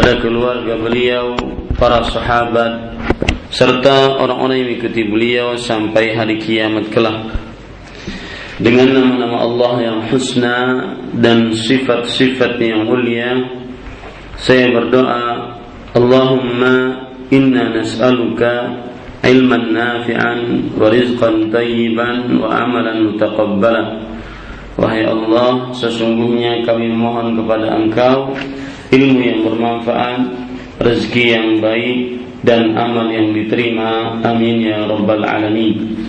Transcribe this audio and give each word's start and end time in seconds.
pada 0.00 0.16
keluarga 0.16 0.80
beliau, 0.80 1.36
para 1.76 2.00
sahabat, 2.08 2.96
serta 3.52 4.16
orang-orang 4.16 4.64
yang 4.64 4.68
mengikuti 4.72 5.04
beliau 5.04 5.60
sampai 5.60 6.16
hari 6.16 6.40
kiamat 6.40 6.88
kelak. 6.88 7.28
Dengan 8.56 8.96
nama-nama 8.96 9.44
Allah 9.44 9.72
yang 9.84 9.98
husna 10.08 10.56
dan 11.20 11.52
sifat-sifat 11.52 12.56
yang 12.64 12.88
mulia, 12.88 13.44
saya 14.40 14.72
berdoa, 14.72 15.60
Allahumma 15.92 17.04
inna 17.28 17.68
nas'aluka 17.68 18.80
ilman 19.20 19.68
nafi'an 19.68 20.80
wa 20.80 20.88
rizqan 20.88 21.52
tayyiban 21.52 22.40
wa 22.40 22.48
amalan 22.48 23.04
mutaqabbalan 23.04 24.08
Wahai 24.80 25.04
Allah, 25.04 25.76
sesungguhnya 25.76 26.64
kami 26.64 26.88
mohon 26.88 27.36
kepada 27.36 27.76
Engkau 27.76 28.32
ilmu 28.90 29.18
yang 29.22 29.40
bermanfaat, 29.46 30.20
rezeki 30.82 31.24
yang 31.30 31.48
baik, 31.62 31.98
dan 32.42 32.74
amal 32.74 33.08
yang 33.10 33.30
diterima. 33.30 34.18
Amin 34.24 34.64
ya 34.64 34.86
rabbal 34.86 35.24
alamin. 35.24 36.06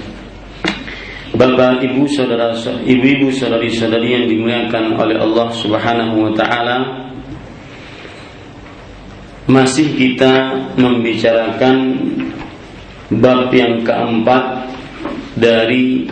Bapak, 1.32 1.80
ibu, 1.88 2.06
saudara, 2.12 2.52
ibu-ibu, 2.84 3.32
saudari-saudari 3.32 4.20
yang 4.20 4.26
dimuliakan 4.28 5.00
oleh 5.00 5.16
Allah 5.16 5.48
Subhanahu 5.56 6.28
wa 6.28 6.32
taala, 6.36 6.78
masih 9.48 9.96
kita 9.96 10.54
membicarakan 10.76 11.98
bab 13.16 13.48
yang 13.56 13.80
keempat 13.84 14.70
dari 15.40 16.08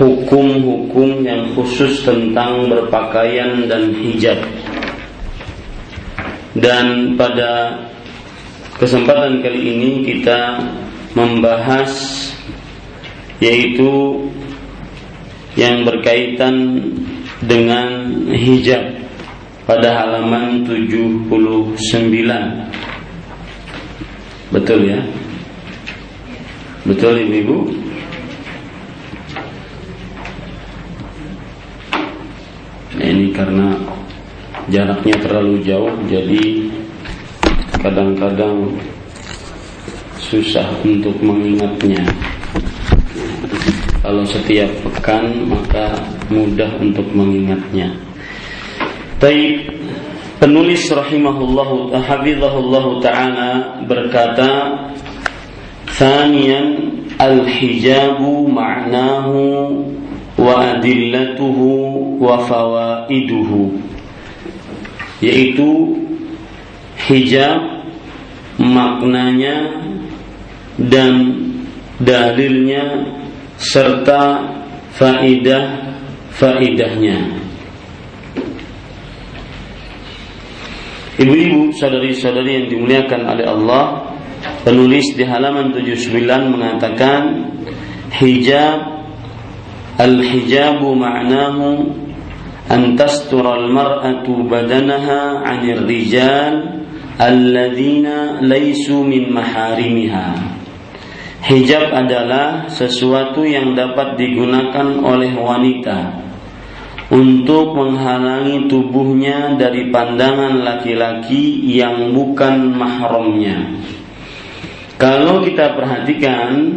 hukum-hukum 0.00 1.20
yang 1.20 1.52
khusus 1.52 2.00
tentang 2.04 2.68
berpakaian 2.72 3.68
dan 3.68 3.92
hijab. 3.92 4.40
Dan 6.50 7.14
pada 7.14 7.78
kesempatan 8.80 9.38
kali 9.38 9.60
ini 9.76 9.90
kita 10.02 10.58
membahas 11.14 11.92
yaitu 13.38 14.24
yang 15.54 15.82
berkaitan 15.82 16.80
dengan 17.40 18.10
hijab 18.30 19.00
pada 19.64 19.94
halaman 20.02 20.66
79. 20.66 21.30
Betul 24.50 24.80
ya? 24.90 25.00
Betul 26.82 27.22
ibu-ibu? 27.22 27.58
Nah, 32.98 33.06
ini 33.06 33.30
karena 33.30 33.78
jaraknya 34.68 35.16
terlalu 35.22 35.64
jauh 35.64 35.94
jadi 36.10 36.68
kadang-kadang 37.80 38.76
susah 40.20 40.68
untuk 40.84 41.16
mengingatnya. 41.24 42.04
Kalau 44.00 44.24
setiap 44.28 44.68
pekan 44.84 45.48
maka 45.48 45.96
mudah 46.28 46.70
untuk 46.76 47.08
mengingatnya. 47.16 47.96
Tapi 49.20 49.68
penulis 50.40 50.88
rahimahullahu 50.88 51.92
hafizahullahu 51.92 53.00
taala 53.04 53.80
berkata 53.84 54.72
Thaniyan 56.00 56.96
al-hijabu 57.20 58.48
ma'nahu 58.48 59.68
wa 60.40 60.52
adillatuhu 60.72 62.16
wa 62.16 62.40
fawaiduhu 62.48 63.76
yaitu 65.20 65.96
hijab 67.08 67.86
maknanya 68.60 69.84
dan 70.76 71.12
dalilnya 72.00 73.08
serta 73.60 74.40
faidah 74.96 75.96
faidahnya. 76.32 77.40
Ibu-ibu, 81.20 81.76
saudari-saudari 81.76 82.64
yang 82.64 82.66
dimuliakan 82.72 83.20
oleh 83.28 83.44
Allah, 83.44 84.10
Penulis 84.40 85.16
di 85.16 85.24
halaman 85.24 85.72
79 85.72 86.52
mengatakan 86.52 87.52
hijab 88.12 88.78
al-hijabu 90.00 90.96
ma'nahu 90.96 91.68
tastura 92.94 93.58
al-mar'atu 93.58 94.46
badanaha 94.46 95.42
'anil 95.42 95.90
rijal 95.90 96.86
alladzina 97.18 98.38
laisu 98.38 99.02
min 99.02 99.34
maharimiha. 99.34 100.58
Hijab 101.40 101.90
adalah 101.90 102.68
sesuatu 102.70 103.42
yang 103.42 103.74
dapat 103.74 104.14
digunakan 104.20 104.86
oleh 105.02 105.32
wanita 105.34 106.20
untuk 107.10 107.74
menghalangi 107.74 108.70
tubuhnya 108.70 109.58
dari 109.58 109.90
pandangan 109.90 110.62
laki-laki 110.62 111.58
yang 111.66 112.14
bukan 112.14 112.70
mahramnya. 112.76 113.66
Kalau 115.00 115.42
kita 115.42 115.74
perhatikan 115.74 116.76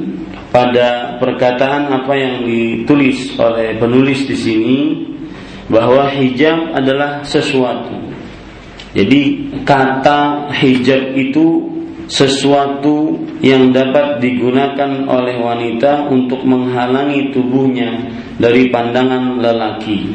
pada 0.50 1.20
perkataan 1.20 1.92
apa 1.92 2.14
yang 2.16 2.48
ditulis 2.48 3.36
oleh 3.38 3.78
penulis 3.78 4.26
di 4.26 4.38
sini 4.38 4.80
bahwa 5.74 6.06
hijab 6.14 6.78
adalah 6.78 7.26
sesuatu. 7.26 7.98
Jadi 8.94 9.50
kata 9.66 10.54
hijab 10.54 11.18
itu 11.18 11.74
sesuatu 12.06 13.18
yang 13.42 13.74
dapat 13.74 14.22
digunakan 14.22 15.10
oleh 15.10 15.42
wanita 15.42 16.14
untuk 16.14 16.46
menghalangi 16.46 17.34
tubuhnya 17.34 17.90
dari 18.38 18.70
pandangan 18.70 19.42
lelaki. 19.42 20.14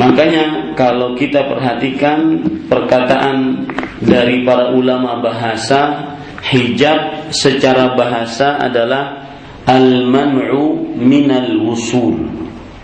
Makanya 0.00 0.72
kalau 0.72 1.12
kita 1.12 1.44
perhatikan 1.44 2.40
perkataan 2.66 3.68
dari 4.00 4.42
para 4.48 4.72
ulama 4.72 5.20
bahasa 5.20 6.14
hijab 6.40 7.30
secara 7.30 7.92
bahasa 7.92 8.58
adalah 8.58 9.28
al-man'u 9.68 10.94
minal 10.98 11.52
wusul. 11.62 12.16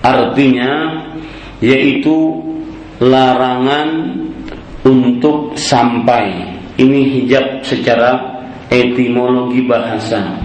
Artinya 0.00 1.02
yaitu 1.60 2.40
larangan 3.00 4.16
untuk 4.84 5.56
sampai. 5.56 6.56
Ini 6.80 7.00
hijab 7.20 7.60
secara 7.64 8.40
etimologi 8.72 9.64
bahasa. 9.68 10.40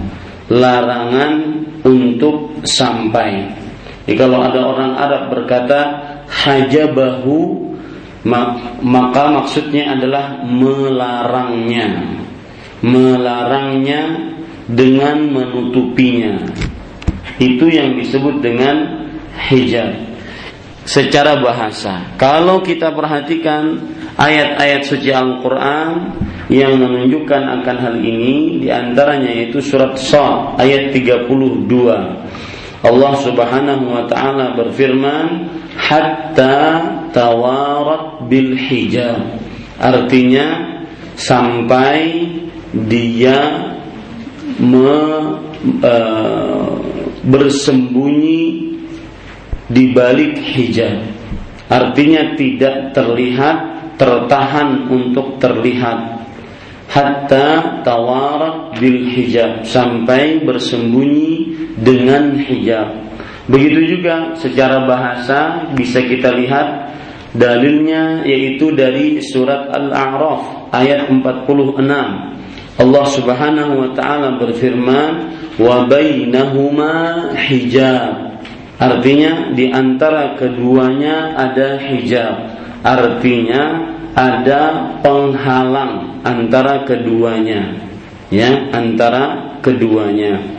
Larangan 0.52 1.32
untuk 1.82 2.60
sampai. 2.62 3.50
Jadi 4.06 4.14
kalau 4.14 4.38
ada 4.44 4.60
orang 4.62 4.92
Arab 4.94 5.22
berkata 5.34 5.80
hajabahu 6.30 7.66
maka 8.82 9.22
maksudnya 9.30 9.98
adalah 9.98 10.42
melarangnya 10.46 12.16
melarangnya 12.86 14.02
dengan 14.66 15.30
menutupinya. 15.30 16.42
Itu 17.36 17.68
yang 17.68 17.98
disebut 18.00 18.40
dengan 18.40 19.06
hijab. 19.50 20.05
Secara 20.86 21.42
bahasa, 21.42 22.14
kalau 22.14 22.62
kita 22.62 22.94
perhatikan 22.94 23.90
ayat-ayat 24.14 24.86
suci 24.86 25.10
Al-Quran 25.10 26.14
yang 26.46 26.78
menunjukkan 26.78 27.42
akan 27.42 27.76
hal 27.82 27.96
ini, 27.98 28.62
di 28.62 28.70
antaranya 28.70 29.34
yaitu 29.34 29.58
surat 29.58 29.98
Sa 29.98 30.54
ayat 30.54 30.94
32. 30.94 31.26
Allah 32.86 33.12
Subhanahu 33.18 33.84
wa 33.98 34.06
taala 34.06 34.54
berfirman, 34.54 35.50
"Hatta 35.74 36.58
tawarat 37.10 38.30
bil 38.30 38.54
hijab." 38.54 39.42
Artinya 39.82 40.78
sampai 41.18 42.30
dia 42.86 43.74
me, 44.62 45.02
e, 45.82 45.94
bersembunyi 47.26 48.70
di 49.70 49.90
balik 49.90 50.38
hijab. 50.38 51.02
Artinya 51.66 52.38
tidak 52.38 52.94
terlihat, 52.94 53.58
tertahan 53.98 54.86
untuk 54.86 55.42
terlihat. 55.42 56.22
Hatta 56.86 57.82
tawarat 57.82 58.78
bil 58.78 59.10
hijab 59.10 59.66
sampai 59.66 60.46
bersembunyi 60.46 61.58
dengan 61.82 62.38
hijab. 62.38 62.94
Begitu 63.50 63.98
juga 63.98 64.38
secara 64.38 64.86
bahasa 64.86 65.70
bisa 65.74 66.02
kita 66.02 66.30
lihat 66.34 66.94
dalilnya 67.34 68.22
yaitu 68.22 68.70
dari 68.70 69.18
surat 69.22 69.70
Al-A'raf 69.70 70.72
ayat 70.74 71.10
46 71.10 71.78
Allah 72.76 73.06
Subhanahu 73.08 73.72
wa 73.80 73.90
taala 73.96 74.36
berfirman 74.36 75.12
wa 75.56 75.88
bainahuma 75.88 77.32
hijab. 77.34 78.25
Artinya 78.76 79.56
di 79.56 79.72
antara 79.72 80.36
keduanya 80.36 81.32
ada 81.32 81.80
hijab. 81.80 82.34
Artinya 82.84 83.62
ada 84.12 84.92
penghalang 85.00 86.20
antara 86.24 86.84
keduanya. 86.84 87.72
Ya 88.28 88.68
antara 88.76 89.56
keduanya. 89.64 90.56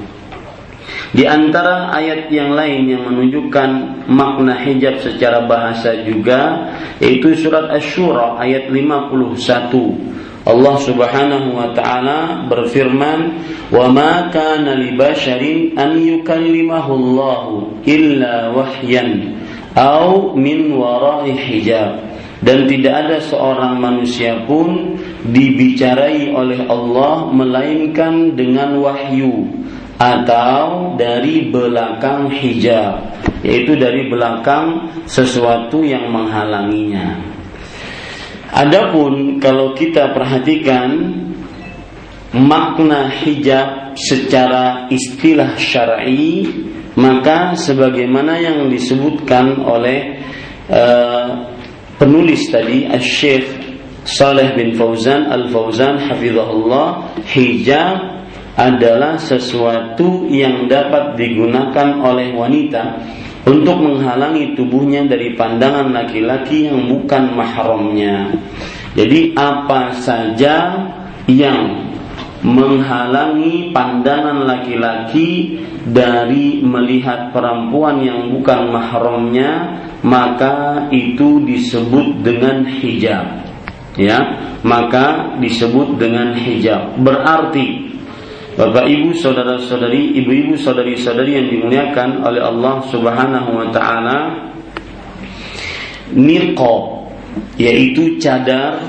Di 1.12 1.24
antara 1.24 1.92
ayat 1.96 2.28
yang 2.32 2.52
lain 2.52 2.90
yang 2.90 3.04
menunjukkan 3.08 3.70
makna 4.12 4.60
hijab 4.60 5.00
secara 5.00 5.48
bahasa 5.48 6.04
juga 6.04 6.68
yaitu 7.00 7.32
surat 7.38 7.72
Asy-Syura 7.72 8.40
ayat 8.40 8.68
51 8.72 10.18
Allah 10.48 10.80
Subhanahu 10.80 11.60
wa 11.60 11.76
taala 11.76 12.48
berfirman 12.48 13.44
wa 13.68 13.92
ma 13.92 14.32
kana 14.32 14.80
li 14.80 14.96
basharin 14.96 15.76
an 15.76 16.00
yukallimahu 16.00 16.92
Allah 16.96 17.44
illa 17.84 18.56
wahyan 18.56 19.44
au 19.76 20.40
min 20.40 20.72
wara'i 20.72 21.36
hijab 21.36 22.00
dan 22.40 22.64
tidak 22.64 22.96
ada 22.96 23.18
seorang 23.20 23.76
manusia 23.76 24.48
pun 24.48 24.96
dibicarai 25.28 26.32
oleh 26.32 26.64
Allah 26.72 27.28
melainkan 27.28 28.32
dengan 28.40 28.80
wahyu 28.80 29.52
atau 30.00 30.94
dari 30.96 31.50
belakang 31.52 32.32
hijab 32.32 33.04
yaitu 33.42 33.76
dari 33.76 34.08
belakang 34.08 34.90
sesuatu 35.10 35.82
yang 35.82 36.10
menghalanginya. 36.14 37.37
Adapun 38.48 39.44
kalau 39.44 39.76
kita 39.76 40.16
perhatikan 40.16 40.90
makna 42.32 43.12
hijab 43.12 43.96
secara 43.96 44.88
istilah 44.92 45.56
syar'i 45.60 46.48
maka 46.98 47.54
sebagaimana 47.54 48.42
yang 48.42 48.68
disebutkan 48.68 49.62
oleh 49.64 50.22
uh, 50.68 51.54
penulis 52.02 52.50
tadi 52.50 52.90
Syekh 53.00 53.48
Saleh 54.08 54.56
bin 54.56 54.74
Fauzan 54.80 55.28
Al-Fauzan 55.28 56.00
hafizahullah 56.08 57.20
hijab 57.28 58.18
adalah 58.58 59.22
sesuatu 59.22 60.26
yang 60.32 60.66
dapat 60.66 61.14
digunakan 61.20 62.02
oleh 62.02 62.34
wanita 62.34 62.84
untuk 63.48 63.80
menghalangi 63.80 64.60
tubuhnya 64.60 65.08
dari 65.08 65.32
pandangan 65.40 65.96
laki-laki 65.96 66.68
yang 66.68 66.92
bukan 66.92 67.32
mahramnya. 67.32 68.36
Jadi 68.92 69.32
apa 69.40 69.96
saja 70.04 70.76
yang 71.32 71.88
menghalangi 72.44 73.72
pandangan 73.72 74.46
laki-laki 74.46 75.58
dari 75.88 76.60
melihat 76.62 77.32
perempuan 77.32 78.04
yang 78.04 78.30
bukan 78.36 78.70
mahramnya 78.70 79.80
maka 80.04 80.86
itu 80.94 81.42
disebut 81.42 82.22
dengan 82.22 82.68
hijab 82.68 83.42
ya 83.98 84.20
maka 84.62 85.34
disebut 85.42 85.98
dengan 85.98 86.38
hijab 86.38 87.02
berarti 87.02 87.87
Bapak 88.58 88.90
Ibu 88.90 89.14
saudara-saudari 89.14 90.18
ibu-ibu 90.18 90.58
saudari-saudari 90.58 91.38
yang 91.38 91.48
dimuliakan 91.54 92.26
oleh 92.26 92.42
Allah 92.42 92.82
Subhanahu 92.90 93.54
wa 93.54 93.68
taala. 93.70 94.20
Niqab 96.18 97.14
yaitu 97.62 98.18
cadar 98.18 98.82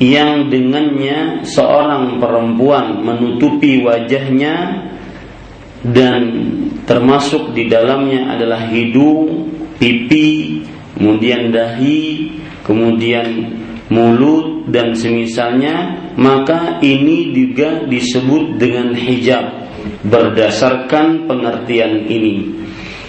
yang 0.00 0.48
dengannya 0.48 1.44
seorang 1.44 2.16
perempuan 2.16 3.04
menutupi 3.04 3.84
wajahnya 3.84 4.88
dan 5.84 6.22
termasuk 6.88 7.52
di 7.52 7.68
dalamnya 7.68 8.32
adalah 8.32 8.64
hidung, 8.64 9.52
pipi, 9.76 10.64
kemudian 10.96 11.52
dahi, 11.52 12.32
kemudian 12.64 13.28
mulut 13.92 14.66
dan 14.70 14.94
semisalnya, 14.94 16.10
maka 16.18 16.82
ini 16.82 17.30
juga 17.30 17.86
disebut 17.86 18.58
dengan 18.58 18.94
hijab 18.94 19.44
berdasarkan 20.06 21.30
pengertian 21.30 22.06
ini. 22.10 22.50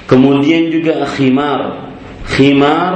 Kemudian 0.05 0.69
juga 0.69 1.03
khimar. 1.09 1.89
Khimar 2.27 2.93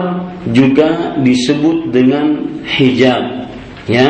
juga 0.49 1.15
disebut 1.21 1.93
dengan 1.93 2.57
hijab 2.65 3.45
ya 3.85 4.09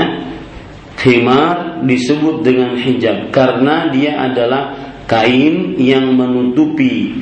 khimar 0.95 1.83
disebut 1.83 2.45
dengan 2.45 2.79
hijab 2.79 3.33
karena 3.35 3.91
dia 3.91 4.15
adalah 4.31 4.95
kain 5.09 5.75
yang 5.75 6.15
menutupi 6.15 7.19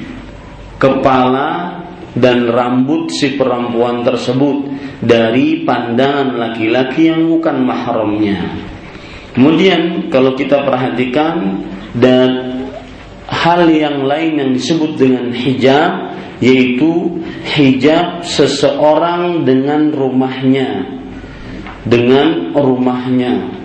kepala 0.77 1.81
dan 2.13 2.49
rambut 2.49 3.09
si 3.09 3.33
perempuan 3.33 4.05
tersebut 4.05 4.68
dari 4.99 5.63
pandangan 5.63 6.35
laki-laki 6.35 7.07
yang 7.11 7.27
bukan 7.27 7.63
mahramnya. 7.63 8.39
Kemudian 9.35 10.11
kalau 10.11 10.35
kita 10.35 10.67
perhatikan 10.67 11.63
dan 11.95 12.59
hal 13.29 13.69
yang 13.69 14.03
lain 14.03 14.41
yang 14.41 14.51
disebut 14.51 14.97
dengan 14.99 15.31
hijab 15.31 16.17
yaitu 16.39 17.19
hijab 17.45 18.23
seseorang 18.23 19.43
dengan 19.43 19.91
rumahnya 19.91 20.87
dengan 21.83 22.55
rumahnya 22.55 23.59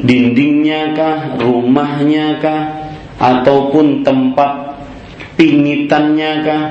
dindingnya 0.00 0.96
kah 0.96 1.18
rumahnya 1.36 2.40
kah 2.40 2.62
ataupun 3.20 4.02
tempat 4.02 4.80
pingitannya 5.36 6.32
kah 6.42 6.64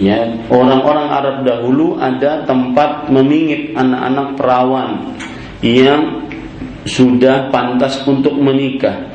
ya 0.00 0.26
orang-orang 0.50 1.08
Arab 1.10 1.36
dahulu 1.46 1.98
ada 1.98 2.42
tempat 2.46 3.10
memingit 3.10 3.74
anak-anak 3.78 4.28
perawan 4.34 4.90
yang 5.62 6.24
sudah 6.84 7.48
pantas 7.48 8.02
untuk 8.04 8.36
menikah. 8.36 9.12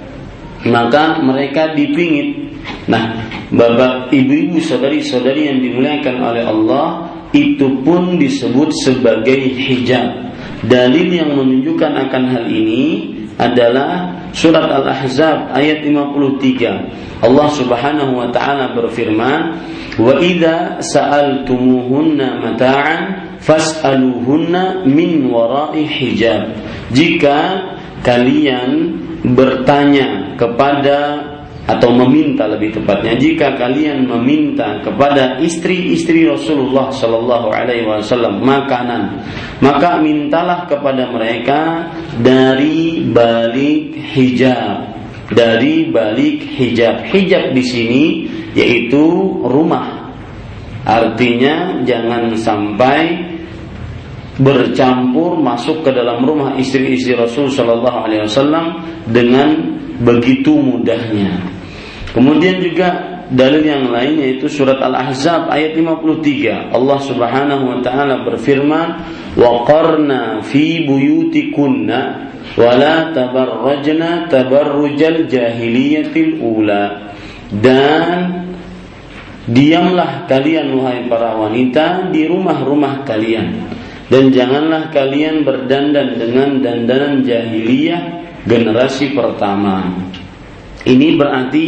Maka 0.66 1.24
mereka 1.24 1.72
dipingit. 1.72 2.52
Nah 2.92 3.24
bapak 3.54 4.12
ibu-ibu 4.12 4.60
saudari-saudari 4.60 5.48
yang 5.48 5.60
dimuliakan 5.64 6.16
oleh 6.20 6.44
Allah 6.44 6.88
itu 7.32 7.80
pun 7.86 8.18
disebut 8.18 8.74
sebagai 8.74 9.38
hijab. 9.38 10.34
Dalil 10.66 11.08
yang 11.08 11.40
menunjukkan 11.40 12.10
akan 12.10 12.24
hal 12.36 12.46
ini 12.52 13.16
adalah 13.40 14.12
surat 14.36 14.68
Al-Ahzab 14.68 15.56
ayat 15.56 15.88
53. 15.88 17.24
Allah 17.24 17.48
Subhanahu 17.56 18.12
wa 18.20 18.28
taala 18.36 18.76
berfirman, 18.76 19.56
"Wa 20.00 20.16
idza 20.24 20.80
sa'altumuhunna 20.80 22.40
mata'an 22.40 23.02
fas'aluhunna 23.44 24.88
min 24.88 25.28
wara'i 25.28 25.84
hijab." 25.84 26.56
Jika 26.96 27.38
kalian 28.02 28.96
bertanya 29.36 30.40
kepada 30.40 31.30
atau 31.70 31.94
meminta 31.94 32.50
lebih 32.50 32.82
tepatnya 32.82 33.14
jika 33.14 33.54
kalian 33.54 34.10
meminta 34.10 34.82
kepada 34.82 35.38
istri-istri 35.38 36.26
Rasulullah 36.26 36.90
Shallallahu 36.90 37.54
Alaihi 37.54 37.86
Wasallam 37.86 38.42
makanan 38.42 39.22
maka 39.62 40.02
mintalah 40.02 40.66
kepada 40.66 41.14
mereka 41.14 41.94
dari 42.18 43.06
balik 43.06 43.94
hijab 44.18 44.99
dari 45.34 45.90
balik 45.90 46.46
hijab. 46.46 47.06
Hijab 47.10 47.54
di 47.54 47.64
sini 47.64 48.04
yaitu 48.58 49.02
rumah. 49.46 50.14
Artinya 50.86 51.86
jangan 51.86 52.34
sampai 52.34 53.30
bercampur 54.40 55.36
masuk 55.38 55.84
ke 55.84 55.92
dalam 55.92 56.24
rumah 56.24 56.56
istri-istri 56.56 57.14
Rasul 57.14 57.52
Shallallahu 57.52 57.98
Alaihi 58.08 58.24
Wasallam 58.26 58.66
dengan 59.12 59.50
begitu 60.00 60.56
mudahnya. 60.56 61.44
Kemudian 62.16 62.64
juga 62.64 63.19
dalil 63.30 63.62
yang 63.62 63.94
lain 63.94 64.18
yaitu 64.22 64.50
surat 64.50 64.82
Al-Ahzab 64.82 65.50
ayat 65.54 65.78
53. 65.78 66.74
Allah 66.74 67.00
Subhanahu 67.02 67.64
wa 67.70 67.78
taala 67.86 68.26
berfirman, 68.26 68.88
"Wa 69.38 69.66
qarna 69.70 70.42
fi 70.46 70.86
buyutikunna 70.86 72.02
wa 72.58 72.72
la 72.74 73.14
tabarrajna 73.14 74.28
tabarrujal 74.30 75.30
jahiliyatil 75.30 76.42
ula." 76.42 77.14
Dan 77.50 78.46
diamlah 79.50 80.30
kalian 80.30 80.78
wahai 80.78 81.10
para 81.10 81.34
wanita 81.34 82.14
di 82.14 82.30
rumah-rumah 82.30 83.02
kalian 83.02 83.66
dan 84.10 84.34
janganlah 84.34 84.90
kalian 84.90 85.46
berdandan 85.46 86.18
dengan 86.18 86.50
dandanan 86.62 87.22
jahiliyah 87.22 88.26
generasi 88.46 89.14
pertama. 89.14 89.86
Ini 90.88 91.20
berarti 91.20 91.66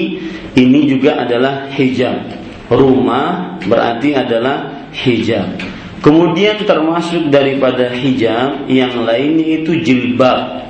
ini 0.56 0.80
juga 0.88 1.20
adalah 1.20 1.68
hijab. 1.72 2.32
Rumah 2.72 3.60
berarti 3.68 4.16
adalah 4.16 4.88
hijab. 4.96 5.60
Kemudian 6.02 6.64
termasuk 6.66 7.30
daripada 7.30 7.92
hijab 7.94 8.66
yang 8.72 9.06
lainnya 9.06 9.62
itu 9.62 9.78
jilbab. 9.84 10.64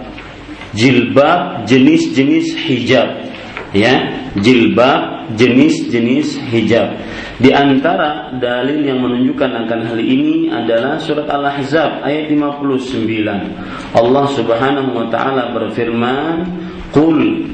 Jilbab 0.76 1.64
jenis-jenis 1.70 2.58
hijab. 2.68 3.32
Ya, 3.72 4.28
jilbab 4.36 5.32
jenis-jenis 5.40 6.36
hijab. 6.52 7.00
Di 7.40 7.56
antara 7.56 8.36
dalil 8.38 8.84
yang 8.84 9.00
menunjukkan 9.00 9.66
akan 9.66 9.80
hal 9.88 10.00
ini 10.04 10.52
adalah 10.52 11.00
surat 11.00 11.32
Al-Ahzab 11.32 12.04
ayat 12.04 12.28
59. 12.28 13.96
Allah 13.96 14.26
Subhanahu 14.36 14.90
wa 14.92 15.08
taala 15.08 15.56
berfirman, 15.56 16.44
"Qul 16.92 17.48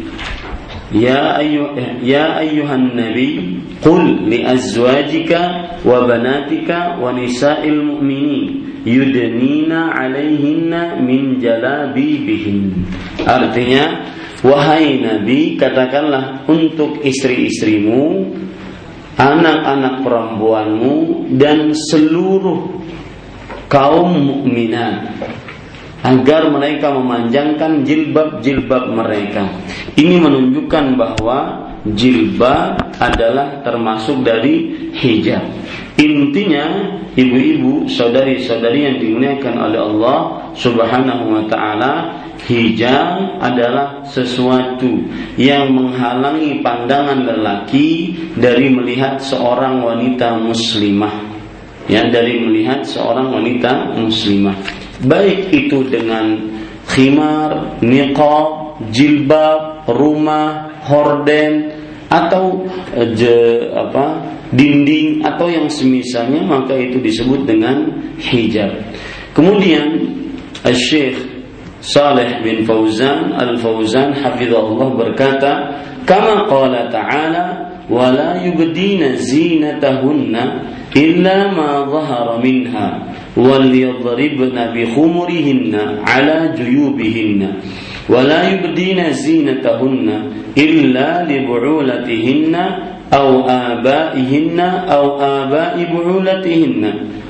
Ayyuhan 0.92 2.96
nabi 2.96 3.60
qul 3.84 4.28
li 4.28 4.48
azwajika 4.48 5.84
wa 5.84 6.08
banatika 6.08 6.96
wa 6.96 7.12
nisa'il 7.12 7.84
mu'minin 7.84 8.80
yudnina 8.88 9.92
'alaihinna 9.92 11.04
min 11.04 11.44
jalabibihin. 11.44 12.88
Artinya 13.28 14.16
Wahai 14.46 15.02
Nabi, 15.02 15.58
katakanlah 15.58 16.46
untuk 16.46 17.02
istri-istrimu, 17.02 18.30
anak-anak 19.18 20.06
perempuanmu 20.06 20.94
dan 21.42 21.74
seluruh 21.74 22.70
kaum 23.66 24.14
mukminat 24.14 25.18
agar 26.06 26.50
mereka 26.54 26.94
memanjangkan 26.94 27.82
jilbab-jilbab 27.82 28.94
mereka. 28.94 29.50
Ini 29.98 30.22
menunjukkan 30.22 30.86
bahwa 30.94 31.40
jilbab 31.96 32.98
adalah 33.00 33.62
termasuk 33.64 34.22
dari 34.26 34.90
hijab. 34.98 35.46
Intinya, 35.98 36.94
ibu-ibu, 37.18 37.90
saudari-saudari 37.90 38.86
yang 38.86 38.98
dimuliakan 39.02 39.56
oleh 39.58 39.80
Allah 39.82 40.20
Subhanahu 40.54 41.26
wa 41.34 41.44
taala, 41.50 41.94
hijab 42.46 43.42
adalah 43.42 44.06
sesuatu 44.06 45.10
yang 45.42 45.74
menghalangi 45.74 46.62
pandangan 46.62 47.26
lelaki 47.26 48.14
dari 48.38 48.70
melihat 48.70 49.18
seorang 49.18 49.82
wanita 49.82 50.38
muslimah. 50.38 51.26
Ya, 51.88 52.04
dari 52.12 52.44
melihat 52.44 52.84
seorang 52.84 53.32
wanita 53.32 53.96
muslimah. 53.96 54.87
Baik 55.06 55.54
itu 55.54 55.86
dengan 55.86 56.42
khimar, 56.90 57.78
niqab, 57.86 58.82
jilbab, 58.90 59.86
rumah, 59.86 60.74
horden 60.88 61.70
atau 62.08 62.64
eh, 62.96 63.12
je, 63.14 63.68
apa 63.76 64.24
dinding 64.56 65.20
atau 65.28 65.52
yang 65.52 65.68
semisalnya 65.68 66.40
maka 66.48 66.72
itu 66.80 67.04
disebut 67.04 67.44
dengan 67.44 67.84
hijab. 68.16 68.72
Kemudian 69.36 70.08
Syekh 70.64 71.20
Saleh 71.84 72.42
bin 72.42 72.64
Fauzan 72.64 73.36
Al-Fauzan 73.36 74.16
hafizahullah 74.18 74.90
berkata, 74.98 75.52
"Kama 76.08 76.48
qala 76.48 76.90
ta'ala 76.90 77.46
la 77.88 78.32
yubdina 78.44 79.16
zinatahunna 79.16 80.44
illa 80.96 81.38
ma 81.56 81.88
dhahara 81.88 82.40
minha 83.37 83.49
wal 83.49 83.69
yadribna 83.69 84.73
bi 84.73 84.87
khumurihinna 84.89 86.03
ala 86.05 86.53
juyubihinna." 86.57 87.49
ولا 88.09 88.51
يبدين 88.51 88.99
زينتهن 89.13 90.09
إلا 90.59 91.09
لبعولتهن 91.31 92.55
أو 93.15 93.29
آبائهن 93.49 94.59
أو 94.91 95.05
آباء 95.21 95.75
بعولتهن 95.93 96.83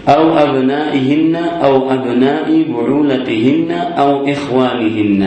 أو 0.08 0.24
أبنائهن 0.38 1.34
أو 1.36 1.74
أبناء 1.92 2.48
بعولتهن 2.72 3.70
أو 3.98 4.10
إخوانهن 4.28 5.22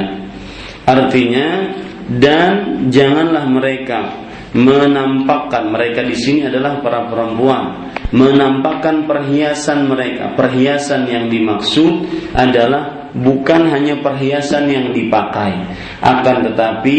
Artinya 0.85 1.74
dan 2.21 2.85
janganlah 2.93 3.50
mereka 3.50 4.13
menampakkan 4.57 5.71
mereka 5.71 6.02
di 6.02 6.16
sini 6.16 6.47
adalah 6.50 6.83
para 6.83 7.07
perempuan. 7.07 7.92
Menampakkan 8.11 9.07
perhiasan 9.07 9.87
mereka. 9.87 10.35
Perhiasan 10.35 11.07
yang 11.07 11.30
dimaksud 11.30 12.11
adalah 12.35 13.00
bukan 13.14 13.71
hanya 13.71 13.99
perhiasan 14.02 14.71
yang 14.71 14.87
dipakai, 14.95 15.54
akan 16.02 16.50
tetapi 16.50 16.99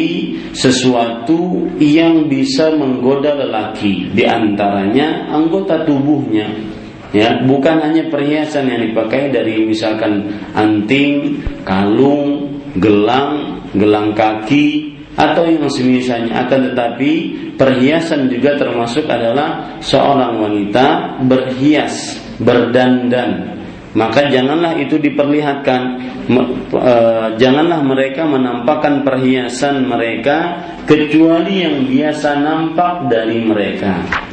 sesuatu 0.52 1.72
yang 1.80 2.28
bisa 2.28 2.72
menggoda 2.76 3.36
lelaki, 3.36 4.12
di 4.12 4.24
antaranya 4.28 5.32
anggota 5.32 5.88
tubuhnya. 5.88 6.48
Ya, 7.12 7.44
bukan 7.44 7.84
hanya 7.84 8.08
perhiasan 8.08 8.72
yang 8.72 8.88
dipakai 8.88 9.36
dari 9.36 9.68
misalkan 9.68 10.32
anting, 10.56 11.44
kalung, 11.68 12.56
gelang, 12.80 13.68
gelang 13.76 14.16
kaki 14.16 14.91
atau 15.16 15.44
yang 15.48 15.68
semisalnya. 15.68 16.48
Akan 16.48 16.72
tetapi 16.72 17.12
perhiasan 17.60 18.32
juga 18.32 18.56
termasuk 18.56 19.08
adalah 19.08 19.80
seorang 19.84 20.40
wanita 20.40 21.20
berhias, 21.28 22.20
berdandan. 22.40 23.60
Maka 23.92 24.32
janganlah 24.32 24.80
itu 24.80 24.96
diperlihatkan. 24.96 25.82
E, 26.72 26.96
janganlah 27.36 27.84
mereka 27.84 28.24
menampakkan 28.24 29.04
perhiasan 29.04 29.84
mereka 29.84 30.64
kecuali 30.88 31.68
yang 31.68 31.84
biasa 31.92 32.40
nampak 32.40 33.12
dari 33.12 33.44
mereka 33.44 34.31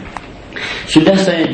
sudah 0.88 1.16
saya 1.18 1.48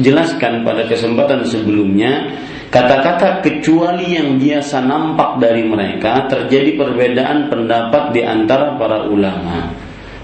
jelaskan 0.00 0.62
pada 0.64 0.86
kesempatan 0.88 1.44
sebelumnya 1.44 2.34
kata-kata 2.68 3.40
kecuali 3.40 4.16
yang 4.16 4.36
biasa 4.36 4.84
nampak 4.84 5.40
dari 5.40 5.64
mereka 5.64 6.28
terjadi 6.28 6.76
perbedaan 6.76 7.48
pendapat 7.48 8.12
di 8.12 8.22
antara 8.24 8.76
para 8.76 9.08
ulama 9.08 9.72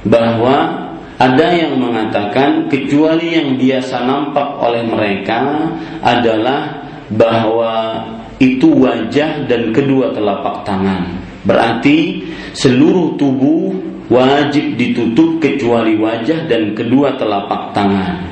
bahwa 0.04 0.84
ada 1.14 1.46
yang 1.54 1.78
mengatakan 1.78 2.66
kecuali 2.66 3.38
yang 3.38 3.54
biasa 3.54 4.02
nampak 4.02 4.58
oleh 4.58 4.82
mereka 4.82 5.70
adalah 6.02 6.84
bahwa 7.08 8.02
itu 8.42 8.66
wajah 8.66 9.46
dan 9.46 9.70
kedua 9.70 10.10
telapak 10.10 10.66
tangan. 10.66 11.06
Berarti 11.46 12.24
seluruh 12.56 13.14
tubuh 13.14 13.93
wajib 14.14 14.78
ditutup 14.78 15.42
kecuali 15.42 15.98
wajah 15.98 16.46
dan 16.46 16.78
kedua 16.78 17.18
telapak 17.18 17.74
tangan. 17.74 18.30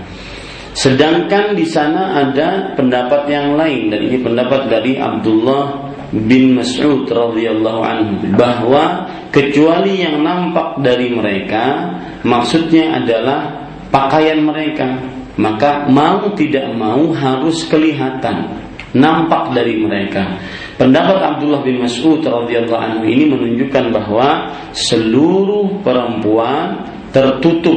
Sedangkan 0.73 1.53
di 1.53 1.69
sana 1.69 2.17
ada 2.17 2.73
pendapat 2.79 3.29
yang 3.29 3.59
lain 3.59 3.93
dan 3.93 4.01
ini 4.09 4.17
pendapat 4.23 4.73
dari 4.73 4.97
Abdullah 4.97 5.93
bin 6.15 6.57
Mas'ud 6.57 7.05
radhiyallahu 7.05 7.81
anhu 7.83 8.13
bahwa 8.39 9.11
kecuali 9.29 10.01
yang 10.01 10.25
nampak 10.25 10.81
dari 10.81 11.13
mereka 11.13 11.93
maksudnya 12.25 13.01
adalah 13.01 13.69
pakaian 13.93 14.41
mereka 14.41 14.97
maka 15.37 15.89
mau 15.89 16.33
tidak 16.37 16.73
mau 16.77 17.13
harus 17.17 17.65
kelihatan 17.69 18.49
nampak 18.93 19.57
dari 19.57 19.81
mereka. 19.81 20.37
Pendapat 20.81 21.19
Abdullah 21.21 21.61
bin 21.65 21.85
Mas'ud 21.85 22.25
radhiyallahu 22.25 22.81
anhu 22.81 23.05
ini 23.05 23.29
menunjukkan 23.29 23.93
bahwa 23.93 24.53
seluruh 24.73 25.85
perempuan 25.85 26.89
tertutup 27.13 27.77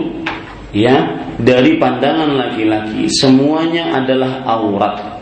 ya 0.72 1.24
dari 1.40 1.76
pandangan 1.76 2.36
laki-laki. 2.36 3.12
Semuanya 3.12 4.00
adalah 4.00 4.44
aurat 4.48 5.15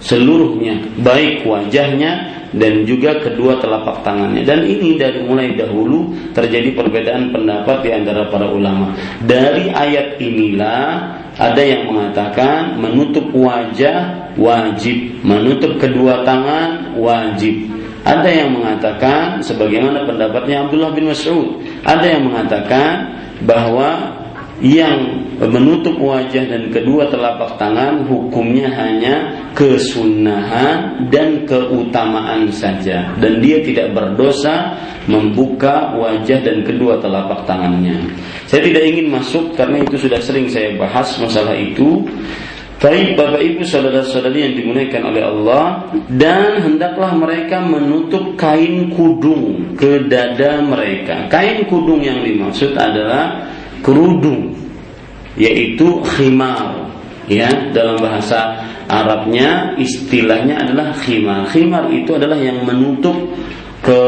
seluruhnya 0.00 0.80
baik 1.00 1.44
wajahnya 1.44 2.40
dan 2.50 2.82
juga 2.82 3.20
kedua 3.22 3.62
telapak 3.62 4.02
tangannya 4.02 4.42
dan 4.42 4.66
ini 4.66 4.98
dari 4.98 5.22
mulai 5.22 5.54
dahulu 5.54 6.10
terjadi 6.34 6.74
perbedaan 6.74 7.30
pendapat 7.30 7.86
di 7.86 7.90
antara 7.94 8.26
para 8.26 8.50
ulama 8.50 8.96
dari 9.22 9.70
ayat 9.70 10.18
inilah 10.18 11.20
ada 11.40 11.62
yang 11.62 11.88
mengatakan 11.88 12.76
menutup 12.76 13.32
wajah 13.32 14.28
wajib, 14.36 15.24
menutup 15.24 15.80
kedua 15.80 16.20
tangan 16.26 16.94
wajib. 17.00 17.64
Ada 18.04 18.28
yang 18.28 18.56
mengatakan 18.56 19.40
sebagaimana 19.44 20.04
pendapatnya 20.08 20.68
Abdullah 20.68 20.92
bin 20.92 21.08
Mas'ud. 21.08 21.60
Ada 21.84 22.16
yang 22.16 22.28
mengatakan 22.28 23.16
bahwa 23.44 24.19
yang 24.60 25.24
menutup 25.40 25.96
wajah 25.96 26.44
dan 26.44 26.68
kedua 26.68 27.08
telapak 27.08 27.56
tangan 27.56 28.04
hukumnya 28.04 28.68
hanya 28.68 29.48
kesunahan 29.56 31.08
dan 31.08 31.48
keutamaan 31.48 32.52
saja 32.52 33.08
dan 33.16 33.40
dia 33.40 33.64
tidak 33.64 33.96
berdosa 33.96 34.76
membuka 35.08 35.96
wajah 35.96 36.44
dan 36.44 36.60
kedua 36.60 37.00
telapak 37.00 37.48
tangannya. 37.48 37.96
Saya 38.44 38.68
tidak 38.68 38.84
ingin 38.84 39.08
masuk 39.08 39.56
karena 39.56 39.80
itu 39.80 39.96
sudah 39.96 40.20
sering 40.20 40.46
saya 40.52 40.76
bahas 40.76 41.08
masalah 41.16 41.56
itu. 41.56 42.04
Tapi 42.80 43.12
Bapak 43.12 43.44
Ibu 43.44 43.60
saudara-saudari 43.60 44.40
yang 44.40 44.54
dimuliakan 44.56 45.12
oleh 45.12 45.20
Allah 45.20 45.84
dan 46.16 46.64
hendaklah 46.64 47.12
mereka 47.12 47.60
menutup 47.60 48.40
kain 48.40 48.88
kudung 48.96 49.76
ke 49.76 50.08
dada 50.08 50.64
mereka. 50.64 51.28
Kain 51.28 51.68
kudung 51.68 52.00
yang 52.00 52.24
dimaksud 52.24 52.72
adalah 52.72 53.52
kerudung 53.84 54.49
yaitu 55.38 56.00
khimar. 56.02 56.90
Ya 57.30 57.46
dalam 57.70 58.02
bahasa 58.02 58.58
Arabnya 58.90 59.78
istilahnya 59.78 60.66
adalah 60.66 60.90
khimar. 60.98 61.46
Khimar 61.46 61.86
itu 61.94 62.18
adalah 62.18 62.34
yang 62.34 62.66
menutup 62.66 63.14
ke 63.86 64.00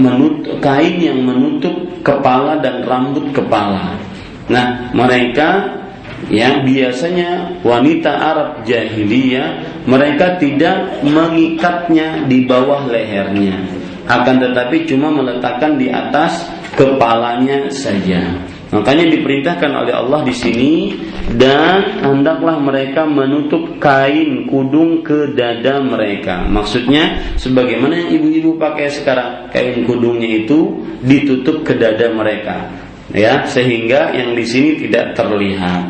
menutup 0.00 0.56
kain 0.64 0.96
yang 0.96 1.20
menutup 1.20 1.76
kepala 2.00 2.56
dan 2.64 2.88
rambut 2.88 3.28
kepala. 3.36 4.00
Nah, 4.48 4.88
mereka 4.96 5.76
ya 6.32 6.64
biasanya 6.64 7.60
wanita 7.60 8.10
Arab 8.10 8.64
jahiliyah 8.64 9.84
mereka 9.84 10.40
tidak 10.40 11.04
mengikatnya 11.04 12.24
di 12.24 12.48
bawah 12.48 12.88
lehernya. 12.88 13.60
Akan 14.08 14.40
tetapi 14.40 14.88
cuma 14.88 15.12
meletakkan 15.12 15.76
di 15.76 15.92
atas 15.92 16.48
kepalanya 16.80 17.68
saja 17.68 18.24
makanya 18.68 19.08
diperintahkan 19.08 19.70
oleh 19.72 19.94
Allah 19.96 20.20
di 20.24 20.34
sini 20.36 20.72
dan 21.36 22.04
hendaklah 22.04 22.60
mereka 22.60 23.08
menutup 23.08 23.80
kain 23.80 24.44
kudung 24.48 25.00
ke 25.00 25.32
dada 25.32 25.80
mereka 25.80 26.44
maksudnya 26.48 27.34
sebagaimana 27.40 28.06
yang 28.06 28.10
ibu-ibu 28.20 28.60
pakai 28.60 28.92
sekarang 28.92 29.48
kain 29.52 29.88
kudungnya 29.88 30.44
itu 30.44 30.84
ditutup 31.00 31.64
ke 31.64 31.76
dada 31.76 32.12
mereka 32.12 32.88
ya 33.12 33.48
sehingga 33.48 34.12
yang 34.12 34.36
di 34.36 34.44
sini 34.44 34.70
tidak 34.84 35.16
terlihat. 35.16 35.84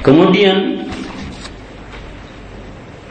Kemudian 0.00 0.88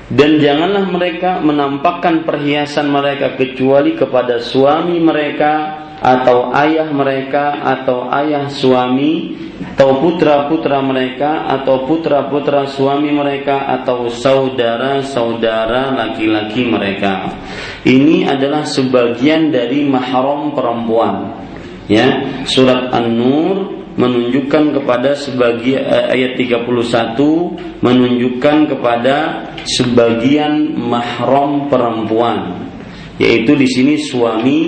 dan 0.09 0.41
janganlah 0.41 0.89
mereka 0.89 1.37
menampakkan 1.37 2.25
perhiasan 2.25 2.89
mereka 2.89 3.37
kecuali 3.37 3.93
kepada 3.93 4.41
suami 4.41 4.97
mereka 4.97 5.85
atau 5.99 6.55
ayah 6.55 6.87
mereka 6.91 7.59
atau 7.59 8.07
ayah 8.11 8.47
suami 8.47 9.35
atau 9.75 9.99
putra-putra 9.99 10.79
mereka 10.79 11.47
atau 11.47 11.83
putra-putra 11.83 12.67
suami 12.67 13.11
mereka 13.11 13.67
atau 13.79 14.07
saudara-saudara 14.07 15.95
laki-laki 15.95 16.67
mereka. 16.67 17.31
Ini 17.83 18.27
adalah 18.27 18.63
sebagian 18.63 19.51
dari 19.51 19.83
mahram 19.87 20.51
perempuan 20.55 21.47
ya 21.89 22.21
surat 22.45 22.93
An-Nur 22.93 23.81
menunjukkan 23.99 24.79
kepada 24.79 25.17
sebagian 25.17 25.83
eh, 25.83 26.15
ayat 26.15 26.39
31 26.39 26.63
menunjukkan 27.83 28.57
kepada 28.71 29.15
sebagian 29.65 30.77
mahram 30.77 31.67
perempuan 31.67 32.69
yaitu 33.19 33.57
di 33.57 33.67
sini 33.67 33.99
suami 33.99 34.59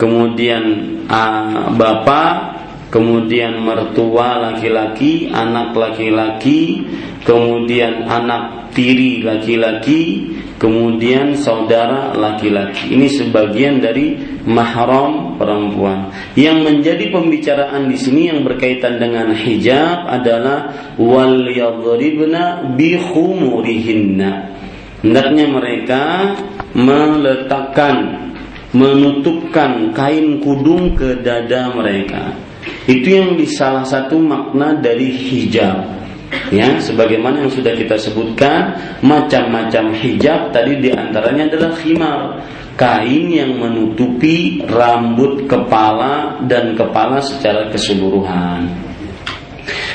kemudian 0.00 0.64
uh, 1.04 1.68
bapak 1.76 2.56
kemudian 2.88 3.60
mertua 3.60 4.50
laki-laki 4.50 5.28
anak 5.28 5.76
laki-laki 5.76 6.88
kemudian 7.22 8.08
anak 8.08 8.72
tiri 8.72 9.20
laki-laki 9.20 10.32
kemudian 10.60 11.32
saudara 11.40 12.12
laki-laki. 12.12 12.92
Ini 12.92 13.08
sebagian 13.08 13.80
dari 13.80 14.20
mahram 14.44 15.40
perempuan. 15.40 16.12
Yang 16.36 16.58
menjadi 16.68 17.04
pembicaraan 17.08 17.88
di 17.88 17.96
sini 17.96 18.28
yang 18.28 18.44
berkaitan 18.44 19.00
dengan 19.00 19.32
hijab 19.32 20.04
adalah 20.04 20.92
wal 21.00 21.48
yadribna 21.48 22.76
bi 22.76 23.00
khumurihinna. 23.00 24.32
Hendaknya 25.00 25.46
mereka 25.48 26.02
meletakkan 26.76 28.28
menutupkan 28.70 29.90
kain 29.90 30.38
kudung 30.38 30.94
ke 30.94 31.18
dada 31.22 31.74
mereka. 31.74 32.34
Itu 32.86 33.08
yang 33.08 33.30
di 33.34 33.46
salah 33.48 33.82
satu 33.82 34.20
makna 34.20 34.78
dari 34.78 35.10
hijab. 35.10 36.00
Ya 36.54 36.78
sebagaimana 36.78 37.42
yang 37.42 37.50
sudah 37.50 37.74
kita 37.74 37.98
sebutkan 37.98 38.78
macam-macam 39.02 39.90
hijab 39.98 40.54
tadi 40.54 40.78
di 40.78 40.90
antaranya 40.94 41.50
adalah 41.50 41.72
khimar. 41.78 42.20
Kain 42.78 43.28
yang 43.28 43.60
menutupi 43.60 44.62
rambut 44.64 45.44
kepala 45.44 46.40
dan 46.48 46.72
kepala 46.78 47.20
secara 47.20 47.68
keseluruhan. 47.68 48.72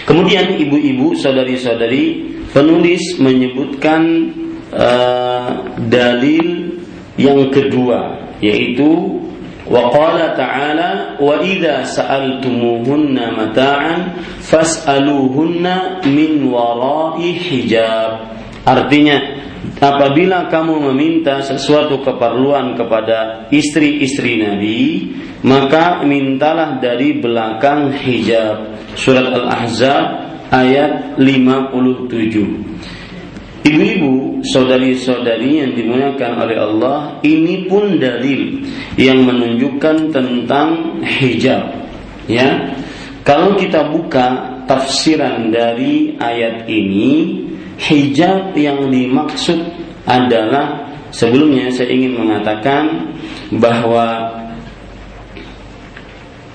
Kemudian 0.05 0.53
ibu-ibu 0.61 1.17
saudari-saudari 1.17 2.35
penulis 2.53 3.17
menyebutkan 3.17 4.29
uh, 4.69 5.65
dalil 5.89 6.77
yang 7.17 7.49
kedua 7.49 8.24
yaitu 8.39 9.21
waqala 9.65 10.37
ta'ala 10.37 11.17
wa 11.17 11.41
idza 11.41 11.85
sa'altumuhunna 11.85 13.33
mata'an 13.33 13.99
fas'aluhunna 14.45 16.05
min 16.05 16.45
wara'i 16.49 17.33
hijab 17.33 18.29
artinya 18.65 19.45
apabila 19.81 20.47
kamu 20.47 20.91
meminta 20.91 21.41
sesuatu 21.41 21.99
keperluan 22.05 22.77
kepada 22.77 23.49
istri-istri 23.49 24.39
Nabi, 24.39 25.11
maka 25.41 26.05
mintalah 26.05 26.77
dari 26.79 27.17
belakang 27.19 27.91
hijab. 27.93 28.77
Surat 28.95 29.27
Al-Ahzab 29.27 30.05
ayat 30.53 31.19
57. 31.19 32.75
Ibu-ibu, 33.65 34.45
saudari-saudari 34.45 35.65
yang 35.65 35.73
dimuliakan 35.73 36.37
oleh 36.37 36.57
Allah, 36.61 37.17
ini 37.25 37.65
pun 37.65 37.97
dalil 37.97 38.61
yang 38.93 39.25
menunjukkan 39.25 40.13
tentang 40.13 41.01
hijab. 41.01 41.73
Ya. 42.29 42.77
Kalau 43.25 43.57
kita 43.57 43.89
buka 43.89 44.61
tafsiran 44.69 45.49
dari 45.49 46.13
ayat 46.21 46.69
ini, 46.69 47.41
hijab 47.81 48.53
yang 48.53 48.93
dimaksud 48.93 49.57
adalah 50.05 50.85
sebelumnya 51.09 51.73
saya 51.73 51.89
ingin 51.89 52.21
mengatakan 52.21 53.17
bahwa 53.49 54.29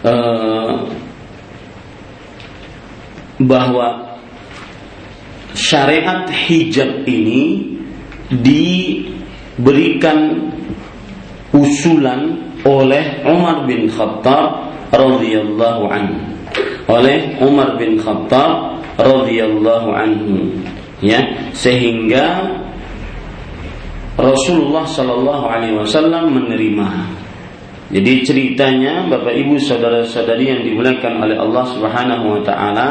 uh, 0.06 0.86
bahwa 3.42 4.09
syariat 5.54 6.28
hijab 6.30 7.06
ini 7.06 7.62
diberikan 8.30 10.18
usulan 11.50 12.38
oleh 12.62 13.24
Umar 13.26 13.66
bin 13.66 13.90
Khattab 13.90 14.70
radhiyallahu 14.94 15.82
anhu 15.90 16.20
oleh 16.90 17.38
Umar 17.38 17.78
bin 17.78 17.98
Khattab 17.98 18.82
radhiyallahu 18.98 19.88
anhu 19.94 20.50
ya 21.00 21.22
sehingga 21.54 22.58
Rasulullah 24.20 24.84
Shallallahu 24.84 25.44
Alaihi 25.48 25.80
Wasallam 25.80 26.36
menerima. 26.36 26.88
Jadi 27.90 28.22
ceritanya 28.22 29.08
Bapak 29.08 29.34
Ibu 29.34 29.58
saudara-saudari 29.58 30.46
yang 30.46 30.62
dimuliakan 30.62 31.26
oleh 31.26 31.40
Allah 31.40 31.64
Subhanahu 31.74 32.38
Wa 32.38 32.40
Taala 32.46 32.88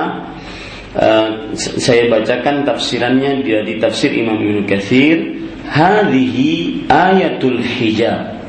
Uh, 0.89 1.53
saya 1.55 2.09
bacakan 2.09 2.65
tafsirannya 2.65 3.45
dia 3.45 3.61
di 3.61 3.77
tafsir 3.77 4.09
Imam 4.09 4.41
Ibnu 4.41 4.65
Katsir. 4.65 5.21
Hadhihi 5.69 6.89
ayatul 6.89 7.61
hijab. 7.61 8.41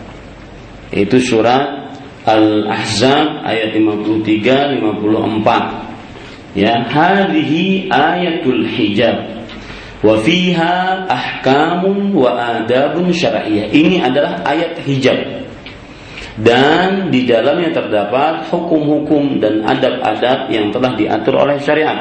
Itu 0.89 1.21
surat 1.21 1.93
Al-Ahzab 2.25 3.45
ayat 3.45 3.77
53 3.77 4.81
54 4.81 6.57
ya 6.57 6.81
hadhihi 6.89 7.93
ayatul 7.93 8.65
hijab. 8.65 9.45
Wa 10.01 10.17
fiha 10.25 11.05
ahkamun 11.13 12.17
wa 12.17 12.33
adabun 12.41 13.13
syar'iyyah. 13.13 13.69
Ini 13.69 14.01
adalah 14.01 14.41
ayat 14.49 14.81
hijab 14.81 15.40
dan 16.41 17.13
di 17.13 17.29
dalamnya 17.29 17.69
terdapat 17.69 18.49
hukum-hukum 18.49 19.45
dan 19.45 19.61
adab-adab 19.61 20.49
yang 20.49 20.73
telah 20.73 20.97
diatur 20.97 21.37
oleh 21.37 21.61
syariat. 21.61 22.01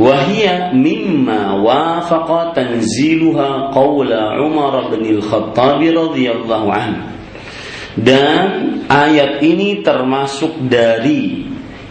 Wahia 0.00 0.72
mimma 0.72 1.60
wafaqa 1.60 2.56
tanziluha 2.56 3.68
qawla 3.68 4.40
Umar 4.40 4.88
bin 4.88 5.04
Al-Khattab 5.20 5.84
radhiyallahu 5.84 6.68
anhu. 6.72 7.04
Dan 8.00 8.48
ayat 8.88 9.44
ini 9.44 9.84
termasuk 9.84 10.56
dari 10.64 11.44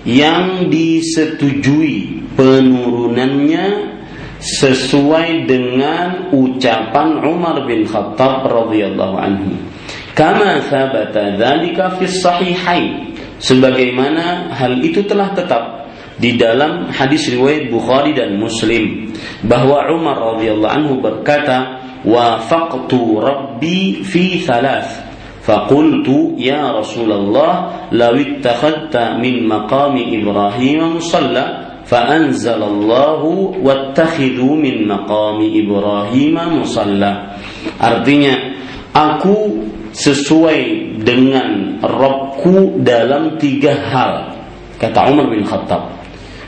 yang 0.10 0.74
disetujui 0.74 2.34
penurunannya 2.34 3.94
sesuai 4.42 5.46
dengan 5.46 6.34
ucapan 6.34 7.22
Umar 7.22 7.62
bin 7.70 7.86
Khattab 7.86 8.48
radhiyallahu 8.48 9.16
anhu 9.20 9.69
Kama 10.15 10.63
thabata 10.67 11.35
dzalika 11.35 11.99
fi 11.99 12.05
sahihain. 12.07 13.15
Sebagaimana 13.43 14.55
hal 14.55 14.79
itu 14.81 15.03
telah 15.05 15.35
tetap 15.35 15.85
di 16.17 16.39
dalam 16.39 16.89
hadis 16.95 17.27
riwayat 17.29 17.69
Bukhari 17.69 18.15
dan 18.15 18.39
Muslim 18.39 19.11
bahwa 19.43 19.91
Umar 19.91 20.39
radhiyallahu 20.39 20.75
anhu 20.75 20.95
berkata 21.03 21.83
wafaqtu 22.07 23.19
rabbi 23.19 24.07
fi 24.07 24.39
thalath 24.43 25.05
فقلت 25.45 26.09
يا 26.41 26.73
رسول 26.73 27.13
الله 27.13 27.53
لو 27.93 28.15
اتخذت 28.17 28.97
من 29.21 29.35
مقام 29.45 29.95
إبراهيم 30.17 30.81
مصلى 30.97 31.45
فأنزل 31.85 32.61
الله 32.63 33.21
واتخذوا 33.61 34.55
من 34.57 34.89
مقام 34.89 35.39
إبراهيم 35.45 36.37
مصلى 36.61 37.13
artinya 37.77 38.48
aku 38.94 39.68
sesuai 39.96 40.62
dengan 41.02 41.82
Robku 41.82 42.84
dalam 42.84 43.40
tiga 43.42 43.74
hal 43.74 44.14
Kata 44.80 45.12
Umar 45.12 45.28
bin 45.28 45.44
Khattab, 45.44 45.92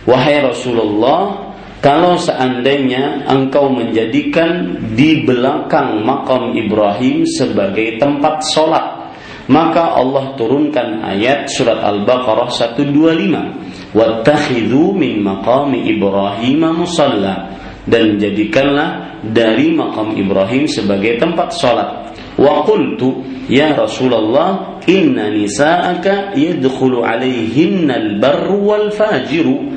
"Wahai 0.07 0.39
Rasulullah, 0.39 1.51
kalau 1.83 2.15
seandainya 2.15 3.27
engkau 3.27 3.67
menjadikan 3.67 4.79
di 4.95 5.27
belakang 5.27 5.99
makam 6.07 6.55
Ibrahim 6.55 7.27
sebagai 7.27 7.99
tempat 7.99 8.39
sholat, 8.55 9.11
maka 9.51 9.99
Allah 9.99 10.31
turunkan 10.39 11.03
ayat 11.03 11.51
surat 11.51 11.83
Al-Baqarah 11.83 12.47
125, 12.47 13.51
"Wattakhidhu 13.91 14.95
min 14.95 15.19
maqami 15.19 15.91
Ibrahim 15.91 16.71
musalla." 16.71 17.51
Dan 17.81 18.15
jadikanlah 18.21 19.19
dari 19.25 19.73
makam 19.73 20.13
Ibrahim 20.15 20.69
sebagai 20.69 21.19
tempat 21.19 21.51
sholat. 21.51 22.10
Wa 22.41 22.65
qultu 22.65 23.21
ya 23.45 23.77
Rasulullah 23.77 24.81
inna 24.89 25.29
nisa'aka 25.29 26.33
yadkhulu 26.33 27.05
alaihinna 27.05 28.17
al-barru 28.17 28.57
wal 28.65 28.89
fajiru 28.89 29.69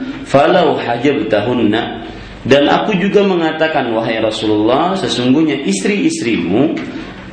dan 2.44 2.64
aku 2.68 2.96
juga 2.96 3.20
mengatakan 3.24 3.92
wahai 3.92 4.24
Rasulullah 4.24 4.96
sesungguhnya 4.96 5.61
istri-istrimu 5.68 6.72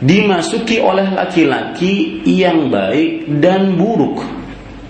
dimasuki 0.03 0.83
oleh 0.83 1.07
laki-laki 1.15 2.19
yang 2.27 2.67
baik 2.67 3.31
dan 3.39 3.79
buruk 3.79 4.19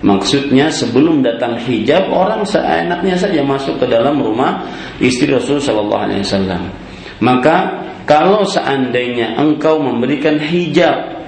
Maksudnya 0.02 0.74
sebelum 0.74 1.22
datang 1.22 1.62
hijab 1.62 2.10
orang 2.10 2.42
seenaknya 2.42 3.14
saja 3.14 3.46
masuk 3.46 3.78
ke 3.78 3.86
dalam 3.86 4.18
rumah 4.18 4.66
istri 4.98 5.30
Rasul 5.30 5.62
Shallallahu 5.62 6.06
Alaihi 6.10 6.26
Wasallam. 6.26 6.74
Maka 7.22 7.86
kalau 8.12 8.44
seandainya 8.44 9.40
engkau 9.40 9.80
memberikan 9.80 10.36
hijab 10.36 11.24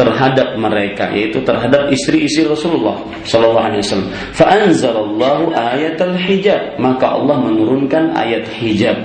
terhadap 0.00 0.56
mereka 0.56 1.12
yaitu 1.12 1.44
terhadap 1.44 1.92
istri-istri 1.92 2.48
Rasulullah 2.48 3.04
sallallahu 3.28 3.68
alaihi 3.68 3.84
wasallam. 3.84 4.10
Fa 4.32 4.48
anzalallahu 4.48 5.52
ayatal 5.52 6.16
hijab, 6.16 6.80
maka 6.80 7.20
Allah 7.20 7.36
menurunkan 7.36 8.16
ayat 8.16 8.48
hijab. 8.48 8.96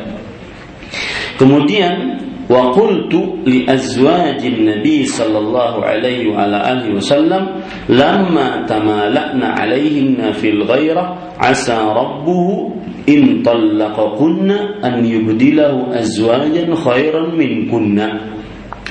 Kemudian 1.36 2.24
wa 2.48 2.72
qultu 2.72 3.44
li 3.44 3.68
azwajin 3.68 4.63
nabi 4.63 5.04
sallallahu 5.04 5.84
alaihi 5.84 6.32
wa 6.32 6.48
ala 6.48 6.63
alihi 6.63 6.96
wasallam 6.96 7.60
lamma 7.92 8.63
tamala'na 8.63 9.68
alaihinna 9.68 10.32
fil 10.32 10.63
ghairah 10.63 11.36
asa 11.36 11.92
rabbuhu 11.92 12.77
in 13.08 13.41
talaqakunna 13.41 14.84
an 14.84 15.02
yubdilahu 15.02 15.96
azwajan 15.96 16.76
khairan 16.76 17.34
minkunna 17.34 18.38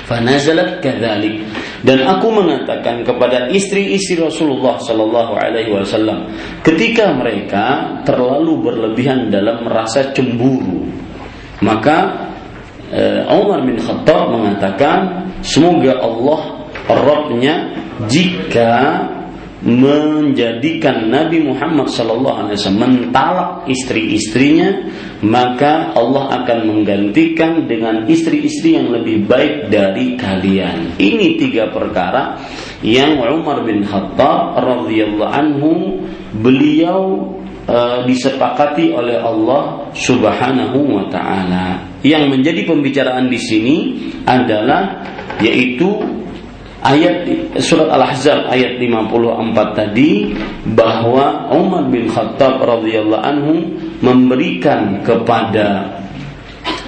Fanazalat 0.06 0.78
kadzalik. 0.78 1.42
Dan 1.82 2.06
aku 2.06 2.30
mengatakan 2.30 3.02
kepada 3.02 3.50
istri-istri 3.50 4.22
Rasulullah 4.22 4.78
Sallallahu 4.78 5.34
Alaihi 5.34 5.74
Wasallam, 5.74 6.30
ketika 6.62 7.10
mereka 7.10 7.98
terlalu 8.06 8.62
berlebihan 8.62 9.34
dalam 9.34 9.66
merasa 9.66 10.14
cemburu, 10.14 10.86
maka 11.58 12.30
uh, 12.94 13.34
Umar 13.34 13.66
bin 13.66 13.82
Khattab 13.82 14.30
mengatakan, 14.30 15.26
semoga 15.42 15.98
Allah 15.98 16.70
Rabbnya 16.86 17.54
jika 18.06 18.70
menjadikan 19.64 21.08
Nabi 21.08 21.40
Muhammad 21.40 21.88
SAW 21.88 22.52
mentalak 22.76 23.64
istri-istrinya 23.64 24.92
maka 25.24 25.96
Allah 25.96 26.44
akan 26.44 26.58
menggantikan 26.68 27.64
dengan 27.64 28.04
istri-istri 28.04 28.76
yang 28.76 28.92
lebih 28.92 29.24
baik 29.24 29.72
dari 29.72 30.12
kalian. 30.20 31.00
Ini 31.00 31.40
tiga 31.40 31.72
perkara 31.72 32.36
yang 32.84 33.16
Umar 33.24 33.64
bin 33.64 33.80
Khattab 33.80 34.60
radhiyallahu 34.60 35.32
anhu 35.32 35.72
beliau 36.36 37.32
uh, 37.64 38.04
disepakati 38.04 38.92
oleh 38.92 39.16
Allah 39.16 39.88
Subhanahu 39.96 40.78
wa 40.84 41.04
taala. 41.08 41.80
Yang 42.04 42.24
menjadi 42.28 42.60
pembicaraan 42.68 43.32
di 43.32 43.40
sini 43.40 43.76
adalah 44.28 45.00
yaitu 45.40 45.96
ayat 46.84 47.28
surat 47.60 47.88
Al-Ahzab 47.88 48.52
ayat 48.52 48.76
54 48.76 49.78
tadi 49.78 50.36
bahwa 50.76 51.48
Umar 51.54 51.88
bin 51.88 52.08
Khattab 52.10 52.60
radhiyallahu 52.60 53.24
anhu 53.24 53.54
memberikan 54.04 55.00
kepada 55.00 55.96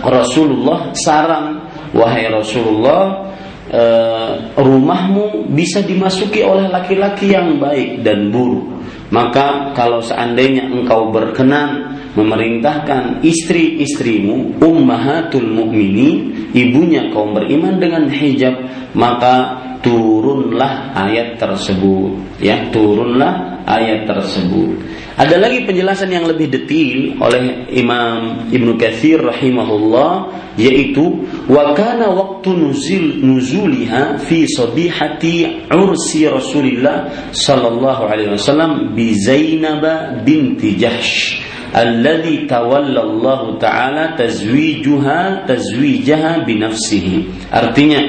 Rasulullah 0.04 0.92
saran 0.94 1.64
wahai 1.96 2.28
Rasulullah 2.28 3.32
eh, 3.72 4.32
rumahmu 4.54 5.50
bisa 5.52 5.82
dimasuki 5.82 6.44
oleh 6.44 6.68
laki-laki 6.68 7.32
yang 7.32 7.56
baik 7.58 8.04
dan 8.04 8.28
buruk. 8.28 8.78
Maka 9.08 9.72
kalau 9.72 10.04
seandainya 10.04 10.68
engkau 10.68 11.08
berkenan 11.08 11.96
memerintahkan 12.12 13.24
istri-istrimu 13.24 14.60
ummahatul 14.60 15.48
mukminin 15.48 16.50
ibunya 16.52 17.08
kaum 17.14 17.32
beriman 17.32 17.78
dengan 17.78 18.10
hijab 18.10 18.58
maka 18.92 19.67
turunlah 19.84 20.94
ayat 20.94 21.38
tersebut 21.38 22.40
ya 22.42 22.70
turunlah 22.70 23.58
ayat 23.68 24.08
tersebut. 24.08 24.80
Ada 25.18 25.36
lagi 25.36 25.66
penjelasan 25.68 26.08
yang 26.08 26.24
lebih 26.24 26.48
detail 26.48 27.18
oleh 27.20 27.68
Imam 27.74 28.48
Ibnu 28.48 28.78
Katsir 28.80 29.20
rahimahullah 29.20 30.30
yaitu 30.56 31.26
wa 31.50 31.74
kana 31.74 32.08
waktu 32.14 32.54
nuzul 32.54 33.18
nuzuliha 33.20 34.22
fi 34.22 34.46
sabihati 34.48 35.68
ursi 35.68 36.24
Rasulillah 36.30 37.30
sallallahu 37.34 38.02
alaihi 38.08 38.38
wasallam 38.38 38.94
bi 38.94 39.12
Zainab 39.18 39.82
binti 40.22 40.78
Jahsh 40.78 41.42
alladhi 41.74 42.48
tawalla 42.48 43.04
Allah 43.04 43.40
taala 43.60 44.04
tazwijuha 44.16 45.44
tazwijaha 45.44 46.46
bi 46.48 46.56
nafsihi 46.56 47.50
artinya 47.52 48.00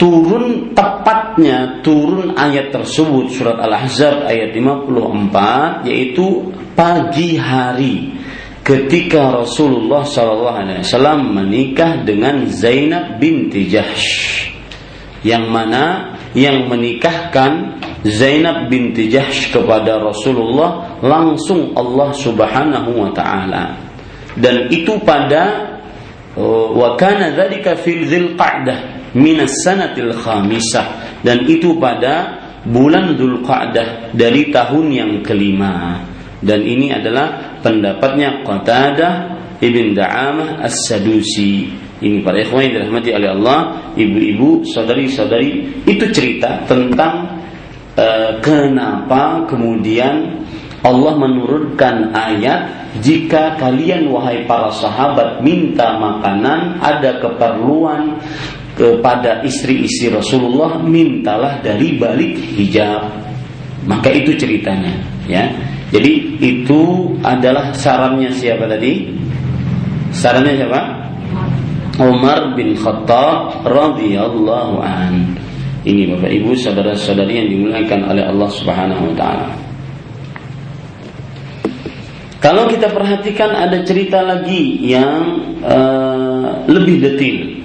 turun 0.00 0.72
tepatnya 0.72 1.84
turun 1.84 2.32
ayat 2.32 2.72
tersebut 2.72 3.28
surat 3.28 3.60
Al-Ahzab 3.60 4.24
ayat 4.24 4.56
54 4.56 5.84
yaitu 5.84 6.48
pagi 6.72 7.36
hari 7.36 8.16
ketika 8.64 9.44
Rasulullah 9.44 10.00
SAW 10.00 11.20
menikah 11.20 12.00
dengan 12.00 12.48
Zainab 12.48 13.20
binti 13.20 13.68
Jahsh. 13.68 14.48
Yang 15.20 15.44
mana 15.52 15.84
yang 16.32 16.64
menikahkan 16.72 17.76
Zainab 18.08 18.72
binti 18.72 19.12
Jahsh 19.12 19.52
kepada 19.52 20.00
Rasulullah 20.00 20.96
langsung 21.04 21.76
Allah 21.76 22.16
Subhanahu 22.16 23.04
wa 23.04 23.10
taala. 23.12 23.76
Dan 24.32 24.72
itu 24.72 24.96
pada 25.04 25.76
uh, 26.40 26.72
wa 26.72 26.96
kana 26.96 27.36
dzalika 27.36 27.76
fil 27.76 28.08
dzilqa'dah 28.08 28.99
minas 29.16 29.54
sanatil 29.62 30.14
khamisah. 30.14 31.20
Dan 31.24 31.44
itu 31.48 31.76
pada 31.76 32.40
bulan 32.66 33.16
Dzulqa'dah 33.16 34.12
dari 34.12 34.52
tahun 34.52 34.86
yang 34.92 35.12
kelima. 35.24 36.04
Dan 36.40 36.64
ini 36.64 36.88
adalah 36.92 37.60
pendapatnya 37.60 38.40
Qatadah 38.44 39.12
Ibn 39.60 39.86
Da'amah 39.92 40.64
As-Sadusi. 40.64 41.68
Ini 42.00 42.24
para 42.24 42.40
ikhwan 42.40 42.64
yang 42.64 42.80
dirahmati 42.80 43.12
oleh 43.12 43.28
Allah 43.28 43.60
ibu-ibu 43.92 44.64
saudari-saudari 44.64 45.84
itu 45.84 46.04
cerita 46.08 46.64
tentang 46.64 47.44
uh, 48.00 48.40
kenapa 48.40 49.44
kemudian 49.44 50.40
Allah 50.80 51.12
menurunkan 51.12 52.16
ayat 52.16 52.88
jika 53.04 53.60
kalian 53.60 54.08
wahai 54.08 54.48
para 54.48 54.72
sahabat 54.72 55.44
minta 55.44 56.00
makanan 56.00 56.80
ada 56.80 57.20
keperluan 57.20 58.16
kepada 58.80 59.44
istri-istri 59.44 60.08
Rasulullah 60.08 60.80
mintalah 60.80 61.60
dari 61.60 62.00
balik 62.00 62.40
hijab. 62.56 63.12
Maka 63.84 64.08
itu 64.08 64.32
ceritanya 64.40 64.96
ya. 65.28 65.44
Jadi 65.92 66.40
itu 66.40 67.12
adalah 67.20 67.76
sarannya 67.76 68.32
siapa 68.32 68.64
tadi? 68.64 69.12
Sarannya 70.16 70.54
siapa? 70.56 70.80
Umar 72.00 72.56
bin 72.56 72.72
Khattab 72.72 73.68
radhiyallahu 73.68 74.80
an. 74.80 75.36
Ini 75.84 76.16
Bapak 76.16 76.32
Ibu 76.32 76.56
saudara-saudari 76.56 77.36
yang 77.36 77.48
dimuliakan 77.52 78.00
oleh 78.08 78.24
Allah 78.24 78.48
Subhanahu 78.48 79.12
wa 79.12 79.14
taala. 79.16 79.48
Kalau 82.40 82.64
kita 82.72 82.88
perhatikan 82.88 83.52
ada 83.52 83.84
cerita 83.84 84.24
lagi 84.24 84.80
yang 84.80 85.20
uh, 85.60 86.64
lebih 86.64 87.04
detail 87.04 87.59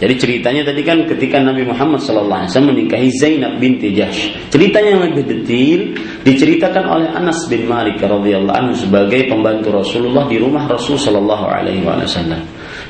jadi 0.00 0.16
ceritanya 0.16 0.64
tadi 0.64 0.80
kan 0.80 1.04
ketika 1.04 1.44
Nabi 1.44 1.68
Muhammad 1.68 2.00
SAW 2.00 2.48
menikahi 2.48 3.12
Zainab 3.20 3.60
binti 3.60 3.92
Jahsh. 3.92 4.32
Ceritanya 4.48 4.96
yang 4.96 5.02
lebih 5.12 5.28
detail 5.28 5.92
diceritakan 6.24 6.84
oleh 6.88 7.08
Anas 7.12 7.44
bin 7.52 7.68
Malik 7.68 8.00
radhiyallahu 8.00 8.56
anhu 8.56 8.74
sebagai 8.80 9.28
pembantu 9.28 9.76
Rasulullah 9.76 10.24
di 10.24 10.40
rumah 10.40 10.64
Rasul 10.64 10.96
Shallallahu 10.96 11.44
alaihi 11.44 11.84
wasallam. 11.84 12.40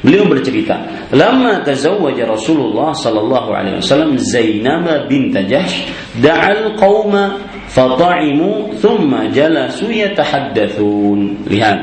Beliau 0.07 0.31
bercerita, 0.31 0.79
"Lama 1.11 1.67
tazawwaja 1.67 2.31
Rasulullah 2.31 2.95
sallallahu 2.95 3.51
alaihi 3.59 3.83
wasallam 3.83 4.15
Zainab 4.15 5.11
bint 5.11 5.35
Jahsh, 5.51 5.91
da'al 6.23 6.79
qauma 6.79 7.43
fata'imu 7.75 8.79
thumma 8.79 9.35
jalasu 9.35 9.91
yatahaddatsun 9.91 11.47
lihat 11.51 11.79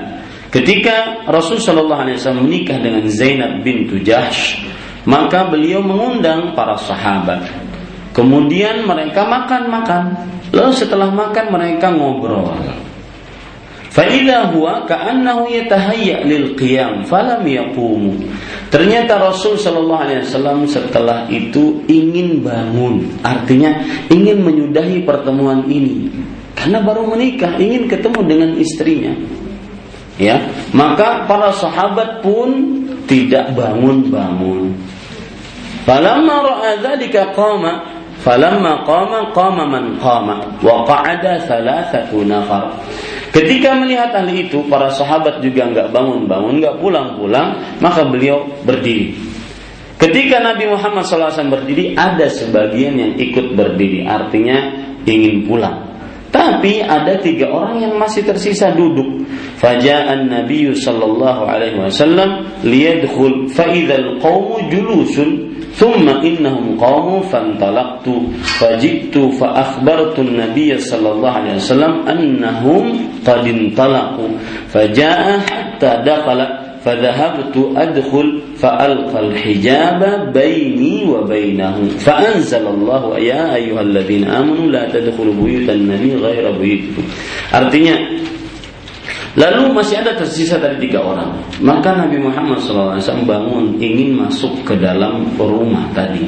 ketika 0.56 1.28
Rasul 1.28 1.60
Shallallahu 1.60 2.08
alaihi 2.08 2.16
wasallam 2.20 2.48
menikah 2.48 2.80
dengan 2.80 3.04
Zainab 3.12 3.60
bintu 3.64 4.00
Jahsh 4.04 4.68
maka 5.08 5.48
beliau 5.48 5.80
mengundang 5.80 6.52
para 6.52 6.76
sahabat. 6.76 7.48
Kemudian 8.12 8.84
mereka 8.84 9.24
makan-makan. 9.24 10.28
Lalu 10.52 10.72
setelah 10.76 11.08
makan 11.08 11.46
mereka 11.48 11.96
ngobrol. 11.96 12.60
Ka'annahu 13.98 15.50
yatahayya 15.50 16.22
lil 16.28 16.54
qiyam 16.54 17.08
falam. 17.08 17.42
Ternyata 18.68 19.18
Rasul 19.18 19.58
Shallallahu 19.58 20.04
Alaihi 20.06 20.22
Wasallam 20.28 20.68
setelah 20.70 21.26
itu 21.32 21.82
ingin 21.90 22.44
bangun, 22.46 23.10
artinya 23.26 23.80
ingin 24.12 24.44
menyudahi 24.44 25.02
pertemuan 25.02 25.66
ini 25.66 26.12
karena 26.54 26.84
baru 26.84 27.10
menikah 27.10 27.58
ingin 27.58 27.88
ketemu 27.90 28.20
dengan 28.28 28.52
istrinya. 28.60 29.14
Ya, 30.18 30.50
maka 30.74 31.30
para 31.30 31.54
sahabat 31.54 32.26
pun 32.26 32.84
tidak 33.06 33.54
bangun-bangun. 33.54 34.74
Falamma 35.88 36.36
ra'a 36.44 36.84
dzalika 36.84 37.32
qama 37.32 37.98
Falamma 38.20 38.84
qama 38.84 39.32
qama 39.32 39.64
man 39.70 39.96
qama 40.04 40.60
wa 40.60 40.84
qa'ada 40.84 41.48
thalathatu 41.48 42.28
nafar. 42.28 42.76
Ketika 43.32 43.78
melihat 43.78 44.12
hal 44.12 44.28
itu, 44.34 44.66
para 44.68 44.92
sahabat 44.92 45.40
juga 45.40 45.70
nggak 45.70 45.94
bangun-bangun, 45.96 46.60
nggak 46.60 46.76
pulang-pulang, 46.82 47.78
maka 47.80 48.04
beliau 48.10 48.50
berdiri. 48.66 49.14
Ketika 50.02 50.44
Nabi 50.44 50.66
Muhammad 50.70 51.06
SAW 51.06 51.50
berdiri, 51.50 51.94
ada 51.96 52.28
sebagian 52.28 52.98
yang 52.98 53.14
ikut 53.16 53.54
berdiri, 53.54 54.04
artinya 54.04 54.76
ingin 55.08 55.46
pulang. 55.48 55.87
Tapi 56.28 56.84
ada 56.84 57.16
tiga 57.24 57.48
orang 57.48 57.80
yang 57.80 57.94
masih 57.96 58.24
tersisa 58.28 58.76
duduk. 58.76 59.24
Faja'an 59.58 60.28
Nabi 60.28 60.70
sallallahu 60.76 61.44
alaihi 61.48 61.80
wasallam 61.80 62.46
liyadkhul 62.62 63.50
fa 63.50 63.66
idzal 63.72 64.20
qaumu 64.22 64.68
julusun 64.70 65.56
thumma 65.78 66.22
innahum 66.26 66.76
qaumu 66.76 67.26
fantalaqtu 67.30 68.34
fajitu 68.60 69.34
fa 69.38 69.56
akhbartu 69.62 70.26
an-nabiy 70.26 70.78
sallallahu 70.78 71.38
alaihi 71.42 71.58
wasallam 71.62 71.94
annahum 72.06 72.86
qad 73.26 73.46
intalaqu 73.46 74.36
faja'a 74.74 75.42
hatta 75.46 76.02
dakhala 76.06 76.67
فذهبت 76.86 77.56
أدخل 77.78 78.28
fa'alqa 78.58 79.18
الحجاب 79.20 80.02
بيني 80.34 81.06
وبينه 81.06 81.76
فأنزل 82.02 82.66
الله 82.68 83.04
يا 83.20 83.56
أيها 83.56 83.82
الذين 83.82 84.24
آمنوا 84.26 84.68
لا 84.72 84.90
تدخلوا 84.90 85.34
بيوت 85.34 85.70
النبي 85.70 86.16
غير 86.16 86.46
بيوتكم 86.58 87.06
artinya 87.54 87.96
Lalu 89.38 89.70
masih 89.70 90.02
ada 90.02 90.18
tersisa 90.18 90.58
dari 90.58 90.82
tiga 90.82 90.98
orang. 90.98 91.38
Maka 91.62 91.94
Nabi 91.94 92.18
Muhammad 92.18 92.58
SAW 92.58 92.98
bangun 93.22 93.78
ingin 93.78 94.18
masuk 94.18 94.66
ke 94.66 94.74
dalam 94.74 95.30
rumah 95.38 95.94
tadi, 95.94 96.26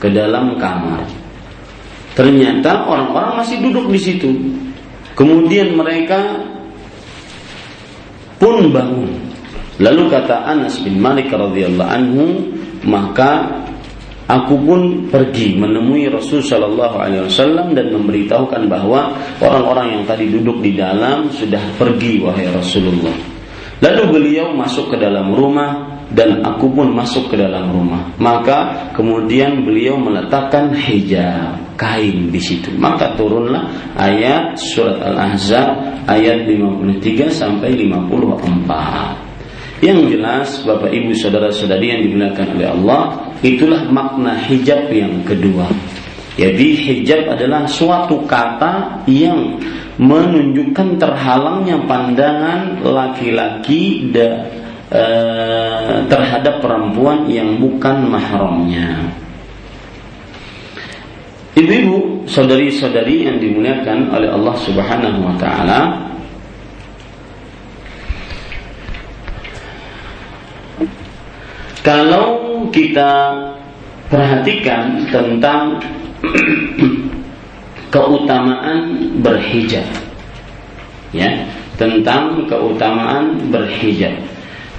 ke 0.00 0.08
dalam 0.08 0.56
kamar. 0.56 1.04
Ternyata 2.16 2.88
orang-orang 2.88 3.44
masih 3.44 3.60
duduk 3.60 3.92
di 3.92 4.00
situ. 4.00 4.32
Kemudian 5.12 5.76
mereka 5.76 6.16
pun 8.40 8.72
bangun. 8.72 9.25
Lalu 9.76 10.08
kata 10.08 10.48
Anas 10.48 10.80
bin 10.80 10.96
Malik 11.00 11.28
radhiyallahu 11.28 11.90
anhu, 11.90 12.24
maka 12.88 13.62
Aku 14.26 14.58
pun 14.58 15.06
pergi 15.06 15.54
menemui 15.54 16.10
Rasul 16.10 16.42
Shallallahu 16.42 16.98
Alaihi 16.98 17.30
Wasallam 17.30 17.78
dan 17.78 17.94
memberitahukan 17.94 18.66
bahwa 18.66 19.14
orang-orang 19.38 19.94
yang 19.94 20.02
tadi 20.02 20.26
duduk 20.26 20.66
di 20.66 20.74
dalam 20.74 21.30
sudah 21.30 21.62
pergi 21.78 22.18
wahai 22.26 22.50
Rasulullah. 22.50 23.14
Lalu 23.78 24.02
beliau 24.10 24.50
masuk 24.50 24.90
ke 24.90 24.96
dalam 24.98 25.30
rumah 25.30 26.02
dan 26.10 26.42
aku 26.42 26.74
pun 26.74 26.90
masuk 26.90 27.30
ke 27.30 27.38
dalam 27.38 27.70
rumah. 27.70 28.18
Maka 28.18 28.90
kemudian 28.98 29.62
beliau 29.62 29.94
meletakkan 29.94 30.74
hijab 30.74 31.78
kain 31.78 32.26
di 32.26 32.42
situ. 32.42 32.74
Maka 32.74 33.14
turunlah 33.14 33.94
ayat 33.94 34.58
surat 34.58 35.06
Al-Ahzab 35.06 36.02
ayat 36.10 36.50
53 36.50 37.30
sampai 37.30 37.78
54. 37.78 39.25
Yang 39.84 40.16
jelas 40.16 40.48
Bapak 40.64 40.88
Ibu 40.88 41.12
saudara-saudari 41.12 41.92
yang 41.92 42.00
dimuliakan 42.08 42.56
oleh 42.56 42.68
Allah, 42.72 43.02
itulah 43.44 43.84
makna 43.92 44.32
hijab 44.40 44.88
yang 44.88 45.20
kedua. 45.20 45.68
Jadi 46.36 46.68
hijab 46.80 47.32
adalah 47.32 47.68
suatu 47.68 48.24
kata 48.24 49.04
yang 49.08 49.60
menunjukkan 49.96 51.00
terhalangnya 51.00 51.80
pandangan 51.88 52.84
laki-laki 52.84 54.12
e, 54.12 55.04
terhadap 56.08 56.60
perempuan 56.60 57.24
yang 57.28 57.56
bukan 57.56 58.04
mahramnya. 58.04 59.12
Ibu-ibu, 61.56 62.28
saudari-saudari 62.28 63.24
yang 63.24 63.40
dimuliakan 63.40 64.12
oleh 64.12 64.28
Allah 64.28 64.56
Subhanahu 64.60 65.24
wa 65.24 65.34
taala, 65.40 65.80
Kalau 71.86 72.66
kita 72.74 73.30
perhatikan 74.10 75.06
tentang 75.06 75.78
keutamaan 77.94 79.14
berhijab, 79.22 79.86
ya, 81.14 81.46
tentang 81.78 82.42
keutamaan 82.50 83.38
berhijab, 83.54 84.18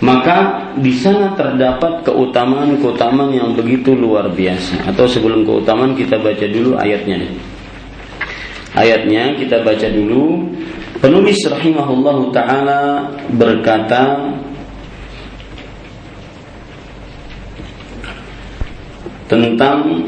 maka 0.03 0.67
di 0.83 0.91
sana 0.91 1.31
terdapat 1.39 2.03
keutamaan-keutamaan 2.03 3.31
yang 3.31 3.55
begitu 3.55 3.95
luar 3.95 4.27
biasa. 4.27 4.91
Atau 4.91 5.07
sebelum 5.07 5.47
keutamaan 5.47 5.95
kita 5.95 6.19
baca 6.19 6.43
dulu 6.43 6.75
ayatnya. 6.75 7.23
Ayatnya 8.75 9.33
kita 9.39 9.63
baca 9.63 9.87
dulu. 9.89 10.43
Penulis 10.99 11.39
rahimahullahu 11.45 12.35
taala 12.35 13.09
berkata 13.31 14.17
tentang 19.26 20.04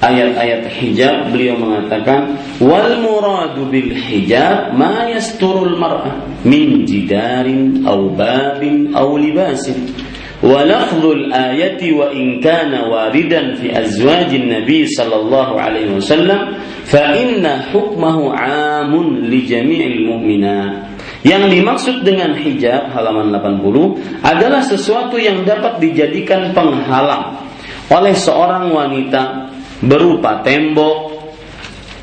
ayat-ayat 0.00 0.64
hijab 0.80 1.28
beliau 1.28 1.60
mengatakan 1.60 2.40
wal 2.58 2.96
muradu 3.04 3.68
bil 3.68 3.92
hijab 3.92 4.72
ma 4.72 5.06
yasturul 5.12 5.76
mar'ah 5.76 6.24
min 6.42 6.88
jidarin 6.88 7.84
aw 7.84 8.08
babin 8.12 8.96
aw 8.96 9.08
libasin 9.14 9.92
ولفظ 10.40 11.04
الآية 11.04 11.92
وإن 11.92 12.40
كان 12.40 12.72
واردا 12.72 13.60
في 13.60 13.76
أزواج 13.76 14.34
النبي 14.34 14.88
صلى 14.88 15.16
الله 15.16 15.48
عليه 15.60 15.88
وسلم 16.00 16.40
فإن 16.88 17.44
حكمه 17.44 18.16
عام 18.32 18.92
لجميع 19.28 19.80
المؤمنات 19.86 20.74
Yang 21.20 21.44
dimaksud 21.52 21.96
dengan 22.00 22.32
hijab 22.32 22.96
halaman 22.96 23.28
80 23.28 24.24
adalah 24.24 24.64
sesuatu 24.64 25.20
yang 25.20 25.44
dapat 25.44 25.76
dijadikan 25.76 26.56
penghalang 26.56 27.44
oleh 27.91 28.15
seorang 28.17 28.73
wanita 28.73 29.53
berupa 29.83 30.41
tembok, 30.41 30.97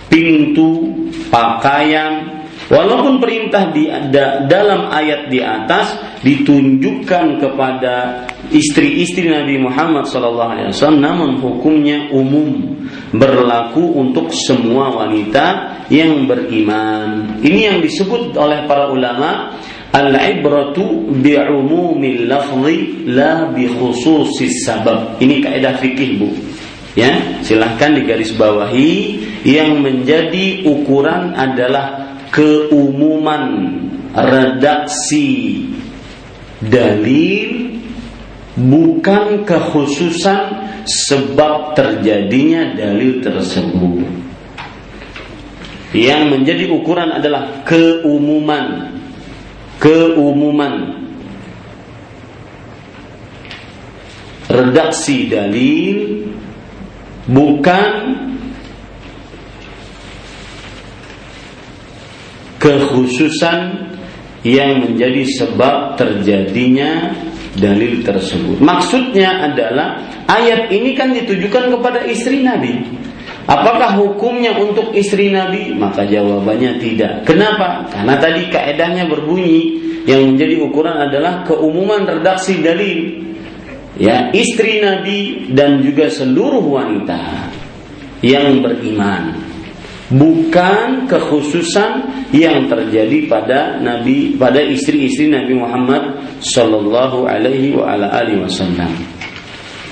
pintu, 0.06 0.92
pakaian. 1.32 2.44
Walaupun 2.72 3.20
perintah 3.20 3.68
di 3.68 3.90
da, 4.08 4.48
dalam 4.48 4.88
ayat 4.88 5.28
di 5.28 5.44
atas 5.44 5.92
ditunjukkan 6.24 7.42
kepada 7.42 8.24
istri-istri 8.48 9.28
Nabi 9.28 9.60
Muhammad 9.60 10.08
SAW, 10.08 10.72
namun 10.96 11.42
hukumnya 11.42 12.08
umum 12.14 12.80
berlaku 13.12 13.98
untuk 13.98 14.32
semua 14.32 14.88
wanita 14.88 15.84
yang 15.92 16.24
beriman. 16.24 17.42
Ini 17.44 17.60
yang 17.74 17.78
disebut 17.84 18.32
oleh 18.40 18.64
para 18.64 18.88
ulama 18.88 19.58
Al-ibratu 19.92 21.12
bi'umumil 21.20 22.24
lafzi 22.24 23.04
la 23.12 23.52
khususis 23.52 24.64
sabab. 24.64 25.20
Ini 25.20 25.44
kaidah 25.44 25.76
fikih, 25.76 26.10
Bu. 26.16 26.28
Ya, 26.96 27.40
silahkan 27.44 27.96
digaris 27.96 28.32
bawahi 28.36 29.20
yang 29.48 29.80
menjadi 29.80 30.64
ukuran 30.68 31.32
adalah 31.36 32.16
keumuman 32.32 33.44
redaksi 34.12 35.60
dalil 36.60 37.80
bukan 38.56 39.48
kekhususan 39.48 40.44
sebab 40.84 41.72
terjadinya 41.72 42.76
dalil 42.76 43.24
tersebut. 43.24 44.04
Yang 45.92 46.22
menjadi 46.28 46.64
ukuran 46.72 47.08
adalah 47.12 47.64
keumuman 47.64 48.91
keumuman 49.82 51.02
redaksi 54.46 55.26
dalil 55.26 56.22
bukan 57.26 57.90
kekhususan 62.62 63.90
yang 64.46 64.86
menjadi 64.86 65.26
sebab 65.34 65.98
terjadinya 65.98 67.10
dalil 67.58 68.06
tersebut. 68.06 68.62
Maksudnya 68.62 69.50
adalah 69.50 69.98
ayat 70.30 70.70
ini 70.70 70.94
kan 70.94 71.10
ditujukan 71.10 71.74
kepada 71.74 72.06
istri 72.06 72.46
Nabi. 72.46 73.01
Apakah 73.46 73.98
hukumnya 73.98 74.54
untuk 74.58 74.94
istri 74.94 75.34
Nabi? 75.34 75.74
Maka 75.74 76.06
jawabannya 76.06 76.78
tidak. 76.78 77.26
Kenapa? 77.26 77.90
Karena 77.90 78.14
tadi 78.22 78.46
kaedahnya 78.48 79.10
berbunyi 79.10 79.82
yang 80.06 80.34
menjadi 80.34 80.62
ukuran 80.62 80.96
adalah 81.10 81.42
keumuman 81.42 82.06
redaksi 82.06 82.62
dalil. 82.62 83.22
Ya, 83.98 84.30
istri 84.32 84.80
Nabi 84.80 85.52
dan 85.52 85.82
juga 85.84 86.08
seluruh 86.08 86.64
wanita 86.64 87.50
yang 88.22 88.62
beriman 88.62 89.52
bukan 90.12 91.08
kekhususan 91.08 92.04
yang 92.36 92.68
terjadi 92.68 93.26
pada 93.26 93.80
nabi 93.80 94.36
pada 94.36 94.60
istri-istri 94.60 95.32
Nabi 95.32 95.56
Muhammad 95.56 96.20
sallallahu 96.44 97.24
alaihi 97.24 97.72
wasallam. 97.72 98.92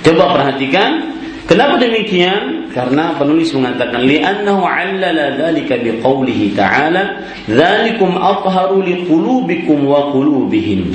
Coba 0.05 0.37
perhatikan 0.37 1.17
kenapa 1.49 1.81
demikian? 1.81 2.60
Karena 2.71 3.19
penulis 3.19 3.51
mengatakan 3.51 4.07
li'annahu 4.07 4.63
'allala 4.63 5.35
dzalika 5.35 5.83
biqaulihi 5.83 6.55
ta'ala 6.55 7.03
dzalikum 7.51 8.15
atharu 8.15 8.83
liqulubikum 8.87 9.87
wa 9.87 10.15
qulubihim. 10.15 10.95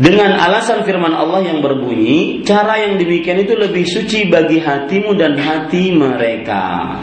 Dengan 0.00 0.40
alasan 0.40 0.82
firman 0.88 1.12
Allah 1.12 1.44
yang 1.44 1.60
berbunyi, 1.60 2.42
cara 2.42 2.80
yang 2.80 2.96
demikian 2.96 3.44
itu 3.44 3.54
lebih 3.54 3.84
suci 3.84 4.26
bagi 4.32 4.58
hatimu 4.58 5.12
dan 5.14 5.36
hati 5.36 5.92
mereka 5.92 6.98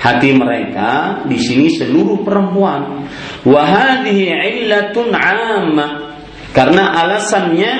hati 0.00 0.32
mereka 0.32 1.22
di 1.28 1.36
sini 1.36 1.68
seluruh 1.76 2.24
perempuan. 2.24 3.04
Wahadihi 3.44 4.32
illatun 4.32 5.12
amma 5.12 6.16
karena 6.56 6.96
alasannya 7.04 7.72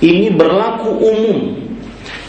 ini 0.00 0.32
berlaku 0.32 0.90
umum. 0.96 1.38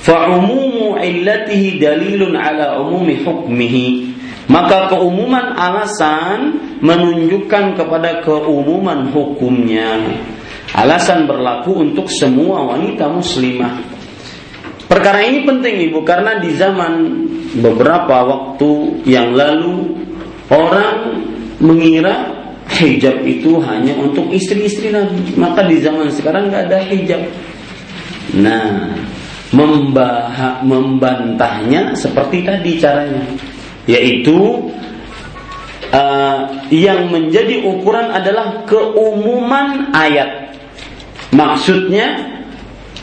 Fa'umumu 0.09 0.97
illatihi 0.97 1.77
dalilun 1.77 2.33
ala 2.33 2.81
umumi 2.81 3.21
hukmihi. 3.21 4.17
Maka 4.49 4.89
keumuman 4.89 5.53
alasan 5.53 6.57
menunjukkan 6.81 7.77
kepada 7.77 8.25
keumuman 8.25 9.13
hukumnya. 9.13 10.01
Alasan 10.73 11.29
berlaku 11.29 11.85
untuk 11.85 12.09
semua 12.09 12.73
wanita 12.73 13.05
muslimah. 13.05 13.85
Perkara 14.89 15.21
ini 15.21 15.45
penting 15.45 15.93
Ibu 15.93 16.01
karena 16.01 16.41
di 16.41 16.57
zaman 16.57 16.93
beberapa 17.61 18.25
waktu 18.25 19.05
yang 19.05 19.37
lalu 19.37 19.93
orang 20.49 21.21
mengira 21.61 22.33
hijab 22.73 23.21
itu 23.21 23.61
hanya 23.61 23.93
untuk 24.01 24.33
istri-istri 24.33 24.89
Nabi. 24.89 25.37
Maka 25.37 25.69
di 25.69 25.77
zaman 25.77 26.09
sekarang 26.09 26.49
nggak 26.49 26.73
ada 26.73 26.81
hijab. 26.89 27.21
Nah, 28.33 28.97
membah 29.49 30.61
membantahnya 30.61 31.97
seperti 31.97 32.45
tadi 32.45 32.77
caranya, 32.77 33.25
yaitu 33.89 34.69
uh, 35.93 36.39
yang 36.69 37.09
menjadi 37.09 37.65
ukuran 37.65 38.13
adalah 38.13 38.65
keumuman 38.69 39.89
ayat. 39.93 40.53
Maksudnya 41.29 42.37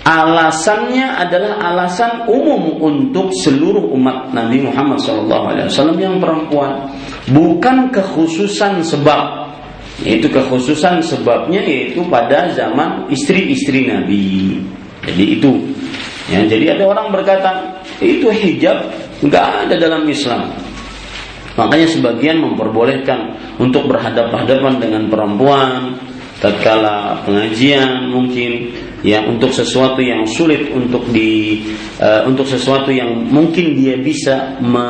alasannya 0.07 1.19
adalah 1.19 1.59
alasan 1.63 2.31
umum 2.31 2.79
untuk 2.79 3.35
seluruh 3.35 3.91
umat 3.95 4.31
Nabi 4.31 4.63
Muhammad 4.63 5.03
SAW 5.03 5.99
yang 5.99 6.23
perempuan, 6.23 6.91
bukan 7.31 7.91
kekhususan 7.91 8.83
sebab. 8.87 9.47
Yaitu 9.97 10.29
kekhususan 10.29 11.01
sebabnya 11.01 11.65
yaitu 11.65 12.05
pada 12.13 12.53
zaman 12.53 13.09
istri-istri 13.09 13.89
Nabi. 13.89 14.61
Jadi 15.09 15.25
itu. 15.41 15.57
Ya, 16.27 16.43
jadi 16.43 16.75
ada 16.75 16.91
orang 16.91 17.15
berkata 17.15 17.79
itu 18.03 18.27
hijab 18.27 18.91
nggak 19.23 19.47
ada 19.67 19.75
dalam 19.79 20.03
Islam. 20.11 20.51
Makanya 21.57 21.89
sebagian 21.89 22.43
memperbolehkan 22.43 23.33
untuk 23.57 23.89
berhadapan-hadapan 23.89 24.75
dengan 24.77 25.03
perempuan 25.09 25.97
tatkala 26.37 27.25
pengajian 27.25 28.13
mungkin 28.13 28.69
ya 29.01 29.25
untuk 29.25 29.55
sesuatu 29.57 30.05
yang 30.05 30.29
sulit 30.29 30.69
untuk 30.69 31.09
di 31.09 31.65
uh, 31.97 32.29
untuk 32.29 32.45
sesuatu 32.45 32.93
yang 32.93 33.09
mungkin 33.33 33.73
dia 33.73 33.97
bisa 33.97 34.61
me, 34.61 34.87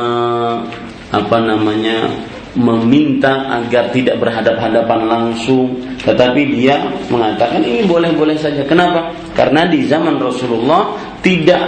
apa 1.15 1.37
namanya 1.39 2.11
meminta 2.55 3.51
agar 3.59 3.91
tidak 3.91 4.21
berhadap-hadapan 4.21 4.99
langsung 5.09 5.75
tetapi 5.99 6.55
dia 6.55 6.79
mengatakan 7.11 7.59
ini 7.65 7.83
boleh-boleh 7.83 8.37
saja 8.39 8.63
kenapa 8.63 9.11
karena 9.35 9.67
di 9.67 9.83
zaman 9.83 10.21
Rasulullah 10.21 10.95
tidak 11.19 11.65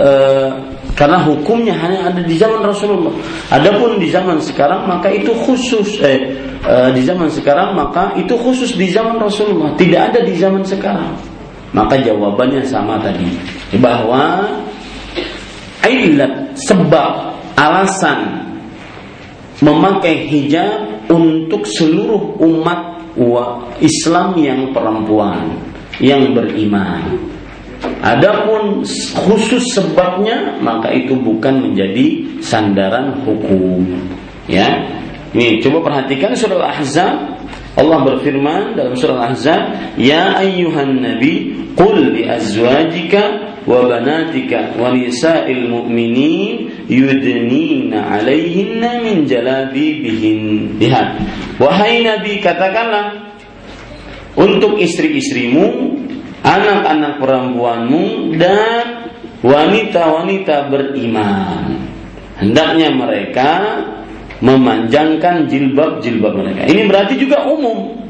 uh, 0.00 0.50
karena 0.96 1.20
hukumnya 1.20 1.76
hanya 1.76 2.08
ada 2.08 2.24
di 2.24 2.40
zaman 2.40 2.64
Rasulullah. 2.64 3.12
Adapun 3.52 4.00
di 4.00 4.08
zaman 4.08 4.40
sekarang 4.40 4.88
maka 4.88 5.12
itu 5.12 5.28
khusus 5.44 6.00
eh, 6.00 6.32
eh 6.64 6.90
di 6.96 7.04
zaman 7.04 7.28
sekarang 7.28 7.76
maka 7.76 8.16
itu 8.16 8.32
khusus 8.32 8.72
di 8.72 8.88
zaman 8.88 9.20
Rasulullah, 9.20 9.76
tidak 9.76 10.10
ada 10.10 10.20
di 10.24 10.32
zaman 10.40 10.64
sekarang. 10.64 11.12
Maka 11.76 12.00
jawabannya 12.00 12.64
sama 12.64 12.96
tadi 13.04 13.28
bahwa 13.76 14.48
ilat 15.84 16.56
sebab 16.56 17.36
alasan 17.60 18.45
memakai 19.62 20.28
hijab 20.28 21.06
untuk 21.08 21.64
seluruh 21.64 22.36
umat 22.40 23.00
Islam 23.80 24.36
yang 24.36 24.76
perempuan 24.76 25.48
yang 26.02 26.36
beriman. 26.36 27.16
Adapun 28.04 28.84
khusus 29.24 29.64
sebabnya 29.72 30.60
maka 30.60 30.92
itu 30.92 31.16
bukan 31.16 31.70
menjadi 31.70 32.40
sandaran 32.44 33.24
hukum. 33.24 33.84
Ya. 34.48 34.84
Ini 35.36 35.60
coba 35.60 35.92
perhatikan 35.92 36.32
surah 36.32 36.56
Al-Ahzab 36.64 37.36
Allah 37.76 38.08
berfirman 38.08 38.72
dalam 38.72 38.96
surah 38.96 39.20
Al-Ahzab, 39.20 39.62
"Ya 40.00 40.32
ayyuhan 40.32 40.96
nabi, 40.96 41.52
qul 41.76 42.16
li 42.16 42.24
azwajika 42.24 43.52
wa 43.68 43.84
banatika 43.84 44.72
wa 44.80 44.96
nisa'il 44.96 45.68
mu'minin 45.68 46.75
yudnina 46.86 48.16
'alaihinna 48.16 49.02
min 49.02 49.26
jalabibihin." 49.26 50.40
Lihat. 50.80 51.08
Wahai 51.60 52.06
nabi, 52.06 52.38
katakanlah 52.40 53.34
untuk 54.36 54.76
istri-istrimu, 54.76 55.96
anak-anak 56.44 57.18
perempuanmu 57.18 58.36
dan 58.36 59.10
wanita-wanita 59.40 60.68
beriman. 60.68 61.88
Hendaknya 62.36 62.92
mereka 62.92 63.50
memanjangkan 64.44 65.48
jilbab-jilbab 65.48 66.32
mereka. 66.36 66.62
Ini 66.68 66.84
berarti 66.84 67.16
juga 67.16 67.48
umum. 67.48 68.05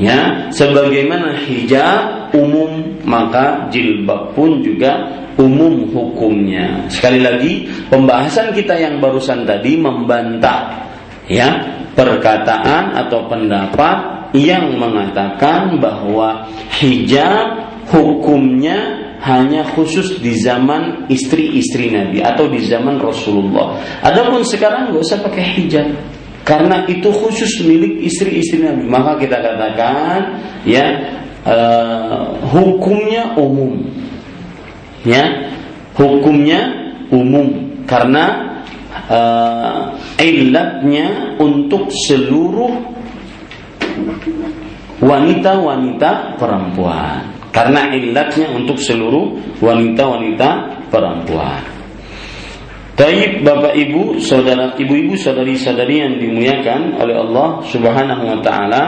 Ya, 0.00 0.48
sebagaimana 0.48 1.44
hijab 1.44 2.32
umum, 2.32 3.04
maka 3.04 3.68
jilbab 3.68 4.32
pun 4.32 4.64
juga 4.64 4.96
umum 5.36 5.92
hukumnya. 5.92 6.88
Sekali 6.88 7.20
lagi, 7.20 7.68
pembahasan 7.92 8.56
kita 8.56 8.80
yang 8.80 8.96
barusan 8.96 9.44
tadi 9.44 9.76
membantah 9.76 10.88
ya 11.28 11.48
perkataan 11.92 12.96
atau 12.96 13.28
pendapat 13.28 14.32
yang 14.32 14.80
mengatakan 14.80 15.76
bahwa 15.76 16.48
hijab 16.80 17.76
hukumnya 17.92 19.10
hanya 19.20 19.68
khusus 19.76 20.16
di 20.24 20.32
zaman 20.40 21.04
istri-istri 21.12 21.92
Nabi 21.92 22.24
atau 22.24 22.48
di 22.48 22.64
zaman 22.64 22.96
Rasulullah. 22.96 23.76
Adapun 24.00 24.40
sekarang 24.48 24.90
nggak 24.90 25.02
usah 25.04 25.20
pakai 25.20 25.44
hijab 25.60 25.92
karena 26.50 26.82
itu 26.90 27.14
khusus 27.14 27.62
milik 27.62 28.10
istri-istri 28.10 28.66
Nabi. 28.66 28.90
Maka 28.90 29.22
kita 29.22 29.38
katakan 29.38 30.42
ya 30.66 30.82
uh, 31.46 32.34
hukumnya 32.50 33.38
umum. 33.38 33.86
Ya, 35.06 35.30
hukumnya 35.94 36.74
umum 37.14 37.78
karena 37.86 38.58
uh, 39.06 39.94
untuk 41.38 41.88
seluruh 41.88 42.74
wanita-wanita 45.00 46.36
perempuan 46.36 47.30
karena 47.54 47.94
ilatnya 47.94 48.52
untuk 48.52 48.76
seluruh 48.76 49.38
wanita-wanita 49.62 50.50
perempuan. 50.90 51.79
Taib 53.00 53.40
Bapak 53.40 53.72
Ibu, 53.72 54.20
saudara 54.20 54.76
ibu-ibu 54.76 55.16
saudari-saudari 55.16 56.04
yang 56.04 56.20
dimuliakan 56.20 57.00
oleh 57.00 57.16
Allah 57.16 57.64
Subhanahu 57.64 58.28
wa 58.28 58.38
taala. 58.44 58.82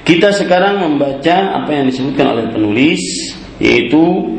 Kita 0.00 0.32
sekarang 0.32 0.80
membaca 0.80 1.60
apa 1.60 1.68
yang 1.76 1.92
disebutkan 1.92 2.32
oleh 2.32 2.48
penulis 2.48 3.04
yaitu 3.60 4.32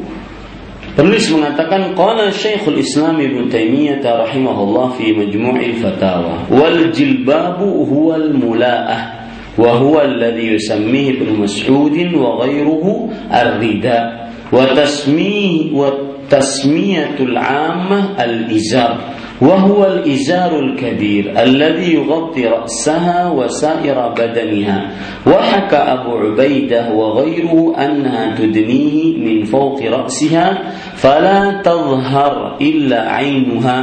Penulis 0.98 1.30
mengatakan 1.30 1.94
qala 1.94 2.34
Syekhul 2.34 2.82
Islam 2.82 3.22
Ibnu 3.22 3.54
Taimiyah 3.54 4.02
rahimahullah 4.02 4.98
fi 4.98 5.14
Majmu'il 5.14 5.78
Fatawa 5.78 6.50
wal 6.50 6.90
jilbabu 6.90 7.86
huwal 7.86 8.34
mula'ah 8.34 9.30
wa 9.62 9.78
huwa 9.78 10.10
alladhi 10.10 10.58
yusammihi 10.58 11.22
Ibnu 11.22 11.46
Mas'ud 11.46 11.94
wa 11.94 12.42
ghayruhu 12.42 13.14
ar-rida 13.30 14.34
wa 14.50 14.74
tasmih 14.74 15.70
wa 15.70 16.07
tasmiyatul 16.30 17.36
'ammah 17.36 18.16
al-izar 18.20 19.18
وهو 19.42 19.86
الإزار 19.86 20.60
الكبير 20.60 21.34
الذي 21.38 21.94
يغطي 21.94 22.46
رأسها 22.46 23.30
وسائر 23.30 23.98
بدنها. 24.18 24.80
وحكى 25.28 25.76
أبو 25.78 26.12
عبيدة 26.18 26.94
وغيره 26.94 27.54
أنها 27.78 28.36
تدنيه 28.36 29.18
من 29.18 29.44
فوق 29.44 29.78
رأسها 29.78 30.74
فلا 30.98 31.62
تظهر 31.62 32.58
إلا 32.62 33.00
عينها 33.12 33.78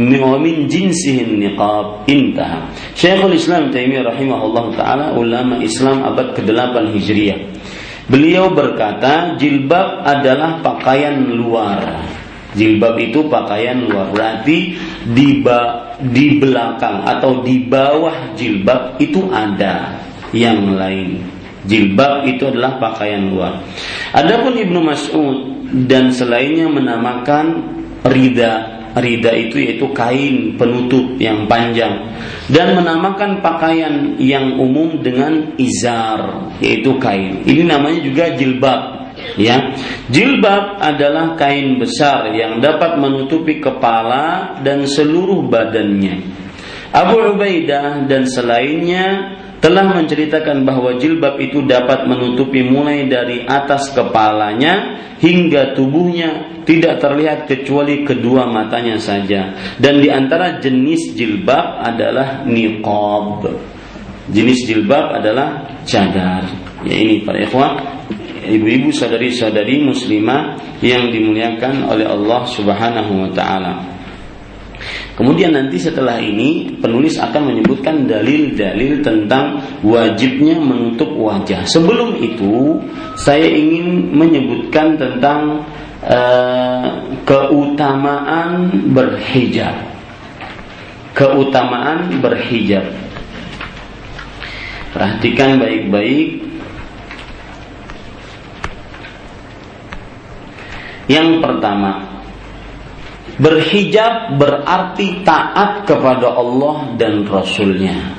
ومن 0.00 0.66
جنسه 0.66 1.16
النقاب. 1.28 1.86
انتهى. 2.08 2.58
شيخ 2.94 3.24
الإسلام 3.24 3.70
تيمية 3.70 4.00
رحمه 4.00 4.40
الله 4.44 4.64
تعالى 4.76 5.04
ulama 5.16 5.60
Islam 5.60 6.04
abad 6.04 6.32
ke-8 6.36 6.72
Hijriah 6.92 7.55
Beliau 8.06 8.54
berkata 8.54 9.34
jilbab 9.34 10.06
adalah 10.06 10.62
pakaian 10.62 11.26
luar 11.26 12.06
Jilbab 12.56 12.96
itu 12.96 13.28
pakaian 13.28 13.84
luar 13.84 14.08
berarti 14.08 14.80
di 15.12 15.44
ba, 15.44 15.92
di 16.00 16.40
belakang 16.40 17.04
atau 17.04 17.44
di 17.44 17.68
bawah 17.68 18.32
jilbab 18.32 18.96
itu 18.96 19.28
ada 19.28 20.00
yang 20.32 20.72
lain. 20.72 21.20
Jilbab 21.68 22.24
itu 22.24 22.48
adalah 22.48 22.80
pakaian 22.80 23.28
luar. 23.28 23.60
Adapun 24.16 24.56
Ibnu 24.56 24.80
Mas'ud 24.80 25.36
dan 25.84 26.08
selainnya 26.08 26.64
menamakan 26.72 27.60
rida 28.08 28.85
rida 28.96 29.32
itu 29.36 29.60
yaitu 29.60 29.86
kain 29.92 30.56
penutup 30.56 31.16
yang 31.20 31.44
panjang. 31.44 32.12
Dan 32.48 32.78
menamakan 32.78 33.44
pakaian 33.44 34.16
yang 34.16 34.56
umum 34.56 35.00
dengan 35.04 35.52
izar 35.60 36.52
yaitu 36.58 36.96
kain. 36.96 37.44
Ini 37.44 37.68
namanya 37.68 38.00
juga 38.00 38.32
jilbab 38.34 38.80
ya. 39.36 39.76
Jilbab 40.08 40.80
adalah 40.80 41.36
kain 41.36 41.76
besar 41.76 42.32
yang 42.32 42.58
dapat 42.58 42.96
menutupi 42.96 43.60
kepala 43.60 44.58
dan 44.64 44.88
seluruh 44.88 45.44
badannya. 45.46 46.46
Abu 46.96 47.36
Ubaidah 47.36 48.08
dan 48.08 48.24
selainnya 48.24 49.36
telah 49.60 49.88
menceritakan 49.88 50.68
bahwa 50.68 51.00
jilbab 51.00 51.40
itu 51.40 51.64
dapat 51.64 52.04
menutupi 52.04 52.60
mulai 52.66 53.08
dari 53.08 53.42
atas 53.48 53.90
kepalanya 53.96 55.00
hingga 55.16 55.72
tubuhnya 55.72 56.62
tidak 56.68 57.00
terlihat 57.00 57.48
kecuali 57.48 58.04
kedua 58.04 58.44
matanya 58.50 59.00
saja. 59.00 59.54
Dan 59.80 60.04
di 60.04 60.12
antara 60.12 60.60
jenis 60.60 61.16
jilbab 61.16 61.80
adalah 61.80 62.44
niqab. 62.44 63.48
Jenis 64.28 64.66
jilbab 64.66 65.22
adalah 65.22 65.80
cadar. 65.86 66.44
Ya 66.84 66.96
ini 66.98 67.22
para 67.22 67.40
ikhwan 67.40 67.78
ibu-ibu 68.46 68.92
sadari-sadari 68.94 69.82
muslimah 69.82 70.58
yang 70.84 71.10
dimuliakan 71.10 71.86
oleh 71.88 72.06
Allah 72.06 72.42
Subhanahu 72.46 73.12
wa 73.26 73.30
taala. 73.32 73.95
Kemudian 75.16 75.56
nanti 75.56 75.80
setelah 75.80 76.20
ini 76.20 76.76
penulis 76.76 77.16
akan 77.16 77.48
menyebutkan 77.48 78.04
dalil-dalil 78.04 79.00
tentang 79.00 79.64
wajibnya 79.80 80.60
menutup 80.60 81.08
wajah. 81.16 81.64
Sebelum 81.64 82.20
itu 82.20 82.76
saya 83.16 83.48
ingin 83.48 84.12
menyebutkan 84.12 85.00
tentang 85.00 85.64
uh, 86.04 87.00
keutamaan 87.24 88.68
berhijab. 88.92 89.72
Keutamaan 91.16 92.20
berhijab. 92.20 92.84
Perhatikan 94.92 95.56
baik-baik 95.56 96.46
Yang 101.06 101.38
pertama, 101.38 102.05
berhijab 103.36 104.40
berarti 104.40 105.20
taat 105.24 105.84
kepada 105.84 106.32
Allah 106.32 106.96
dan 106.96 107.24
Rasulnya. 107.28 108.16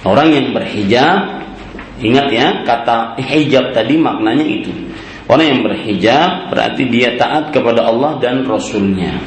Orang 0.00 0.32
yang 0.32 0.56
berhijab, 0.56 1.44
ingat 2.00 2.26
ya, 2.32 2.48
kata 2.64 3.20
hijab 3.20 3.76
tadi 3.76 4.00
maknanya 4.00 4.46
itu. 4.48 4.72
Orang 5.28 5.46
yang 5.46 5.60
berhijab 5.62 6.50
berarti 6.50 6.88
dia 6.88 7.14
taat 7.20 7.52
kepada 7.52 7.86
Allah 7.86 8.18
dan 8.18 8.42
Rasulnya. 8.48 9.20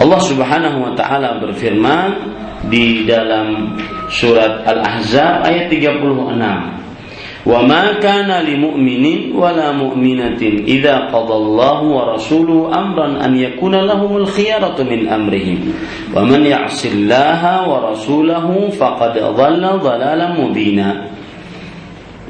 Allah 0.00 0.20
Subhanahu 0.24 0.82
wa 0.82 0.92
taala 0.96 1.38
berfirman 1.38 2.10
di 2.72 3.04
dalam 3.04 3.76
surat 4.08 4.64
Al-Ahzab 4.64 5.44
ayat 5.46 5.68
36. 5.68 6.81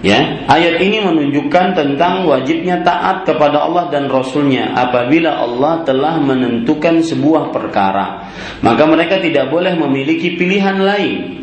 Ya, 0.03 0.49
ayat 0.51 0.83
ini 0.83 0.99
menunjukkan 0.99 1.79
tentang 1.79 2.27
wajibnya 2.27 2.83
taat 2.83 3.23
kepada 3.23 3.69
Allah 3.69 3.87
dan 3.93 4.11
Rasulnya 4.11 4.75
apabila 4.75 5.45
Allah 5.45 5.87
telah 5.87 6.19
menentukan 6.19 7.05
sebuah 7.05 7.55
perkara. 7.55 8.33
Maka 8.65 8.83
mereka 8.89 9.21
tidak 9.23 9.53
boleh 9.53 9.77
memiliki 9.79 10.35
pilihan 10.35 10.83
lain. 10.83 11.42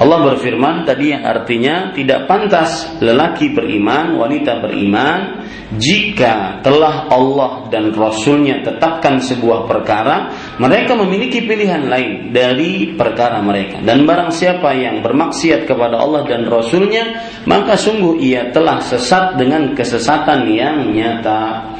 Allah 0.00 0.32
berfirman 0.32 0.88
tadi 0.88 1.12
yang 1.12 1.28
artinya 1.28 1.92
tidak 1.92 2.24
pantas 2.24 2.88
lelaki 3.04 3.52
beriman, 3.52 4.16
wanita 4.16 4.64
beriman 4.64 5.44
jika 5.76 6.64
telah 6.64 7.06
Allah 7.12 7.68
dan 7.68 7.92
Rasulnya 7.92 8.64
tetapkan 8.64 9.20
sebuah 9.20 9.70
perkara, 9.70 10.32
mereka 10.56 10.96
memiliki 10.96 11.44
pilihan 11.44 11.84
lain 11.86 12.32
dari 12.32 12.96
perkara 12.96 13.38
mereka. 13.44 13.78
Dan 13.84 14.02
barang 14.08 14.32
siapa 14.32 14.72
yang 14.72 15.04
bermaksiat 15.04 15.68
kepada 15.68 16.00
Allah 16.00 16.24
dan 16.24 16.48
Rasulnya, 16.48 17.20
maka 17.44 17.76
sungguh 17.76 18.18
ia 18.24 18.50
telah 18.50 18.80
sesat 18.80 19.36
dengan 19.36 19.76
kesesatan 19.76 20.48
yang 20.48 20.90
nyata. 20.96 21.76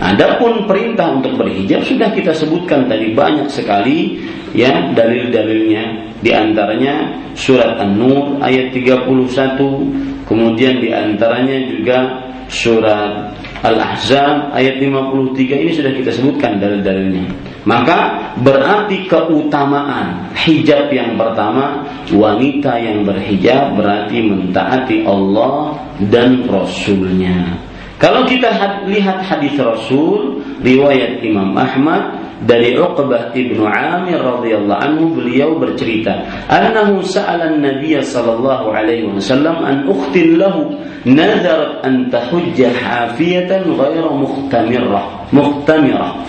Adapun 0.00 0.64
perintah 0.64 1.12
untuk 1.12 1.36
berhijab 1.36 1.84
sudah 1.84 2.10
kita 2.16 2.32
sebutkan 2.32 2.88
tadi 2.88 3.12
banyak 3.12 3.52
sekali 3.52 4.18
ya 4.56 4.94
dalil-dalilnya 4.94 6.07
di 6.18 6.30
antaranya 6.34 7.14
surat 7.38 7.78
An-Nur 7.78 8.42
ayat 8.42 8.74
31 8.74 9.06
kemudian 10.26 10.82
di 10.82 10.90
antaranya 10.90 11.56
juga 11.70 11.98
surat 12.48 13.32
Al-Ahzab 13.58 14.54
ayat 14.54 14.78
53 14.78 15.34
ini 15.66 15.72
sudah 15.74 15.92
kita 15.92 16.10
sebutkan 16.14 16.62
dalil-dalilnya. 16.62 17.26
Maka 17.66 18.30
berarti 18.40 19.10
keutamaan 19.10 20.30
hijab 20.32 20.88
yang 20.94 21.18
pertama 21.18 21.84
wanita 22.14 22.78
yang 22.78 23.02
berhijab 23.02 23.76
berarti 23.76 24.24
mentaati 24.24 24.96
Allah 25.04 25.76
dan 26.08 26.46
Rasulnya. 26.46 27.58
Kalau 27.98 28.22
kita 28.30 28.46
lihat 28.86 29.26
hadis 29.26 29.58
Rasul 29.58 30.38
riwayat 30.62 31.18
Imam 31.18 31.50
Ahmad 31.58 32.17
dari 32.46 32.78
Uqbah 32.78 33.34
ibnu 33.34 33.66
Amir 33.66 34.22
radhiyallahu 34.22 34.78
anhu 34.78 35.04
beliau 35.18 35.58
bercerita 35.58 36.22
annahu 36.46 37.02
sa'ala 37.02 37.50
an-nabiy 37.50 37.98
sallallahu 37.98 38.70
alaihi 38.70 39.10
wasallam 39.10 39.58
an 39.66 39.90
ukhtin 39.90 40.38
lahu 40.38 40.78
nadarat 41.02 41.82
an 41.82 42.06
tahujja 42.12 42.70
hafiyatan 42.70 43.74
ghayra 43.74 44.10
muhtamirah 44.14 45.26
muhtamirah 45.34 46.22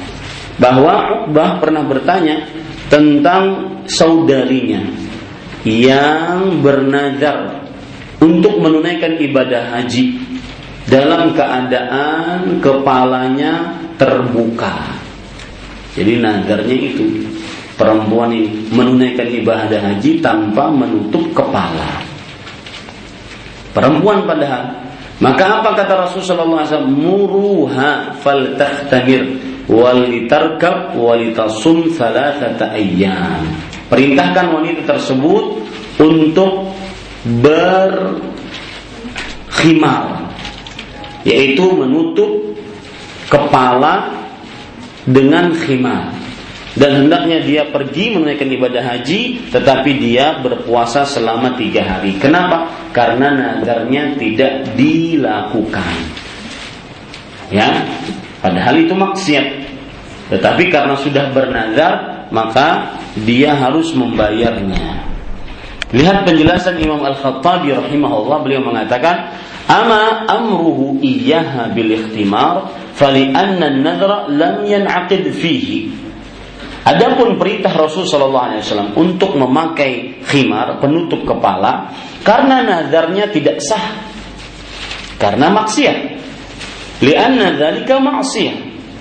bahwa 0.58 1.24
Uqbah 1.30 1.62
pernah 1.62 1.84
bertanya 1.86 2.42
tentang 2.90 3.78
saudarinya 3.86 4.82
yang 5.64 6.60
bernazar 6.60 7.70
untuk 8.20 8.60
menunaikan 8.60 9.16
ibadah 9.22 9.78
haji 9.78 10.20
dalam 10.90 11.32
keadaan 11.38 12.60
kepalanya 12.60 13.78
terbuka. 13.96 14.99
Jadi 15.98 16.22
nagarnya 16.22 16.78
itu 16.78 17.06
perempuan 17.80 18.30
ini 18.36 18.70
menunaikan 18.70 19.26
ibadah 19.26 19.80
haji 19.80 20.22
tanpa 20.22 20.70
menutup 20.70 21.24
kepala. 21.34 22.04
Perempuan 23.74 24.28
padahal. 24.28 24.76
Maka 25.20 25.60
apa 25.60 25.76
kata 25.76 26.08
Rasulullah 26.08 26.64
SAW? 26.64 26.88
Muruha 26.88 28.16
fal 28.24 28.56
tahtamir 28.56 29.36
walitarkab 29.68 30.96
walitasum 30.96 31.92
thalathata 31.92 32.72
ayyam. 32.72 33.44
Perintahkan 33.92 34.54
wanita 34.54 34.96
tersebut 34.96 35.66
untuk 36.00 36.72
berkhimar 37.44 38.24
yaitu 41.28 41.68
menutup 41.76 42.32
kepala 43.28 44.19
dengan 45.10 45.52
khimar. 45.58 46.14
Dan 46.78 47.06
hendaknya 47.06 47.42
dia 47.44 47.64
pergi 47.68 48.14
menunaikan 48.14 48.46
ibadah 48.46 48.84
haji 48.86 49.52
tetapi 49.52 49.92
dia 50.00 50.38
berpuasa 50.40 51.04
selama 51.04 51.58
tiga 51.58 51.82
hari. 51.82 52.16
Kenapa? 52.22 52.70
Karena 52.94 53.34
nazarnya 53.34 54.16
tidak 54.16 54.78
dilakukan. 54.78 55.96
Ya 57.50 57.90
padahal 58.40 58.86
itu 58.86 58.94
maksiat. 58.94 59.48
Tetapi 60.30 60.70
karena 60.70 60.94
sudah 61.02 61.34
bernazar 61.34 61.94
maka 62.30 63.02
dia 63.18 63.58
harus 63.58 63.90
membayarnya. 63.98 65.10
Lihat 65.90 66.22
penjelasan 66.22 66.78
Imam 66.78 67.02
Al-Khattabi 67.02 67.74
rahimahullah. 67.74 68.46
Beliau 68.46 68.62
mengatakan 68.62 69.34
ama 69.66 70.30
amruhu 70.30 71.02
iyyaha 71.02 71.74
bil 71.74 71.90
ikhtimar 71.98 72.70
anna 73.08 73.72
an-nadra 73.72 74.28
lam 74.28 74.68
yan'aqid 74.68 75.32
fihi 75.32 76.10
Adapun 76.80 77.38
perintah 77.38 77.70
Rasul 77.76 78.08
Shallallahu 78.08 78.46
Alaihi 78.50 78.62
Wasallam 78.66 78.92
untuk 78.98 79.38
memakai 79.38 80.24
khimar 80.26 80.80
penutup 80.82 81.22
kepala 81.22 81.92
karena 82.26 82.66
nazarnya 82.66 83.30
tidak 83.30 83.62
sah 83.62 84.10
karena 85.20 85.52
maksiat. 85.52 85.98
Lianna 87.04 87.60
dzalika 87.60 88.00
maksiat. 88.00 88.58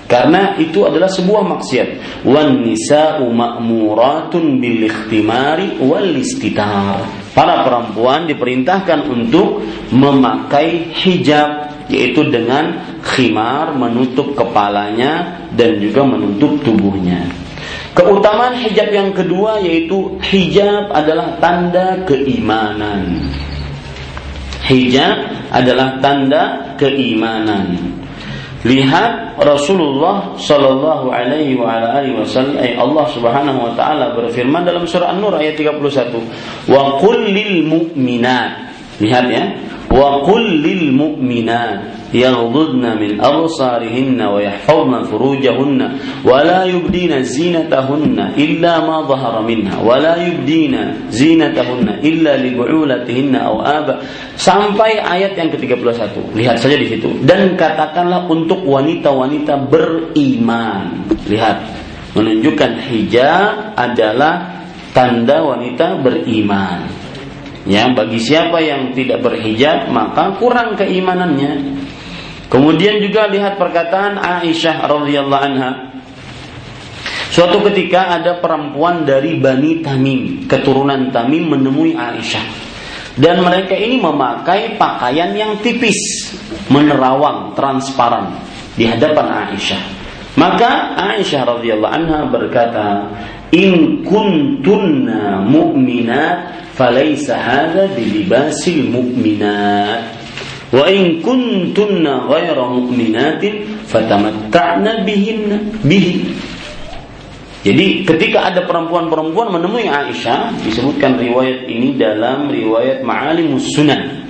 Karena 0.09 0.57
itu 0.57 0.83
adalah 0.83 1.07
sebuah 1.07 1.47
maksiat. 1.47 1.89
Wan 2.27 2.65
nisa'u 2.65 3.29
ma'muratun 3.29 4.59
bil 4.59 4.89
ikhtimari 4.89 5.79
wal 5.79 6.11
istitar. 6.19 7.07
Para 7.31 7.63
perempuan 7.63 8.27
diperintahkan 8.27 9.05
untuk 9.07 9.63
memakai 9.93 10.91
hijab 10.91 11.78
yaitu 11.89 12.21
dengan 12.29 12.77
khimar 13.01 13.73
menutup 13.73 14.37
kepalanya 14.37 15.41
dan 15.57 15.81
juga 15.81 16.05
menutup 16.05 16.61
tubuhnya. 16.61 17.25
Keutamaan 17.97 18.55
hijab 18.55 18.93
yang 18.93 19.11
kedua 19.11 19.59
yaitu 19.59 20.15
hijab 20.23 20.93
adalah 20.93 21.35
tanda 21.41 21.99
keimanan. 22.05 23.19
Hijab 24.69 25.17
adalah 25.49 25.97
tanda 25.97 26.77
keimanan. 26.77 27.75
Lihat 28.59 29.39
Rasulullah 29.39 30.35
Shallallahu 30.35 31.07
Alaihi 31.15 31.55
Wasallam, 31.55 32.59
eh, 32.59 32.75
Allah 32.75 33.07
Subhanahu 33.07 33.55
Wa 33.55 33.71
Taala 33.79 34.11
berfirman 34.19 34.67
dalam 34.67 34.83
surah 34.83 35.15
An-Nur 35.15 35.31
ayat 35.39 35.55
31, 35.55 36.19
Wa 36.67 36.99
kullil 36.99 37.63
mu'minat. 37.63 38.67
Lihat 38.99 39.25
ya, 39.31 39.43
Wa 39.90 40.24
kullil 40.26 40.90
mu'minat 40.94 41.94
يغضضن 42.14 42.84
من 43.02 43.12
أبصارهن 43.20 44.20
ويحفظن 44.22 45.02
فروجهن 45.02 45.80
ولا 46.24 46.64
يبدين 46.64 47.22
زينتهن 47.22 48.18
إلا 48.38 48.72
ما 48.86 48.96
ظهر 49.02 49.42
منها 49.42 49.82
ولا 49.82 50.14
يبدين 50.26 50.74
زينتهن 51.10 51.88
إلا 52.06 52.32
لبعولتهن 52.46 53.34
أو 53.34 53.54
آبا 53.62 53.94
sampai 54.34 54.98
ayat 55.02 55.34
yang 55.38 55.50
ke-31 55.54 56.34
lihat 56.38 56.58
saja 56.58 56.74
di 56.78 56.86
situ 56.90 57.10
dan 57.26 57.54
katakanlah 57.58 58.26
untuk 58.30 58.62
wanita-wanita 58.66 59.70
beriman 59.70 61.06
lihat 61.30 61.62
menunjukkan 62.14 62.78
hijab 62.90 63.74
adalah 63.74 64.62
tanda 64.94 65.42
wanita 65.42 66.02
beriman 66.02 66.97
ya 67.67 67.91
bagi 67.91 68.19
siapa 68.21 68.61
yang 68.63 68.95
tidak 68.95 69.23
berhijab 69.23 69.91
maka 69.91 70.35
kurang 70.39 70.79
keimanannya 70.79 71.79
Kemudian 72.49 72.97
juga 72.97 73.29
lihat 73.29 73.61
perkataan 73.61 74.17
Aisyah 74.17 74.89
radhiyallahu 74.89 75.43
anha. 75.45 75.71
Suatu 77.29 77.61
ketika 77.69 78.09
ada 78.09 78.41
perempuan 78.41 79.05
dari 79.05 79.37
Bani 79.37 79.85
Tamim, 79.85 80.49
keturunan 80.49 81.13
Tamim 81.13 81.45
menemui 81.45 81.93
Aisyah. 81.93 82.67
Dan 83.13 83.45
mereka 83.45 83.77
ini 83.77 84.01
memakai 84.01 84.81
pakaian 84.81 85.29
yang 85.37 85.61
tipis, 85.61 86.33
menerawang, 86.73 87.53
transparan 87.53 88.33
di 88.73 88.89
hadapan 88.89 89.53
Aisyah. 89.53 89.81
Maka 90.33 90.97
Aisyah 90.97 91.41
radhiyallahu 91.53 91.93
anha 91.93 92.25
berkata, 92.33 93.13
"In 93.53 94.01
kuntunna 94.01 95.45
mu'minat 95.45 96.68
hadha 96.79 97.91
bilibasil 97.91 98.87
mu'minat." 98.87 100.15
Wa 100.69 100.85
in 100.85 101.19
kuntunna 101.25 102.29
ghaira 102.29 102.61
mu'minatin 102.69 103.83
fatamatta'na 103.89 105.01
bihinna 105.01 105.57
bihi. 105.81 106.29
Jadi 107.59 108.07
ketika 108.07 108.53
ada 108.53 108.63
perempuan-perempuan 108.63 109.51
menemui 109.51 109.91
Aisyah, 109.91 110.63
disebutkan 110.63 111.19
riwayat 111.19 111.67
ini 111.67 111.99
dalam 111.99 112.47
riwayat 112.47 113.03
Ma'alimus 113.03 113.75
Sunan. 113.75 114.23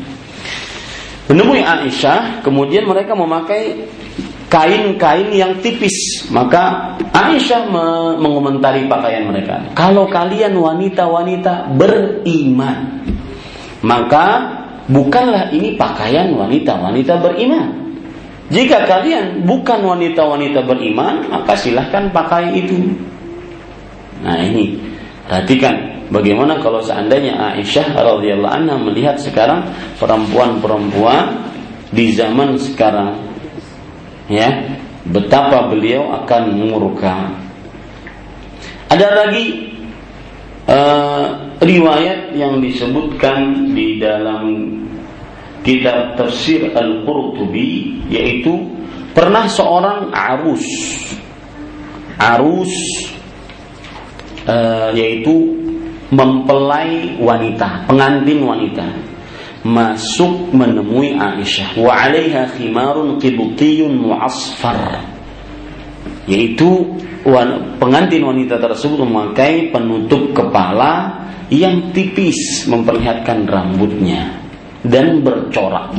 Menemui 1.29 1.61
Aisyah, 1.61 2.41
kemudian 2.41 2.89
mereka 2.89 3.13
memakai 3.13 3.85
kain-kain 4.49 5.29
yang 5.31 5.53
tipis. 5.61 6.25
Maka 6.33 6.97
Aisyah 7.13 7.69
mengomentari 8.19 8.89
pakaian 8.89 9.29
mereka. 9.29 9.61
Kalau 9.77 10.09
kalian 10.09 10.57
wanita-wanita 10.57 11.77
beriman, 11.77 13.05
maka 13.85 14.25
bukanlah 14.89 15.53
ini 15.53 15.77
pakaian 15.77 16.33
wanita-wanita 16.33 17.13
beriman. 17.21 17.67
Jika 18.49 18.89
kalian 18.89 19.45
bukan 19.45 19.85
wanita-wanita 19.85 20.65
beriman, 20.65 21.29
maka 21.29 21.53
silahkan 21.53 22.09
pakai 22.09 22.57
itu. 22.57 22.81
Nah 24.25 24.41
ini, 24.41 24.73
perhatikan 25.29 26.09
bagaimana 26.09 26.57
kalau 26.57 26.81
seandainya 26.81 27.37
Aisyah 27.37 27.93
radhiyallahu 27.93 28.49
anha 28.49 28.75
melihat 28.81 29.21
sekarang 29.21 29.69
perempuan-perempuan 30.01 31.45
di 31.93 32.09
zaman 32.17 32.57
sekarang, 32.57 33.28
ya 34.29 34.77
betapa 35.09 35.67
beliau 35.67 36.13
akan 36.23 36.43
murka. 36.55 37.33
Ada 38.89 39.25
lagi 39.25 39.45
uh, 40.69 41.25
riwayat 41.61 42.33
yang 42.37 42.61
disebutkan 42.61 43.73
di 43.73 43.97
dalam 43.97 44.45
kitab 45.65 46.15
tafsir 46.15 46.71
Al-Qurtubi 46.73 48.05
yaitu 48.09 48.69
pernah 49.11 49.45
seorang 49.49 50.09
arus 50.13 50.65
arus 52.17 52.73
uh, 54.45 54.89
yaitu 54.93 55.57
mempelai 56.09 57.13
wanita, 57.21 57.85
pengantin 57.85 58.41
wanita 58.41 59.08
masuk 59.63 60.55
menemui 60.55 61.19
Aisyah 61.19 61.75
wa 61.75 61.91
'alaiha 61.91 62.55
khimarun 62.55 63.19
qibtiyun 63.19 63.91
mu'asfar 63.91 65.03
yaitu 66.29 66.95
pengantin 67.81 68.23
wanita 68.23 68.61
tersebut 68.61 69.03
memakai 69.03 69.73
penutup 69.73 70.31
kepala 70.31 71.25
yang 71.49 71.91
tipis 71.91 72.69
memperlihatkan 72.69 73.49
rambutnya 73.49 74.37
dan 74.85 75.25
bercorak. 75.25 75.97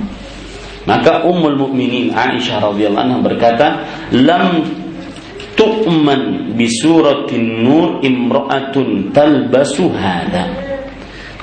Maka 0.89 1.29
Ummul 1.29 1.61
Mukminin 1.61 2.17
Aisyah 2.17 2.73
radhiyallahu 2.73 3.05
anha 3.05 3.19
berkata, 3.21 3.67
"Lam 4.17 4.65
tu'man 5.59 6.55
bi 6.57 6.65
suratin 6.71 7.61
nur 7.61 8.01
imra'atun 8.01 9.13
talbasu 9.13 9.93
hada." 9.93 10.49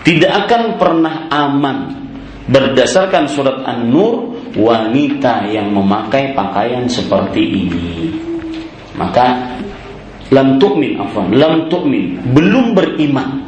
Tidak 0.01 0.31
akan 0.47 0.79
pernah 0.79 1.27
aman 1.27 2.06
berdasarkan 2.47 3.27
surat 3.27 3.63
An-Nur 3.67 4.35
wanita 4.55 5.47
yang 5.51 5.75
memakai 5.75 6.31
pakaian 6.31 6.87
seperti 6.87 7.43
ini. 7.43 8.11
Maka 8.97 9.59
lam 10.33 10.57
tu'min 10.57 10.97
afwan, 10.97 11.31
lam 11.35 11.67
tu'min, 11.69 12.33
belum 12.33 12.73
beriman 12.73 13.47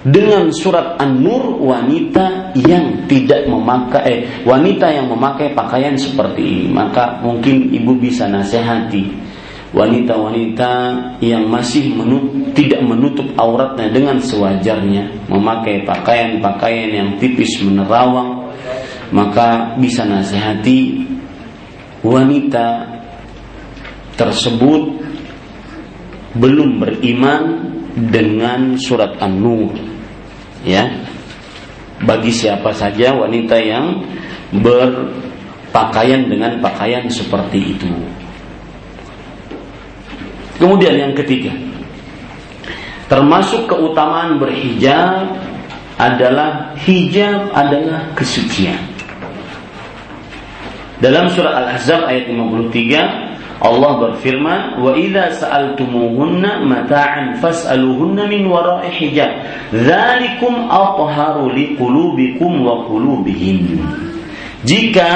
dengan 0.00 0.48
surat 0.48 0.96
An-Nur 0.96 1.60
wanita 1.60 2.56
yang 2.56 3.04
tidak 3.04 3.44
memakai 3.44 4.02
eh, 4.08 4.18
wanita 4.48 4.88
yang 4.88 5.12
memakai 5.12 5.52
pakaian 5.52 5.92
seperti 5.92 6.40
ini 6.40 6.66
maka 6.72 7.20
mungkin 7.20 7.68
ibu 7.68 7.92
bisa 8.00 8.24
nasihati 8.24 9.12
wanita-wanita 9.70 10.72
yang 11.22 11.46
masih 11.46 11.94
menut, 11.94 12.54
tidak 12.58 12.82
menutup 12.82 13.30
auratnya 13.38 13.86
dengan 13.94 14.18
sewajarnya 14.18 15.30
memakai 15.30 15.86
pakaian-pakaian 15.86 16.90
yang 16.90 17.08
tipis 17.22 17.62
menerawang 17.62 18.50
maka 19.14 19.78
bisa 19.78 20.02
nasihati 20.02 21.06
wanita 22.02 22.86
tersebut 24.18 25.02
belum 26.34 26.82
beriman 26.82 27.42
dengan 28.10 28.78
surat 28.78 29.18
An-Nur 29.22 29.74
ya 30.66 30.86
bagi 32.02 32.32
siapa 32.32 32.72
saja 32.72 33.12
wanita 33.12 33.56
yang 33.60 34.02
ber 34.62 35.14
pakaian 35.70 36.26
dengan 36.26 36.58
pakaian 36.58 37.06
seperti 37.06 37.78
itu. 37.78 37.90
Kemudian 40.60 40.92
yang 40.92 41.14
ketiga, 41.16 41.56
termasuk 43.08 43.64
keutamaan 43.64 44.36
berhijab 44.36 45.40
adalah 45.96 46.76
hijab 46.76 47.48
adalah 47.56 48.12
kesucian. 48.12 48.76
Dalam 51.00 51.32
surah 51.32 51.64
Al-Ahzab 51.64 52.04
ayat 52.12 52.28
53 52.28 53.30
Allah 53.60 53.92
berfirman, 54.08 54.80
"Wa 54.80 54.96
idza 54.96 55.36
sa'altumuhunna 55.44 56.64
mata'an 56.64 57.40
fas'aluhunna 57.40 58.24
min 58.28 58.48
wara'i 58.48 58.88
hijab. 58.88 59.32
Dzalikum 59.72 60.68
atharu 60.68 61.52
liqulubikum 61.52 62.64
wa 62.64 62.88
qulubihim." 62.88 63.80
Jika 64.60 65.12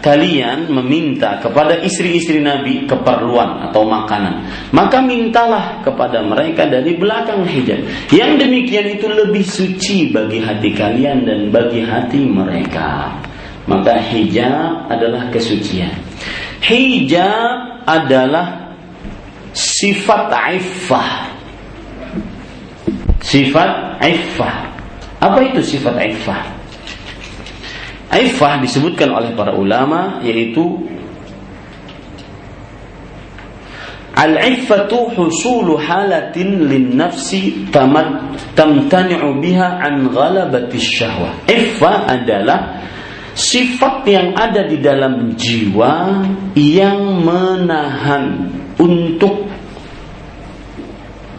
kalian 0.00 0.72
meminta 0.72 1.38
kepada 1.38 1.78
istri-istri 1.84 2.40
Nabi 2.42 2.88
keperluan 2.88 3.70
atau 3.70 3.86
makanan, 3.86 4.48
maka 4.74 4.98
mintalah 4.98 5.78
kepada 5.84 6.24
mereka 6.24 6.66
dari 6.66 6.96
belakang 6.98 7.46
hijab. 7.46 7.84
Yang 8.10 8.32
demikian 8.42 8.86
itu 8.98 9.06
lebih 9.06 9.44
suci 9.46 10.10
bagi 10.10 10.42
hati 10.42 10.74
kalian 10.74 11.28
dan 11.28 11.40
bagi 11.54 11.84
hati 11.86 12.20
mereka. 12.26 13.14
Maka 13.70 14.02
hijab 14.10 14.90
adalah 14.90 15.30
kesucian. 15.30 15.94
Hijab 16.64 17.86
adalah 17.86 18.74
sifat 19.54 20.34
iffah. 20.58 21.30
Sifat 23.22 24.02
iffah. 24.02 24.56
Apa 25.20 25.38
itu 25.46 25.60
sifat 25.62 25.94
iffah? 26.02 26.59
Aifah 28.10 28.58
disebutkan 28.58 29.14
oleh 29.14 29.32
para 29.38 29.54
ulama 29.54 30.18
yaitu 30.26 30.82
Al-iffatu 34.10 35.16
husulu 35.16 35.80
halatin 35.80 36.68
lin 36.68 36.98
nafsi 36.98 37.70
tamat 37.72 38.36
tamtani'u 38.52 39.40
biha 39.40 39.80
an 39.80 40.12
ghalabati 40.12 40.76
syahwah. 40.76 41.48
Iffah 41.48 42.04
adalah 42.04 42.84
sifat 43.32 44.04
yang 44.04 44.36
ada 44.36 44.68
di 44.68 44.76
dalam 44.82 45.32
jiwa 45.38 46.26
yang 46.58 47.22
menahan 47.24 48.50
untuk 48.76 49.48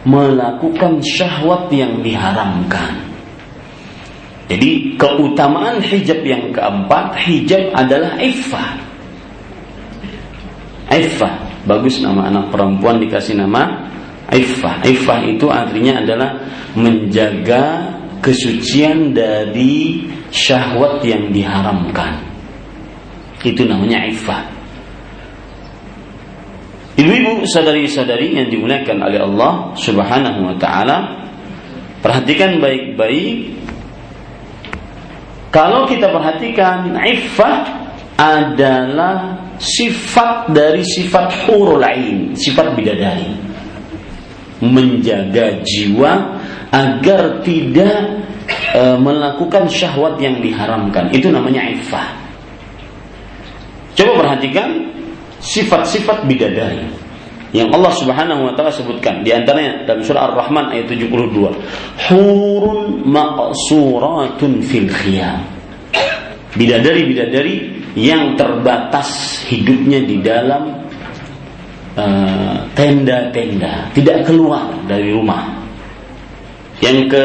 melakukan 0.02 0.98
syahwat 1.04 1.70
yang 1.70 2.02
diharamkan. 2.02 3.01
Jadi 4.52 5.00
keutamaan 5.00 5.80
hijab 5.80 6.20
yang 6.28 6.52
keempat, 6.52 7.16
hijab 7.24 7.72
adalah 7.72 8.20
iffah. 8.20 8.76
Iffah, 10.92 11.64
bagus 11.64 12.04
nama 12.04 12.28
anak 12.28 12.52
perempuan 12.52 13.00
dikasih 13.00 13.40
nama 13.40 13.88
iffah. 14.28 14.84
Iffah 14.84 15.24
itu 15.24 15.48
artinya 15.48 16.04
adalah 16.04 16.36
menjaga 16.76 17.96
kesucian 18.20 19.16
dari 19.16 20.04
syahwat 20.28 21.00
yang 21.00 21.32
diharamkan. 21.32 22.20
Itu 23.40 23.64
namanya 23.64 24.04
iffah. 24.04 24.52
Ibu-ibu 26.92 27.48
sadari-sadari 27.48 28.36
yang 28.36 28.52
dimuliakan 28.52 29.00
oleh 29.00 29.16
Allah 29.24 29.72
Subhanahu 29.80 30.44
wa 30.44 30.54
taala, 30.60 31.24
perhatikan 32.04 32.60
baik-baik 32.60 33.61
kalau 35.52 35.84
kita 35.84 36.08
perhatikan 36.08 36.96
iffah 36.96 37.84
adalah 38.16 39.36
sifat 39.60 40.48
dari 40.48 40.80
sifat 40.80 41.44
hurul 41.44 41.84
ain, 41.84 42.32
sifat 42.32 42.72
bidadari. 42.72 43.28
Menjaga 44.64 45.60
jiwa 45.60 46.40
agar 46.72 47.44
tidak 47.44 48.24
e, 48.72 48.82
melakukan 48.96 49.68
syahwat 49.68 50.16
yang 50.22 50.40
diharamkan. 50.40 51.12
Itu 51.12 51.28
namanya 51.28 51.68
iffah. 51.68 52.08
Coba 53.92 54.24
perhatikan 54.24 54.88
sifat-sifat 55.44 56.24
bidadari 56.24 57.01
yang 57.52 57.68
Allah 57.68 57.92
Subhanahu 57.92 58.48
wa 58.48 58.52
taala 58.56 58.72
sebutkan 58.72 59.20
di 59.20 59.30
antaranya 59.32 59.84
dalam 59.84 60.00
surah 60.00 60.32
Ar-Rahman 60.32 60.72
ayat 60.72 60.88
72 60.88 61.52
hurun 62.08 63.04
maqsuratun 63.04 64.64
fil 64.64 64.88
khiyam 64.88 65.44
bidadari-bidadari 66.56 67.84
yang 67.96 68.36
terbatas 68.36 69.40
hidupnya 69.48 70.00
di 70.04 70.16
dalam 70.24 70.88
eh, 71.96 72.56
tenda-tenda, 72.72 73.92
tidak 73.92 74.24
keluar 74.24 74.72
dari 74.88 75.12
rumah. 75.12 75.60
Yang 76.82 76.98
ke 77.14 77.24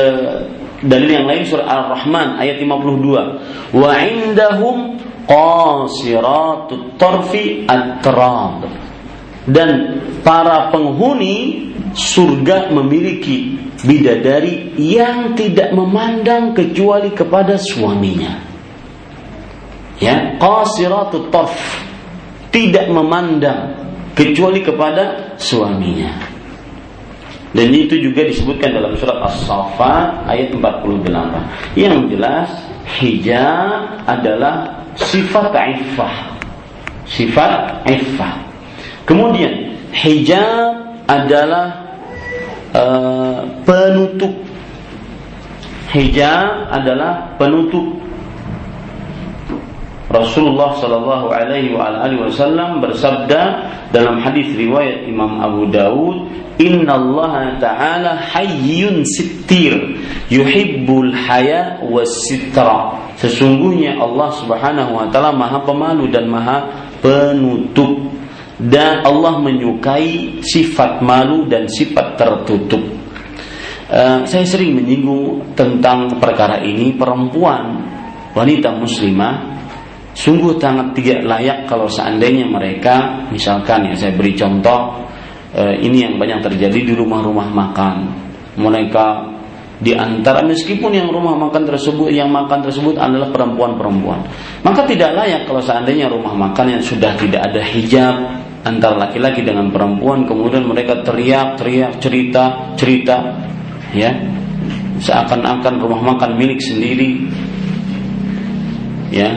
dalil 0.86 1.10
yang 1.10 1.26
lain 1.26 1.44
surah 1.48 1.66
Ar-Rahman 1.66 2.38
ayat 2.38 2.62
52. 2.62 3.74
Wa 3.74 3.92
indahum 4.06 5.02
qasiratut 5.26 6.96
tarfi 7.00 7.66
at-trab 7.66 8.64
dan 9.48 10.04
para 10.28 10.68
penghuni 10.76 11.72
surga 11.96 12.68
memiliki 12.76 13.56
bidadari 13.80 14.76
yang 14.76 15.40
tidak 15.40 15.72
memandang 15.72 16.52
kecuali 16.52 17.16
kepada 17.16 17.56
suaminya. 17.56 18.44
Ya, 19.98 20.36
qasiratut 20.38 21.32
tarf 21.32 21.56
tidak 22.52 22.92
memandang 22.92 23.88
kecuali 24.14 24.62
kepada 24.62 25.34
suaminya. 25.40 26.12
Dan 27.56 27.74
itu 27.74 27.98
juga 27.98 28.28
disebutkan 28.28 28.76
dalam 28.76 28.94
surat 29.00 29.18
As-Saffat 29.32 30.28
ayat 30.30 30.54
48. 30.54 31.80
Yang 31.80 31.98
jelas 32.14 32.50
hijab 33.00 34.04
adalah 34.06 34.86
sifat 35.00 35.50
iffah. 35.56 36.16
Sifat 37.08 37.88
iffah 37.88 38.47
Kemudian 39.08 39.72
hijab 39.96 40.76
adalah 41.08 41.96
uh, 42.76 43.40
penutup. 43.64 44.36
Hijab 45.96 46.68
adalah 46.76 47.40
penutup. 47.40 48.04
Rasulullah 50.12 50.76
Shallallahu 50.76 51.28
Alaihi 51.32 51.76
Wasallam 52.20 52.80
bersabda 52.84 53.42
dalam 53.92 54.20
hadis 54.24 54.52
riwayat 54.56 55.08
Imam 55.08 55.40
Abu 55.40 55.68
Dawud, 55.72 56.32
Inna 56.60 56.96
Allah 56.96 57.60
Taala 57.60 58.16
Hayyun 58.20 59.04
Sittir, 59.08 59.76
yuhibbul 60.28 61.12
haya 61.16 61.80
was 61.84 62.12
sitra. 62.28 62.96
Sesungguhnya 63.20 64.00
Allah 64.00 64.32
Subhanahu 64.36 64.92
Wa 64.96 65.08
Taala 65.12 65.32
Maha 65.32 65.60
Pemalu 65.64 66.12
dan 66.12 66.28
Maha 66.28 66.68
Penutup 67.04 68.18
dan 68.58 69.06
Allah 69.06 69.38
menyukai 69.38 70.42
sifat 70.42 71.06
malu 71.06 71.46
dan 71.46 71.70
sifat 71.70 72.18
tertutup. 72.18 72.82
Uh, 73.88 74.26
saya 74.28 74.44
sering 74.44 74.76
menyinggung 74.76 75.54
tentang 75.54 76.18
perkara 76.18 76.60
ini. 76.66 76.92
Perempuan 76.98 77.86
wanita 78.34 78.74
muslimah 78.74 79.62
sungguh 80.18 80.58
sangat 80.58 80.98
tidak 80.98 81.22
layak 81.24 81.70
kalau 81.70 81.86
seandainya 81.86 82.50
mereka 82.50 83.30
misalkan 83.30 83.94
ya 83.94 83.94
saya 83.94 84.18
beri 84.18 84.34
contoh 84.34 85.06
uh, 85.54 85.76
ini 85.78 86.10
yang 86.10 86.18
banyak 86.18 86.42
terjadi 86.42 86.92
di 86.92 86.94
rumah-rumah 86.98 87.54
makan. 87.54 87.96
Mereka 88.58 89.38
di 89.78 89.94
antara 89.94 90.42
meskipun 90.42 90.90
yang 90.98 91.14
rumah 91.14 91.38
makan 91.38 91.62
tersebut 91.70 92.10
yang 92.10 92.34
makan 92.34 92.66
tersebut 92.66 92.98
adalah 92.98 93.30
perempuan-perempuan. 93.30 94.26
Maka 94.66 94.82
tidak 94.90 95.14
layak 95.14 95.46
kalau 95.46 95.62
seandainya 95.62 96.10
rumah 96.10 96.34
makan 96.34 96.74
yang 96.74 96.82
sudah 96.82 97.14
tidak 97.14 97.46
ada 97.46 97.62
hijab 97.62 98.47
antara 98.66 99.08
laki-laki 99.08 99.46
dengan 99.46 99.70
perempuan 99.70 100.26
kemudian 100.26 100.66
mereka 100.66 101.04
teriak-teriak 101.06 102.02
cerita-cerita 102.02 103.18
ya. 103.94 104.12
Seakan-akan 104.98 105.78
rumah 105.78 106.16
makan 106.16 106.42
milik 106.42 106.58
sendiri 106.58 107.22
ya. 109.14 109.30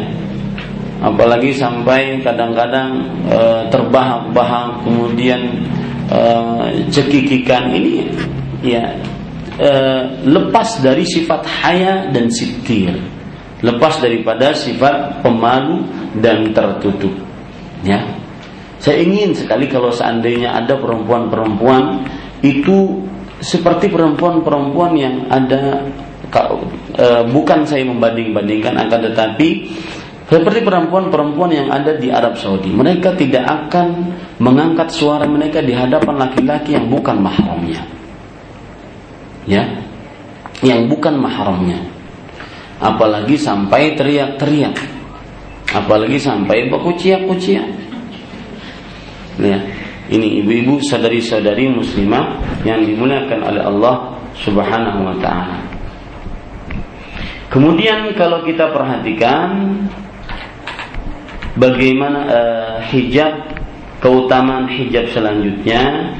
Apalagi 1.01 1.57
sampai 1.57 2.21
kadang-kadang 2.21 3.09
e, 3.25 3.39
terbahak-bahak 3.73 4.85
kemudian 4.85 5.65
e, 6.13 6.21
cekikikan 6.93 7.73
ini 7.73 8.05
ya 8.61 9.01
e, 9.57 9.73
lepas 10.29 10.81
dari 10.85 11.05
sifat 11.05 11.45
haya 11.65 12.09
dan 12.13 12.29
sitir. 12.29 12.97
Lepas 13.61 14.01
daripada 14.01 14.57
sifat 14.57 15.21
pemalu 15.21 15.85
dan 16.21 16.53
tertutup 16.57 17.13
ya 17.85 18.20
saya 18.81 19.05
ingin 19.05 19.37
sekali 19.37 19.69
kalau 19.69 19.93
seandainya 19.93 20.57
ada 20.57 20.81
perempuan-perempuan 20.81 22.09
itu 22.41 23.05
seperti 23.41 23.93
perempuan-perempuan 23.93 24.93
yang 24.97 25.17
ada 25.29 25.85
e, 26.97 27.07
bukan 27.29 27.69
saya 27.69 27.85
membanding-bandingkan 27.85 28.77
akan 28.77 29.01
tetapi 29.13 29.49
Seperti 30.31 30.63
perempuan-perempuan 30.63 31.51
yang 31.51 31.69
ada 31.75 31.99
di 31.99 32.07
Arab 32.07 32.39
Saudi, 32.39 32.71
mereka 32.71 33.19
tidak 33.19 33.67
akan 33.67 34.15
mengangkat 34.39 34.95
suara 34.95 35.27
mereka 35.27 35.59
di 35.59 35.75
hadapan 35.75 36.23
laki-laki 36.23 36.79
yang 36.79 36.87
bukan 36.87 37.19
mahramnya. 37.19 37.83
Ya. 39.43 39.67
Yang 40.63 40.87
bukan 40.87 41.19
mahramnya. 41.19 41.83
Apalagi 42.79 43.35
sampai 43.43 43.99
teriak-teriak. 43.99 44.79
Apalagi 45.75 46.23
sampai 46.23 46.71
berkuciak-kuciak. 46.71 47.90
Ya. 49.39 49.59
Ini 50.11 50.43
ibu-ibu 50.43 50.83
sadari-sadari 50.83 51.71
muslimah 51.71 52.43
yang 52.67 52.83
dimuliakan 52.83 53.41
oleh 53.47 53.63
Allah 53.63 54.19
Subhanahu 54.43 55.07
wa 55.07 55.17
taala. 55.23 55.59
Kemudian 57.51 58.11
kalau 58.19 58.43
kita 58.43 58.75
perhatikan 58.75 59.79
bagaimana 61.55 62.21
uh, 62.27 62.77
hijab 62.91 63.55
keutamaan 64.03 64.71
hijab 64.71 65.11
selanjutnya 65.11 66.15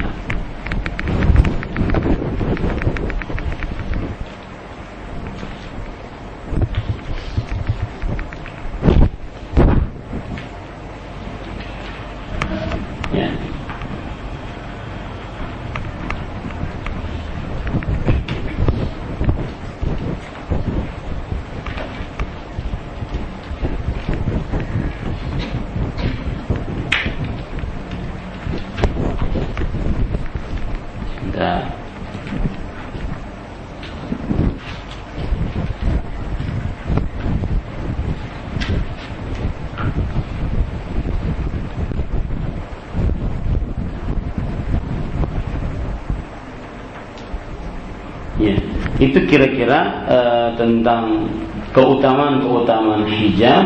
Itu 49.01 49.17
kira-kira 49.25 50.05
uh, 50.05 50.49
tentang 50.61 51.25
keutamaan-keutamaan 51.73 53.09
hijab 53.09 53.65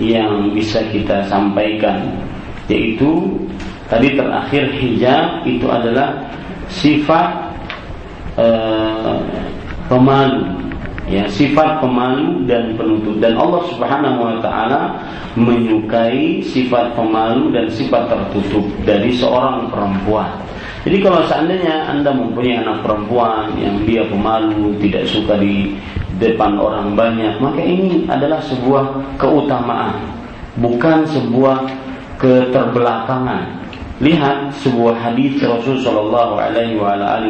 yang 0.00 0.56
bisa 0.56 0.80
kita 0.88 1.28
sampaikan. 1.28 2.08
Yaitu 2.72 3.36
tadi 3.92 4.16
terakhir 4.16 4.72
hijab 4.72 5.44
itu 5.44 5.68
adalah 5.68 6.24
sifat 6.72 7.52
uh, 8.40 9.20
pemalu. 9.92 10.64
Ya 11.04 11.28
sifat 11.28 11.84
pemalu 11.84 12.48
dan 12.48 12.72
penutup 12.78 13.20
dan 13.20 13.36
Allah 13.36 13.68
Subhanahu 13.68 14.18
wa 14.24 14.36
taala 14.40 15.04
menyukai 15.36 16.40
sifat 16.40 16.96
pemalu 16.96 17.52
dan 17.52 17.68
sifat 17.68 18.08
tertutup 18.08 18.64
dari 18.88 19.12
seorang 19.12 19.68
perempuan 19.68 20.30
jadi 20.82 20.98
kalau 20.98 21.22
seandainya 21.30 21.86
Anda 21.86 22.10
mempunyai 22.10 22.58
anak 22.58 22.82
perempuan 22.82 23.54
yang 23.54 23.86
dia 23.86 24.02
pemalu, 24.02 24.74
tidak 24.82 25.06
suka 25.06 25.38
di 25.38 25.78
depan 26.18 26.58
orang 26.58 26.98
banyak, 26.98 27.38
maka 27.38 27.62
ini 27.62 28.10
adalah 28.10 28.42
sebuah 28.42 29.14
keutamaan, 29.14 30.02
bukan 30.58 31.06
sebuah 31.06 31.70
keterbelakangan. 32.18 33.62
Lihat 34.02 34.58
sebuah 34.58 34.98
hadis 34.98 35.38
Rasul 35.38 35.78
Shallallahu 35.78 36.34
Alaihi 36.34 36.74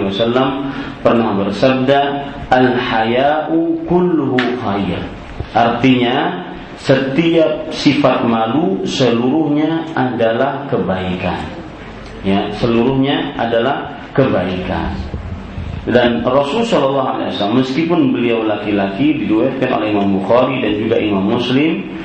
Wasallam 0.08 0.72
pernah 1.04 1.36
bersabda, 1.36 2.00
al 2.48 2.72
hayau 2.72 3.76
kulluhu 3.84 4.40
khair. 4.64 5.04
Artinya 5.52 6.48
setiap 6.80 7.68
sifat 7.68 8.24
malu 8.24 8.80
seluruhnya 8.88 9.84
adalah 9.92 10.64
kebaikan 10.72 11.61
ya 12.25 12.51
seluruhnya 12.57 13.37
adalah 13.37 14.03
kebaikan 14.11 14.95
dan 15.87 16.19
Rasul 16.19 16.67
Shallallahu 16.67 17.09
Alaihi 17.15 17.31
Wasallam 17.31 17.63
meskipun 17.63 18.11
beliau 18.11 18.43
laki-laki 18.43 19.23
diriwayatkan 19.23 19.71
oleh 19.71 19.95
Imam 19.95 20.19
Bukhari 20.19 20.59
dan 20.59 20.73
juga 20.83 20.95
Imam 20.99 21.23
Muslim 21.23 21.95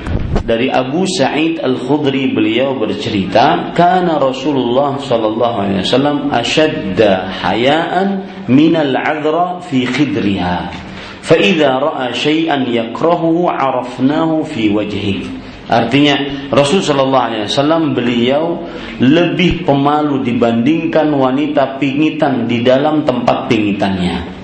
dari 0.47 0.71
Abu 0.71 1.03
Sa'id 1.03 1.59
Al 1.59 1.75
Khudri 1.75 2.31
beliau 2.31 2.79
bercerita 2.79 3.75
karena 3.75 4.15
Rasulullah 4.23 4.95
Shallallahu 4.95 5.57
Alaihi 5.67 5.83
Wasallam 5.83 6.31
ashadda 6.31 7.27
hayaan 7.43 8.23
min 8.47 8.79
al 8.79 8.95
adra 8.95 9.59
fi 9.59 9.83
khidriha 9.83 10.83
فإذا 11.23 11.71
رأى 11.79 12.13
شيئا 12.13 12.67
يكرهه 12.67 13.35
عرفناه 13.47 14.43
في 14.43 14.75
وجهه 14.75 15.19
Artinya 15.68 16.48
Rasul 16.48 16.80
Shallallahu 16.80 17.26
Alaihi 17.28 17.44
Wasallam 17.44 17.92
beliau 17.92 18.64
lebih 19.04 19.68
pemalu 19.68 20.24
dibandingkan 20.24 21.12
wanita 21.12 21.76
pingitan 21.76 22.48
di 22.48 22.64
dalam 22.64 23.04
tempat 23.04 23.52
pingitannya. 23.52 24.40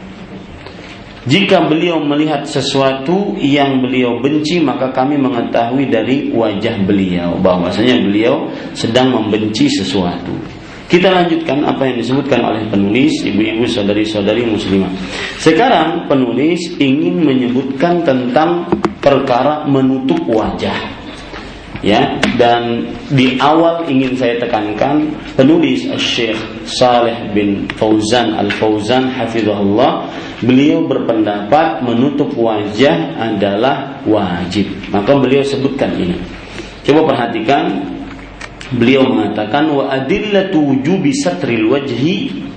Jika 1.24 1.64
beliau 1.64 2.04
melihat 2.04 2.44
sesuatu 2.44 3.32
yang 3.40 3.80
beliau 3.80 4.20
benci 4.20 4.60
maka 4.60 4.92
kami 4.92 5.16
mengetahui 5.16 5.88
dari 5.88 6.28
wajah 6.28 6.84
beliau 6.84 7.40
bahwasanya 7.40 8.04
beliau 8.04 8.52
sedang 8.76 9.08
membenci 9.08 9.72
sesuatu. 9.72 10.36
Kita 10.84 11.08
lanjutkan 11.08 11.64
apa 11.64 11.88
yang 11.88 11.96
disebutkan 11.96 12.44
oleh 12.44 12.68
penulis 12.68 13.24
ibu-ibu 13.24 13.64
saudari-saudari 13.64 14.44
muslimah. 14.44 14.92
Sekarang 15.40 16.04
penulis 16.04 16.60
ingin 16.76 17.24
menyebutkan 17.24 18.04
tentang 18.04 18.68
perkara 19.00 19.64
menutup 19.64 20.20
wajah 20.28 20.93
ya 21.84 22.16
dan 22.40 22.88
di 23.12 23.36
awal 23.36 23.84
ingin 23.84 24.16
saya 24.16 24.40
tekankan 24.40 25.12
penulis 25.36 25.84
Syekh 26.00 26.40
Saleh 26.64 27.28
bin 27.36 27.68
Fauzan 27.76 28.32
Al 28.32 28.48
Fauzan 28.56 29.12
hafizahullah 29.12 30.08
beliau 30.40 30.88
berpendapat 30.88 31.84
menutup 31.84 32.32
wajah 32.32 33.20
adalah 33.20 34.00
wajib. 34.08 34.64
Maka 34.88 35.12
beliau 35.20 35.44
sebutkan 35.44 35.92
ini. 36.00 36.16
Coba 36.88 37.04
perhatikan 37.04 37.84
beliau 38.72 39.04
mengatakan 39.04 39.68
wa 39.68 39.92
adillatu 39.92 40.64
wujubi 40.64 41.12
satril 41.12 41.68
wajhi 41.68 42.48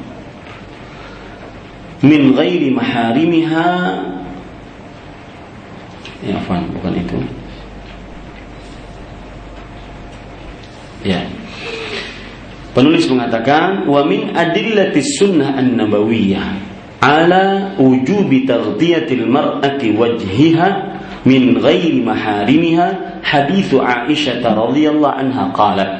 min 1.99 2.31
ghairi 2.31 2.71
maharimiha. 2.71 3.71
Ya 6.23 6.39
bukan 6.47 6.93
itu 6.97 7.19
Ya. 11.07 11.23
Penulis 12.75 13.07
mengatakan 13.07 13.87
wa 13.87 14.03
min 14.03 14.35
adillati 14.35 14.99
sunnah 14.99 15.55
an-nabawiyah 15.55 16.67
ala 16.99 17.73
wujubi 17.79 18.43
taghdiyatil 18.43 19.25
mar'ati 19.25 19.95
wajhiha 19.95 20.69
min 21.23 21.57
ghairi 21.57 22.03
maharimiha 22.03 23.21
hadithu 23.23 23.79
Aisyah 23.79 24.43
radhiyallahu 24.43 25.15
anha 25.15 25.49
qalat 25.55 25.91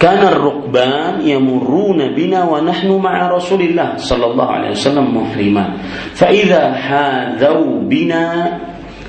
kana 0.00 0.36
ar-rukban 0.36 1.24
yamurruna 1.24 2.12
bina 2.16 2.44
wa 2.48 2.62
nahnu 2.62 3.00
ma'a 3.00 3.32
Rasulillah 3.32 4.00
sallallahu 4.00 4.50
alaihi 4.60 4.76
wasallam 4.76 5.06
muhriman 5.12 5.76
fa 6.16 6.32
idza 6.32 6.72
hadau 6.72 7.84
bina 7.84 8.56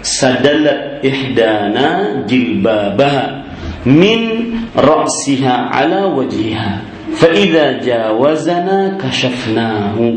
sadalat 0.01 0.99
ihdana 1.05 2.21
jilbabaha 2.27 3.45
min 3.87 4.50
ala 4.75 6.07
wajhiha. 6.07 6.71
Fa 7.11 7.27
idza 7.27 7.83
jawazana 7.83 8.95
kashafnahu. 8.95 10.15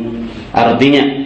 Artinya 0.55 1.25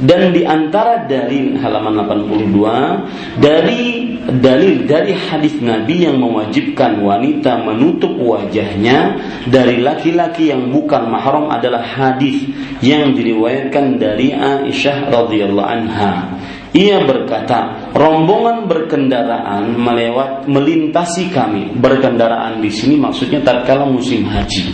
dan 0.00 0.32
di 0.32 0.48
antara 0.48 1.04
dalil 1.04 1.60
halaman 1.60 2.00
82 2.08 3.36
dari 3.36 4.16
dalil 4.40 4.88
dari 4.88 5.12
hadis 5.12 5.60
Nabi 5.60 6.08
yang 6.08 6.16
mewajibkan 6.16 7.04
wanita 7.04 7.60
menutup 7.60 8.16
wajahnya 8.16 9.20
dari 9.44 9.84
laki-laki 9.84 10.48
yang 10.48 10.72
bukan 10.72 11.04
mahram 11.04 11.52
adalah 11.52 11.84
hadis 11.84 12.48
yang 12.80 13.12
diriwayatkan 13.12 14.00
dari 14.00 14.32
Aisyah 14.32 15.12
radhiyallahu 15.12 15.68
anha. 15.68 16.32
Ia 16.70 17.02
berkata, 17.02 17.79
rombongan 17.94 18.70
berkendaraan 18.70 19.74
melewat 19.74 20.46
melintasi 20.46 21.30
kami. 21.30 21.74
Berkendaraan 21.78 22.62
di 22.62 22.70
sini 22.70 22.96
maksudnya 22.96 23.42
tatkala 23.42 23.86
musim 23.86 24.26
haji. 24.26 24.72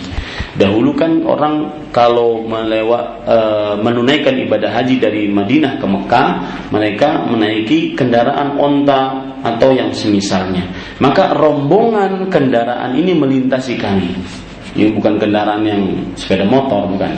Dahulu 0.57 0.97
kan 0.97 1.21
orang 1.21 1.85
kalau 1.93 2.41
melewat 2.41 3.05
e, 3.29 3.37
menunaikan 3.85 4.33
ibadah 4.41 4.73
haji 4.73 4.97
dari 4.97 5.29
Madinah 5.29 5.77
ke 5.77 5.85
Mekah, 5.85 6.29
mereka 6.73 7.29
menaiki 7.29 7.93
kendaraan 7.93 8.57
onta 8.57 9.37
atau 9.45 9.69
yang 9.69 9.93
semisalnya. 9.93 10.65
Maka 10.97 11.37
rombongan 11.37 12.33
kendaraan 12.33 12.97
ini 12.97 13.13
melintasi 13.13 13.77
kami. 13.77 14.17
Ini 14.73 14.93
bukan 14.97 15.21
kendaraan 15.21 15.61
yang 15.61 15.81
sepeda 16.17 16.45
motor 16.45 16.89
bukan. 16.89 17.13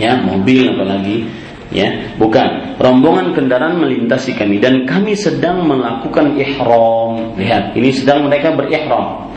Ya, 0.00 0.16
mobil 0.24 0.72
apalagi 0.72 1.28
ya 1.70 2.14
bukan 2.18 2.76
rombongan 2.82 3.34
kendaraan 3.34 3.78
melintasi 3.78 4.34
kami 4.34 4.58
dan 4.58 4.86
kami 4.86 5.14
sedang 5.14 5.66
melakukan 5.66 6.34
ihram 6.34 7.34
lihat 7.38 7.74
ini 7.78 7.94
sedang 7.94 8.26
mereka 8.26 8.54
berihram 8.54 9.30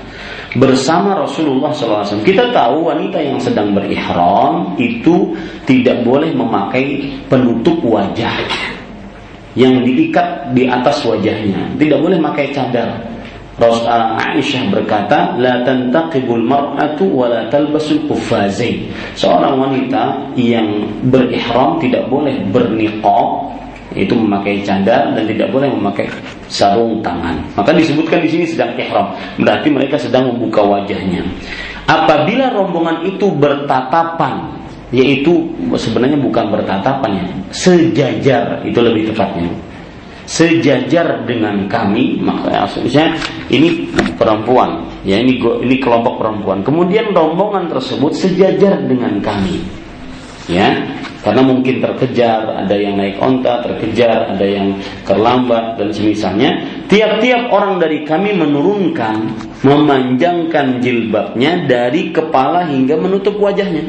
bersama 0.53 1.17
Rasulullah 1.17 1.73
SAW. 1.73 2.21
Kita 2.21 2.53
tahu 2.53 2.93
wanita 2.93 3.17
yang 3.17 3.41
sedang 3.41 3.73
berihram 3.73 4.77
itu 4.77 5.33
tidak 5.65 6.05
boleh 6.05 6.29
memakai 6.29 7.09
penutup 7.25 7.81
wajah 7.81 8.33
yang 9.57 9.81
diikat 9.85 10.53
di 10.53 10.69
atas 10.69 11.01
wajahnya. 11.05 11.73
Tidak 11.77 11.99
boleh 12.01 12.17
memakai 12.21 12.53
cadar. 12.53 13.12
Aisyah 13.61 14.73
berkata, 14.73 15.37
"La 15.37 15.61
tantaqibul 15.61 16.41
mar'atu 16.41 17.05
wa 17.05 17.29
la 17.29 17.45
talbasul 17.53 18.09
quffazain." 18.09 18.89
Seorang 19.13 19.61
wanita 19.61 20.33
yang 20.33 20.89
berihram 21.05 21.77
tidak 21.77 22.09
boleh 22.09 22.33
berniqab 22.49 23.53
itu 23.93 24.13
memakai 24.17 24.65
cadar 24.65 25.13
dan 25.13 25.23
tidak 25.29 25.53
boleh 25.53 25.69
memakai 25.69 26.09
sarung 26.49 26.97
tangan. 27.05 27.37
Maka 27.53 27.77
disebutkan 27.77 28.25
di 28.25 28.29
sini 28.33 28.45
sedang 28.49 28.73
ihram, 28.73 29.13
berarti 29.37 29.69
mereka 29.69 30.01
sedang 30.01 30.33
membuka 30.33 30.65
wajahnya. 30.65 31.21
Apabila 31.85 32.49
rombongan 32.49 33.05
itu 33.05 33.29
bertatapan, 33.37 34.49
yaitu 34.89 35.45
sebenarnya 35.77 36.17
bukan 36.17 36.49
bertatapan 36.49 37.11
ya, 37.21 37.25
sejajar 37.53 38.65
itu 38.65 38.79
lebih 38.81 39.13
tepatnya. 39.13 39.49
Sejajar 40.23 41.27
dengan 41.27 41.67
kami, 41.67 42.15
maksudnya 42.23 43.19
ini 43.51 43.91
perempuan, 44.15 44.87
ya 45.03 45.19
ini 45.19 45.35
ini 45.35 45.75
kelompok 45.83 46.15
perempuan. 46.15 46.63
Kemudian 46.63 47.11
rombongan 47.11 47.67
tersebut 47.67 48.15
sejajar 48.15 48.79
dengan 48.87 49.19
kami 49.19 49.83
ya. 50.47 50.99
Karena 51.23 51.39
mungkin 51.39 51.79
terkejar 51.79 52.67
ada 52.67 52.75
yang 52.75 52.99
naik 52.99 53.15
onta 53.15 53.63
terkejar 53.63 54.35
ada 54.35 54.43
yang 54.43 54.75
terlambat 55.07 55.79
dan 55.79 55.95
semisalnya. 55.95 56.59
Tiap-tiap 56.91 57.47
orang 57.47 57.79
dari 57.79 58.03
kami 58.03 58.35
menurunkan 58.35 59.31
memanjangkan 59.63 60.83
jilbabnya 60.83 61.63
dari 61.63 62.11
kepala 62.11 62.67
hingga 62.67 62.99
menutup 62.99 63.39
wajahnya. 63.39 63.87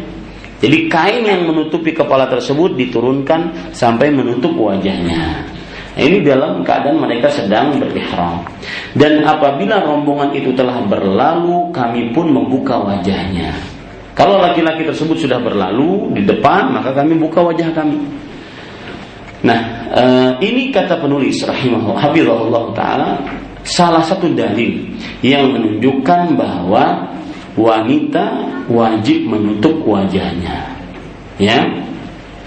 Jadi 0.63 0.87
kain 0.87 1.27
yang 1.27 1.51
menutupi 1.51 1.91
kepala 1.91 2.31
tersebut 2.31 2.79
diturunkan 2.79 3.75
sampai 3.75 4.15
menutup 4.15 4.55
wajahnya 4.55 5.54
ini 5.95 6.27
dalam 6.27 6.67
keadaan 6.67 6.99
mereka 6.99 7.31
sedang 7.31 7.79
berihram. 7.79 8.43
Dan 8.99 9.23
apabila 9.23 9.79
rombongan 9.87 10.35
itu 10.35 10.51
telah 10.59 10.83
berlalu, 10.87 11.71
kami 11.71 12.11
pun 12.11 12.35
membuka 12.35 12.83
wajahnya. 12.83 13.55
Kalau 14.15 14.39
laki-laki 14.39 14.87
tersebut 14.87 15.27
sudah 15.27 15.43
berlalu 15.43 16.15
di 16.15 16.23
depan, 16.23 16.71
maka 16.71 16.95
kami 16.95 17.19
buka 17.19 17.43
wajah 17.51 17.71
kami. 17.75 17.99
Nah, 19.45 19.61
uh, 19.91 20.31
ini 20.41 20.71
kata 20.71 21.03
penulis 21.03 21.43
rahimahullah 21.45 22.73
taala 22.73 23.21
salah 23.67 24.01
satu 24.01 24.31
dalil 24.33 24.87
yang 25.21 25.53
menunjukkan 25.53 26.33
bahwa 26.39 27.11
wanita 27.59 28.51
wajib 28.71 29.27
menutup 29.29 29.83
wajahnya. 29.85 30.75
Ya, 31.37 31.67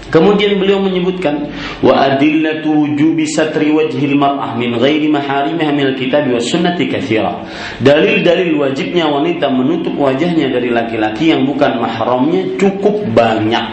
Kemudian 0.08 0.56
beliau 0.56 0.80
menyebutkan 0.80 1.52
wa 1.84 1.92
adillatu 2.08 2.72
wujubi 2.72 3.28
satri 3.28 3.68
wajhil 3.68 4.16
mar'ah 4.16 4.56
min 4.56 4.80
ghairi 4.80 5.04
maharimiha 5.04 5.68
min 5.68 5.92
alkitab 5.92 6.32
wa 6.32 6.40
sunnati 6.40 6.88
katsira. 6.88 7.44
Dalil-dalil 7.84 8.56
wajibnya 8.56 9.04
wanita 9.04 9.52
menutup 9.52 9.92
wajahnya 10.00 10.48
dari 10.48 10.72
laki-laki 10.72 11.28
yang 11.28 11.44
bukan 11.44 11.76
mahramnya 11.76 12.56
cukup 12.56 13.04
banyak. 13.12 13.66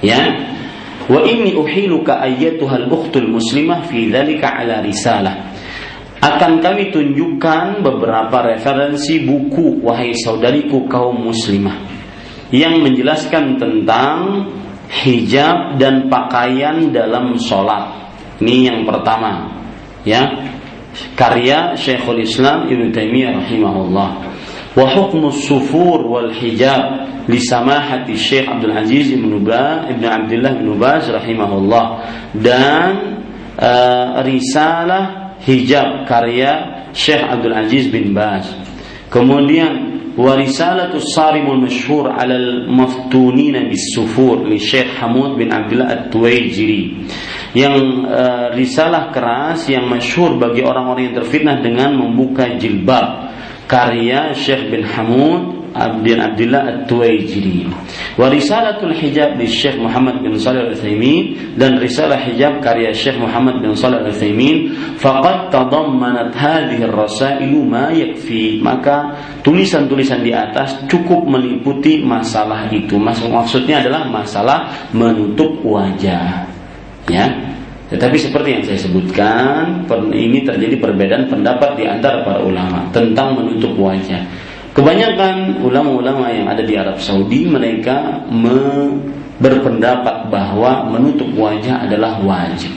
Ya. 0.00 0.20
Wa 1.04 1.20
inni 1.28 1.52
uhiluka 1.52 2.24
ayyatuhal 2.24 2.88
ukhtul 2.88 3.28
muslimah 3.28 3.84
fi 3.84 4.08
dzalika 4.08 4.48
ala 4.64 4.80
risalah. 4.80 5.52
Akan 6.24 6.64
kami 6.64 6.88
tunjukkan 6.88 7.84
beberapa 7.84 8.48
referensi 8.48 9.20
buku 9.20 9.84
wahai 9.84 10.16
saudariku 10.16 10.88
kaum 10.88 11.20
muslimah 11.20 11.76
yang 12.48 12.80
menjelaskan 12.80 13.60
tentang 13.60 14.48
hijab 15.02 15.80
dan 15.80 16.06
pakaian 16.06 16.94
dalam 16.94 17.34
sholat. 17.40 18.14
Ini 18.38 18.70
yang 18.70 18.80
pertama, 18.86 19.50
ya 20.06 20.22
karya 21.18 21.74
Syekhul 21.74 22.22
Islam 22.22 22.70
Ibn 22.70 22.94
Taimiyah 22.94 23.42
rahimahullah. 23.42 24.10
Wa 24.74 24.86
hukmu 24.90 25.30
sufur 25.30 26.02
wal 26.06 26.34
hijab 26.34 27.10
li 27.30 27.38
samahati 27.38 28.18
Syekh 28.18 28.50
Abdul 28.50 28.74
Aziz 28.74 29.14
Ibn 29.14 29.30
Ba 29.46 29.86
Ibn 29.86 30.02
Abdullah 30.02 30.52
Ibn 30.58 30.68
Baz 30.76 31.06
rahimahullah 31.08 31.84
dan 32.34 32.90
uh, 33.54 34.18
risalah 34.26 35.38
hijab 35.46 36.10
karya 36.10 36.84
Syekh 36.90 37.22
Abdul 37.22 37.54
Aziz 37.54 37.86
bin 37.86 38.10
Baz. 38.14 38.50
Kemudian 39.14 39.93
ورسالة 40.17 40.91
الصارم 40.95 41.51
المشهور 41.51 42.11
على 42.11 42.35
المفتونين 42.35 43.55
بالسفور 43.69 44.47
للشيخ 44.47 44.99
حمود 44.99 45.39
bin 45.39 45.49
Abdullah 45.53 45.87
At-Tuwaijiri 45.95 47.07
yang 47.55 48.05
uh, 48.05 48.51
risalah 48.53 49.09
keras 49.15 49.65
yang 49.71 49.87
masyhur 49.87 50.35
bagi 50.37 50.61
orang-orang 50.61 51.09
yang 51.09 51.15
terfitnah 51.23 51.63
dengan 51.63 51.95
membuka 51.97 52.45
jilbab 52.59 53.31
karya 53.69 54.33
Syekh 54.33 54.73
bin 54.73 54.83
Hamud 54.85 55.62
bin 56.00 56.22
Abdullah 56.22 56.62
At-Tuwaijiri. 56.70 57.66
Wa 58.14 58.30
risalatul 58.30 58.94
hijab 58.94 59.34
di 59.34 59.50
Syekh 59.50 59.74
Muhammad 59.82 60.22
bin 60.22 60.38
Shalih 60.38 60.70
Al-Utsaimin 60.70 61.54
dan 61.58 61.82
risalah 61.82 62.22
hijab 62.22 62.62
karya 62.62 62.94
Syekh 62.94 63.18
Muhammad 63.18 63.58
bin 63.58 63.74
Shalih 63.74 64.06
Al-Utsaimin 64.06 64.70
faqad 65.02 65.50
tadammanat 65.50 66.30
hadhihi 66.32 66.86
ar-rasailu 66.86 67.66
ma 67.66 67.90
yakfi. 67.90 68.62
Maka 68.62 69.18
tulisan-tulisan 69.42 70.22
di 70.22 70.30
atas 70.30 70.78
cukup 70.86 71.26
meliputi 71.26 72.00
masalah 72.06 72.70
itu. 72.70 72.94
Maksudnya 72.94 73.82
adalah 73.82 74.06
masalah 74.06 74.90
menutup 74.94 75.58
wajah. 75.66 76.46
Ya, 77.04 77.28
tetapi 77.92 78.16
seperti 78.16 78.48
yang 78.56 78.64
saya 78.64 78.80
sebutkan, 78.80 79.84
ini 80.10 80.40
terjadi 80.40 80.80
perbedaan 80.80 81.28
pendapat 81.28 81.76
di 81.76 81.84
antara 81.84 82.24
para 82.24 82.40
ulama 82.40 82.88
tentang 82.96 83.36
menutup 83.36 83.76
wajah. 83.76 84.24
Kebanyakan 84.74 85.62
ulama-ulama 85.62 86.34
yang 86.34 86.50
ada 86.50 86.66
di 86.66 86.74
Arab 86.74 86.98
Saudi 86.98 87.46
mereka 87.46 88.26
me 88.26 88.90
berpendapat 89.38 90.26
bahwa 90.34 90.90
menutup 90.90 91.30
wajah 91.38 91.86
adalah 91.86 92.18
wajib. 92.18 92.74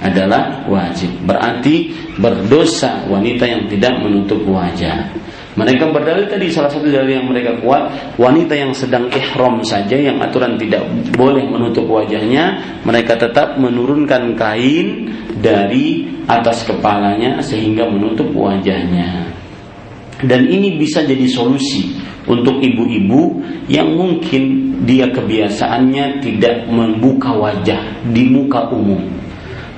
Adalah 0.00 0.64
wajib. 0.64 1.12
Berarti 1.28 1.92
berdosa 2.16 3.04
wanita 3.12 3.44
yang 3.44 3.68
tidak 3.68 4.00
menutup 4.00 4.40
wajah. 4.48 5.12
Mereka 5.60 5.92
berdalil 5.92 6.24
tadi 6.24 6.48
salah 6.48 6.72
satu 6.72 6.88
dalil 6.88 7.20
yang 7.20 7.28
mereka 7.28 7.60
kuat 7.60 8.16
wanita 8.16 8.56
yang 8.56 8.72
sedang 8.72 9.08
ihram 9.12 9.60
saja 9.60 9.96
yang 9.96 10.16
aturan 10.24 10.56
tidak 10.56 10.84
boleh 11.16 11.44
menutup 11.48 11.84
wajahnya 11.84 12.60
mereka 12.84 13.16
tetap 13.16 13.56
menurunkan 13.56 14.36
kain 14.36 15.12
dari 15.40 16.12
atas 16.28 16.64
kepalanya 16.68 17.40
sehingga 17.40 17.88
menutup 17.88 18.28
wajahnya 18.36 19.35
dan 20.24 20.48
ini 20.48 20.80
bisa 20.80 21.04
jadi 21.04 21.28
solusi 21.28 21.92
untuk 22.24 22.58
ibu-ibu 22.64 23.44
yang 23.68 23.92
mungkin 23.92 24.76
dia 24.88 25.12
kebiasaannya 25.12 26.24
tidak 26.24 26.68
membuka 26.68 27.36
wajah 27.36 28.04
di 28.08 28.24
muka 28.28 28.72
umum. 28.72 29.00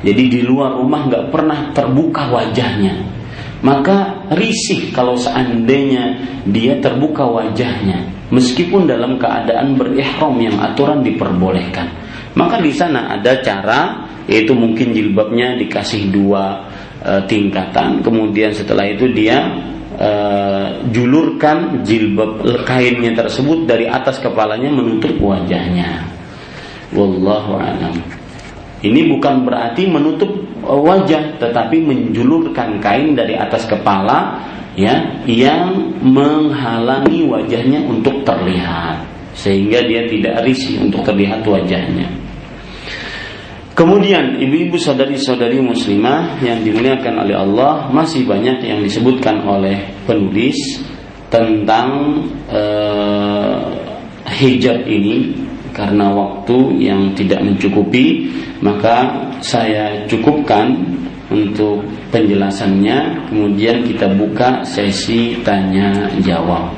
Jadi 0.03 0.31
di 0.31 0.41
luar 0.47 0.79
rumah 0.79 1.11
nggak 1.11 1.25
pernah 1.35 1.75
terbuka 1.75 2.31
wajahnya. 2.31 3.19
Maka 3.59 4.31
risih 4.39 4.95
kalau 4.95 5.19
seandainya 5.19 6.15
dia 6.47 6.79
terbuka 6.79 7.27
wajahnya, 7.27 8.07
meskipun 8.31 8.87
dalam 8.87 9.19
keadaan 9.19 9.75
berihram 9.75 10.39
yang 10.39 10.55
aturan 10.63 11.03
diperbolehkan. 11.03 11.91
Maka 12.39 12.63
di 12.63 12.71
sana 12.71 13.19
ada 13.19 13.43
cara, 13.43 14.07
yaitu 14.31 14.55
mungkin 14.55 14.95
jilbabnya 14.95 15.59
dikasih 15.59 16.07
dua 16.15 16.71
e, 17.03 17.19
tingkatan, 17.27 17.99
kemudian 17.99 18.55
setelah 18.55 18.87
itu 18.87 19.11
dia 19.11 19.51
uh, 19.99 20.81
julurkan 20.95 21.83
jilbab 21.83 22.41
kainnya 22.65 23.13
tersebut 23.19 23.67
dari 23.67 23.85
atas 23.91 24.23
kepalanya 24.23 24.71
menutup 24.71 25.13
wajahnya. 25.19 26.07
Wallahu 26.95 27.61
a'lam. 27.61 28.01
Ini 28.79 29.11
bukan 29.11 29.43
berarti 29.43 29.91
menutup 29.91 30.31
wajah, 30.63 31.37
tetapi 31.43 31.83
menjulurkan 31.83 32.79
kain 32.79 33.19
dari 33.19 33.35
atas 33.35 33.67
kepala 33.67 34.39
ya 34.79 35.03
yang 35.27 35.75
menghalangi 35.99 37.27
wajahnya 37.27 37.83
untuk 37.83 38.23
terlihat 38.23 39.03
sehingga 39.35 39.83
dia 39.83 40.07
tidak 40.07 40.47
risih 40.47 40.79
untuk 40.87 41.03
terlihat 41.03 41.43
wajahnya. 41.43 42.07
Kemudian 43.79 44.43
ibu-ibu 44.43 44.75
saudari-saudari 44.75 45.63
muslimah 45.63 46.43
yang 46.43 46.67
dimuliakan 46.67 47.15
oleh 47.23 47.39
Allah 47.39 47.87
masih 47.95 48.27
banyak 48.27 48.67
yang 48.67 48.83
disebutkan 48.83 49.39
oleh 49.47 49.95
penulis 50.03 50.83
tentang 51.31 52.19
uh, 52.51 53.71
hijab 54.35 54.83
ini. 54.83 55.47
Karena 55.71 56.11
waktu 56.11 56.91
yang 56.91 57.15
tidak 57.15 57.39
mencukupi 57.39 58.27
maka 58.59 59.31
saya 59.39 60.03
cukupkan 60.11 60.75
untuk 61.31 61.87
penjelasannya. 62.11 63.31
Kemudian 63.31 63.87
kita 63.87 64.11
buka 64.11 64.67
sesi 64.67 65.39
tanya 65.47 66.11
jawab. 66.19 66.75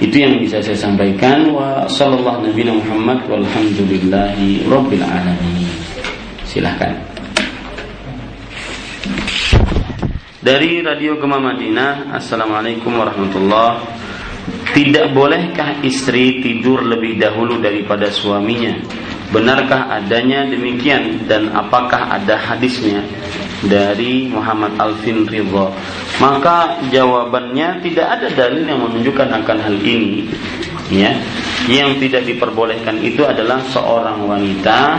Itu 0.00 0.16
yang 0.16 0.40
bisa 0.40 0.64
saya 0.64 0.80
sampaikan. 0.80 1.52
Wa 1.52 1.84
sallallahu 1.84 2.48
nabi 2.48 2.64
Muhammad 2.72 3.20
walhamdulillahi 3.28 4.64
rabbil 4.64 5.04
alamin 5.04 5.69
silahkan 6.50 6.98
dari 10.42 10.82
Radio 10.82 11.14
Gema 11.22 11.38
Madinah 11.38 12.10
Assalamualaikum 12.18 12.90
warahmatullahi 12.90 14.00
tidak 14.70 15.10
bolehkah 15.14 15.82
istri 15.82 16.38
tidur 16.42 16.86
lebih 16.86 17.18
dahulu 17.18 17.58
daripada 17.58 18.06
suaminya? 18.06 18.78
Benarkah 19.30 19.90
adanya 19.90 20.46
demikian 20.46 21.26
dan 21.26 21.50
apakah 21.54 22.06
ada 22.06 22.38
hadisnya 22.38 23.02
dari 23.66 24.30
Muhammad 24.30 24.78
Alvin 24.78 25.26
Ridho? 25.26 25.74
Maka 26.18 26.82
jawabannya 26.90 27.82
tidak 27.82 28.06
ada 28.18 28.26
dalil 28.30 28.62
yang 28.66 28.80
menunjukkan 28.82 29.28
akan 29.42 29.58
hal 29.58 29.76
ini. 29.82 30.30
Ya, 30.90 31.14
yang 31.70 31.98
tidak 32.02 32.26
diperbolehkan 32.26 32.98
itu 33.02 33.22
adalah 33.22 33.62
seorang 33.70 34.26
wanita 34.26 34.98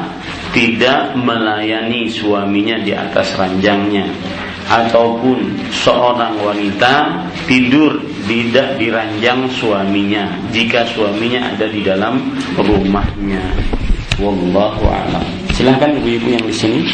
tidak 0.51 1.15
melayani 1.15 2.11
suaminya 2.11 2.79
di 2.83 2.91
atas 2.91 3.35
ranjangnya 3.39 4.07
ataupun 4.71 5.59
seorang 5.71 6.39
wanita 6.39 7.27
tidur 7.43 7.99
tidak 8.23 8.79
di 8.79 8.87
ranjang 8.87 9.47
suaminya 9.51 10.31
jika 10.55 10.87
suaminya 10.87 11.51
ada 11.51 11.67
di 11.67 11.83
dalam 11.83 12.31
rumahnya. 12.55 13.43
Wallahu 14.21 14.85
a'lam. 14.85 15.25
Silahkan 15.57 15.97
ibu-ibu 15.97 16.37
yang 16.37 16.45
di 16.45 16.53
sini. 16.53 16.85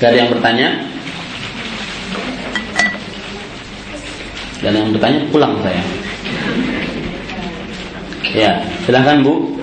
Ada 0.00 0.16
yang 0.16 0.32
bertanya? 0.32 0.68
Dan 4.64 4.72
yang 4.72 4.88
bertanya 4.96 5.28
pulang 5.28 5.60
saya. 5.60 5.84
Ya, 8.32 8.64
silahkan 8.88 9.20
Bu. 9.20 9.60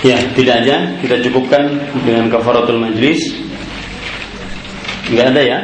Ya, 0.00 0.16
tidak 0.40 0.64
aja 0.64 0.76
kita 1.04 1.16
cukupkan 1.28 1.68
dengan 2.08 2.32
kafaratul 2.32 2.80
majlis. 2.80 3.20
Enggak 5.12 5.36
ada 5.36 5.42
ya? 5.42 5.58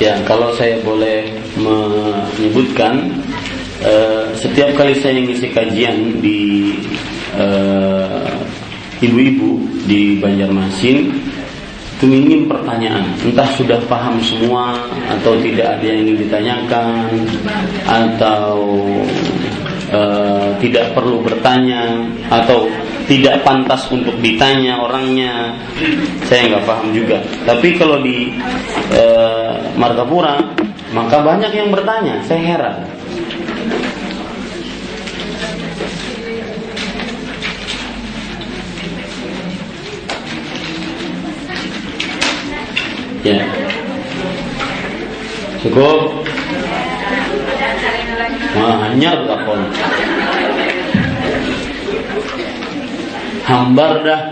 Ya, 0.00 0.14
kalau 0.24 0.56
saya 0.56 0.80
boleh 0.80 1.28
menyebutkan 1.60 3.20
uh, 3.84 4.32
setiap 4.32 4.72
kali 4.72 4.96
saya 4.96 5.20
ngisi 5.20 5.52
kajian 5.52 6.24
di 6.24 6.72
uh, 7.36 8.24
ibu-ibu 9.04 9.60
di 9.84 10.16
Banjarmasin 10.16 11.12
itu 12.00 12.08
minim 12.08 12.48
pertanyaan 12.48 13.12
entah 13.20 13.44
sudah 13.60 13.76
paham 13.84 14.16
semua 14.24 14.72
atau 15.04 15.36
tidak 15.44 15.68
ada 15.76 15.84
yang 15.84 16.08
ingin 16.08 16.24
ditanyakan 16.24 17.12
atau 17.84 18.56
uh, 19.90 20.56
tidak 20.62 20.94
perlu 20.94 21.22
bertanya 21.22 22.06
atau 22.30 22.70
tidak 23.10 23.42
pantas 23.42 23.90
untuk 23.90 24.14
ditanya 24.22 24.78
orangnya 24.78 25.58
saya 26.30 26.54
nggak 26.54 26.64
paham 26.66 26.88
juga 26.94 27.18
tapi 27.42 27.74
kalau 27.74 27.98
di 28.02 28.30
uh, 28.94 29.74
Margapura 29.74 30.38
maka 30.94 31.22
banyak 31.22 31.52
yang 31.54 31.68
bertanya 31.74 32.22
saya 32.26 32.42
heran 32.42 32.76
Ya. 43.20 43.44
Cukup. 45.60 46.19
Nah, 48.50 48.74
hanya 48.82 49.10
telepon. 49.14 49.60
Hambar 53.46 53.92
dah. 54.02 54.22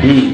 Hmm. 0.00 0.26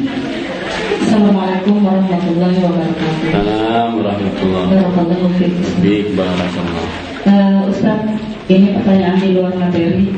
Assalamualaikum 1.02 1.76
warahmatullahi 1.82 2.58
wabarakatuh. 2.62 3.26
Assalamualaikum 3.34 4.48
warahmatullahi 4.54 4.86
wabarakatuh. 4.86 5.82
Baik, 5.82 6.06
barakallah. 6.14 6.86
Uh, 7.26 7.58
Ustaz, 7.66 8.00
ini 8.46 8.74
pertanyaan 8.78 9.18
di 9.18 9.28
luar 9.34 9.54
materi. 9.58 10.14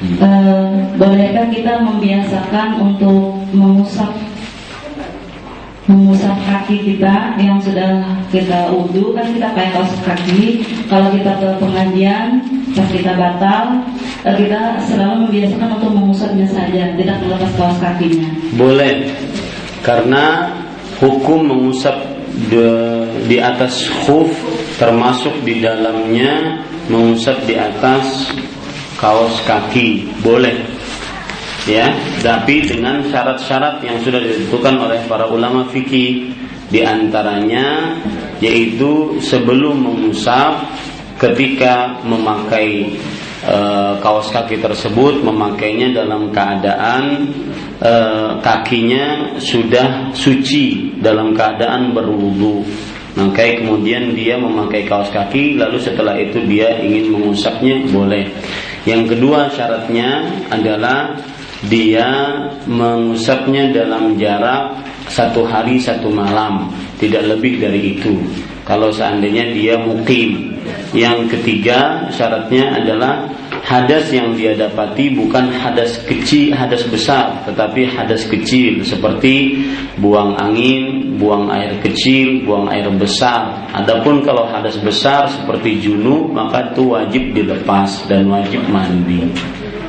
Hmm. 0.00 0.16
Uh, 0.22 0.70
bolehkah 0.94 1.46
kita 1.50 1.82
membiasakan 1.82 2.68
untuk 2.78 3.34
mengusap 3.50 4.14
mengusap 5.90 6.38
kaki 6.46 6.94
kita 6.94 7.34
yang 7.34 7.58
sudah 7.58 8.06
kita 8.30 8.70
wudhu 8.70 9.10
kan 9.10 9.26
kita 9.34 9.50
pakai 9.50 9.74
kaos 9.74 9.90
kaki. 10.06 10.62
Kalau 10.86 11.10
kita 11.10 11.34
ke 11.42 11.48
pengajian 11.58 12.38
pas 12.70 12.86
kita 12.86 13.12
batal 13.18 13.82
eh, 14.22 14.34
kita 14.38 14.78
selalu 14.86 15.26
membiasakan 15.26 15.68
untuk 15.82 15.90
mengusapnya 15.90 16.46
saja 16.46 16.94
tidak 16.94 17.16
melepas 17.26 17.50
kaos 17.58 17.78
kakinya. 17.82 18.30
Boleh. 18.54 19.10
Karena 19.82 20.54
hukum 21.02 21.50
mengusap 21.50 21.96
di, 22.46 22.62
di 23.26 23.36
atas 23.42 23.90
khuf 24.06 24.30
termasuk 24.78 25.34
di 25.42 25.58
dalamnya 25.58 26.62
mengusap 26.86 27.42
di 27.50 27.58
atas 27.58 28.30
kaos 29.02 29.34
kaki. 29.42 30.06
Boleh 30.22 30.69
ya 31.68 31.92
tapi 32.24 32.64
dengan 32.64 33.04
syarat-syarat 33.04 33.84
yang 33.84 34.00
sudah 34.00 34.20
ditentukan 34.20 34.74
oleh 34.80 35.00
para 35.04 35.28
ulama 35.28 35.68
fikih 35.68 36.32
di 36.70 36.80
antaranya 36.86 37.98
yaitu 38.38 39.20
sebelum 39.20 39.84
mengusap 39.84 40.64
ketika 41.20 42.00
memakai 42.06 42.96
e, 43.44 43.56
kaos 44.00 44.32
kaki 44.32 44.62
tersebut 44.62 45.20
memakainya 45.20 45.92
dalam 45.92 46.32
keadaan 46.32 47.28
e, 47.76 47.94
kakinya 48.40 49.36
sudah 49.36 50.14
suci 50.16 50.96
dalam 51.02 51.36
keadaan 51.36 51.92
berwudu. 51.92 52.64
Maka 53.10 53.58
kemudian 53.58 54.14
dia 54.14 54.38
memakai 54.38 54.86
kaos 54.86 55.10
kaki 55.10 55.58
lalu 55.58 55.76
setelah 55.82 56.16
itu 56.16 56.40
dia 56.46 56.80
ingin 56.80 57.12
mengusapnya 57.12 57.84
boleh. 57.90 58.30
Yang 58.88 59.12
kedua 59.12 59.52
syaratnya 59.52 60.24
adalah 60.48 61.18
dia 61.68 62.08
mengusapnya 62.64 63.68
dalam 63.74 64.16
jarak 64.16 64.80
satu 65.10 65.44
hari 65.44 65.76
satu 65.76 66.08
malam 66.08 66.72
tidak 66.96 67.26
lebih 67.26 67.60
dari 67.60 67.98
itu 67.98 68.16
kalau 68.64 68.88
seandainya 68.88 69.52
dia 69.52 69.74
mukim 69.76 70.56
yang 70.96 71.28
ketiga 71.28 72.08
syaratnya 72.08 72.80
adalah 72.80 73.28
hadas 73.60 74.08
yang 74.08 74.32
dia 74.32 74.56
dapati 74.56 75.12
bukan 75.12 75.52
hadas 75.52 76.00
kecil 76.08 76.56
hadas 76.56 76.86
besar 76.88 77.44
tetapi 77.44 77.84
hadas 77.92 78.24
kecil 78.24 78.80
seperti 78.80 79.66
buang 80.00 80.38
angin 80.40 81.10
buang 81.20 81.52
air 81.52 81.76
kecil, 81.84 82.48
buang 82.48 82.72
air 82.72 82.88
besar. 82.96 83.68
Adapun 83.76 84.24
kalau 84.24 84.48
hadas 84.48 84.80
besar 84.80 85.28
seperti 85.28 85.84
junub 85.84 86.32
maka 86.32 86.72
itu 86.72 86.88
wajib 86.88 87.22
dilepas 87.36 88.08
dan 88.08 88.24
wajib 88.32 88.64
mandi. 88.72 89.28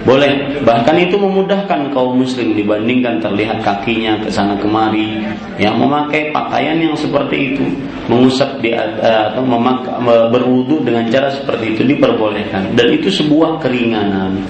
Boleh, 0.01 0.57
bahkan 0.65 0.97
itu 0.97 1.13
memudahkan 1.13 1.93
kaum 1.93 2.17
muslim 2.17 2.57
dibandingkan 2.57 3.21
terlihat 3.21 3.61
kakinya 3.61 4.17
ke 4.17 4.33
sana 4.33 4.57
kemari 4.57 5.21
yang 5.61 5.77
memakai 5.77 6.33
pakaian 6.33 6.81
yang 6.81 6.97
seperti 6.97 7.53
itu, 7.53 7.65
mengusap 8.09 8.57
di 8.65 8.73
eh, 8.73 9.23
atau 9.29 9.45
memakai 9.45 10.01
berwudu 10.33 10.81
dengan 10.81 11.05
cara 11.13 11.29
seperti 11.29 11.77
itu 11.77 11.81
diperbolehkan. 11.85 12.73
Dan 12.73 12.97
itu 12.97 13.13
sebuah 13.13 13.61
keringanan. 13.61 14.41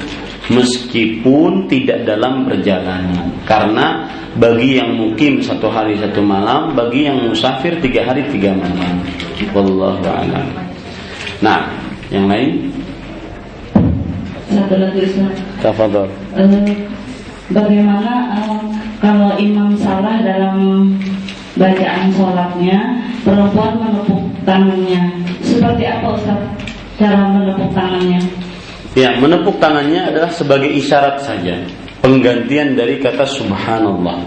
Meskipun 0.52 1.70
tidak 1.72 2.04
dalam 2.04 2.44
perjalanan. 2.44 3.30
Karena 3.48 4.08
bagi 4.36 4.80
yang 4.80 4.96
mukim 4.96 5.44
satu 5.44 5.68
hari 5.68 6.00
satu 6.00 6.24
malam 6.24 6.72
bagi 6.72 7.08
yang 7.08 7.20
musafir 7.28 7.76
tiga 7.84 8.08
hari 8.08 8.24
tiga 8.32 8.56
malam. 8.56 9.04
Wallahu 9.52 10.04
a'lam. 10.08 10.48
Nah 11.44 11.68
yang 12.12 12.28
lain 12.28 12.71
satu 14.52 14.76
lagi 14.76 15.00
Ustaz. 15.08 15.36
Tafadhol. 15.64 16.10
Uh, 16.36 16.72
bagaimana 17.56 18.36
uh, 18.36 18.62
kalau 19.00 19.34
imam 19.40 19.74
salah 19.80 20.20
dalam 20.22 20.92
bacaan 21.56 22.08
sholatnya, 22.16 22.80
perempuan 23.24 23.80
menepuk 23.80 24.24
tangannya. 24.44 25.02
Seperti 25.42 25.84
apa 25.88 26.08
Ustaz 26.16 26.40
cara 27.00 27.32
menepuk 27.32 27.72
tangannya? 27.72 28.22
Ya, 28.92 29.16
menepuk 29.16 29.56
tangannya 29.64 30.12
adalah 30.12 30.32
sebagai 30.36 30.68
isyarat 30.68 31.24
saja. 31.24 31.56
Penggantian 32.04 32.76
dari 32.76 33.00
kata 33.00 33.24
subhanallah. 33.24 34.26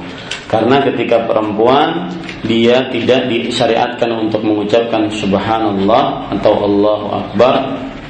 Karena 0.49 0.79
ketika 0.87 1.27
perempuan 1.27 2.09
dia 2.47 2.87
tidak 2.93 3.27
disyariatkan 3.27 4.29
untuk 4.29 4.45
mengucapkan 4.45 5.09
subhanallah 5.11 6.31
atau 6.39 6.53
Allahu 6.65 7.07
akbar 7.11 7.55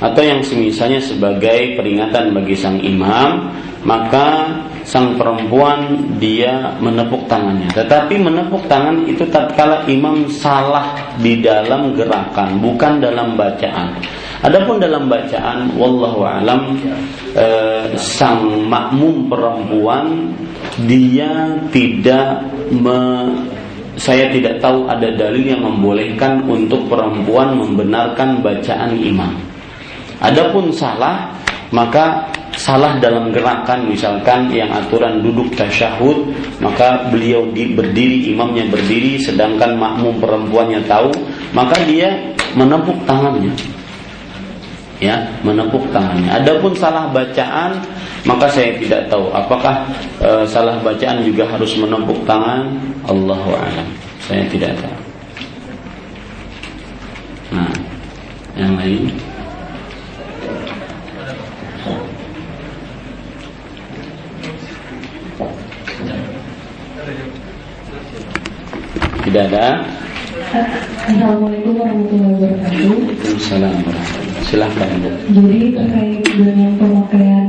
atau 0.02 0.22
yang 0.22 0.42
semisalnya 0.42 0.98
sebagai 0.98 1.78
peringatan 1.78 2.34
bagi 2.34 2.56
sang 2.58 2.82
imam, 2.82 3.50
maka 3.84 4.58
sang 4.84 5.16
perempuan 5.16 6.12
dia 6.20 6.76
menepuk 6.80 7.24
tangannya. 7.28 7.72
Tetapi 7.72 8.16
menepuk 8.20 8.64
tangan 8.68 9.04
itu 9.08 9.24
tatkala 9.28 9.84
imam 9.88 10.28
salah 10.28 10.96
di 11.20 11.40
dalam 11.40 11.92
gerakan, 11.96 12.60
bukan 12.60 13.00
dalam 13.00 13.36
bacaan. 13.36 13.96
Adapun 14.44 14.76
dalam 14.76 15.08
bacaan, 15.08 15.72
wallahu 15.72 16.20
alam, 16.20 16.76
eh, 17.32 17.96
sang 17.96 18.68
makmum 18.68 19.24
perempuan 19.32 20.36
dia 20.84 21.56
tidak 21.72 22.44
me, 22.68 23.24
saya 23.96 24.28
tidak 24.28 24.60
tahu 24.60 24.84
ada 24.84 25.08
dalil 25.16 25.44
yang 25.48 25.64
membolehkan 25.64 26.44
untuk 26.44 26.84
perempuan 26.92 27.56
membenarkan 27.56 28.44
bacaan 28.44 29.00
imam. 29.00 29.53
Adapun 30.24 30.72
salah 30.72 31.28
maka 31.68 32.24
salah 32.56 32.96
dalam 33.02 33.34
gerakan 33.34 33.90
misalkan 33.90 34.48
yang 34.54 34.70
aturan 34.70 35.20
duduk 35.20 35.52
tasyahud 35.58 36.30
maka 36.62 37.04
beliau 37.10 37.50
di, 37.50 37.74
berdiri 37.74 38.30
imamnya 38.30 38.64
berdiri 38.70 39.18
sedangkan 39.18 39.74
makmum 39.76 40.16
perempuannya 40.22 40.80
tahu 40.86 41.10
maka 41.52 41.76
dia 41.84 42.14
menepuk 42.54 42.96
tangannya. 43.04 43.52
Ya 45.02 45.20
menepuk 45.42 45.82
tangannya. 45.90 46.30
Adapun 46.40 46.72
salah 46.78 47.10
bacaan 47.10 47.82
maka 48.24 48.48
saya 48.48 48.72
tidak 48.80 49.10
tahu 49.12 49.28
apakah 49.34 49.84
e, 50.22 50.46
salah 50.48 50.80
bacaan 50.80 51.20
juga 51.26 51.44
harus 51.44 51.76
menepuk 51.76 52.24
tangan. 52.24 52.72
Allahu 53.04 53.52
a'lam. 53.52 53.88
Saya 54.24 54.46
tidak 54.48 54.72
tahu. 54.80 54.98
Nah 57.58 57.74
yang 58.54 58.78
lain 58.78 59.10
Tidak 69.24 69.40
ada. 69.48 69.80
Assalamualaikum 71.08 71.80
warahmatullahi 71.80 72.36
wabarakatuh. 72.36 72.92
Waalaikumsalam 72.92 73.76
Silahkan 74.44 75.00
Bu. 75.00 75.10
Jadi 75.32 75.60
terkait 75.72 76.20
dengan 76.28 76.76
pemakaian 76.76 77.48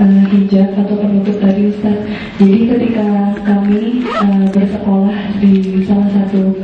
uh, 0.00 0.24
hijab 0.32 0.72
atau 0.80 0.96
penutup 0.96 1.36
tadi 1.36 1.68
Ustaz. 1.68 2.08
Jadi 2.40 2.58
ketika 2.72 3.36
kami 3.44 4.00
uh, 4.16 4.48
bersekolah 4.48 5.18
di 5.44 5.84
salah 5.84 6.08
satu 6.08 6.56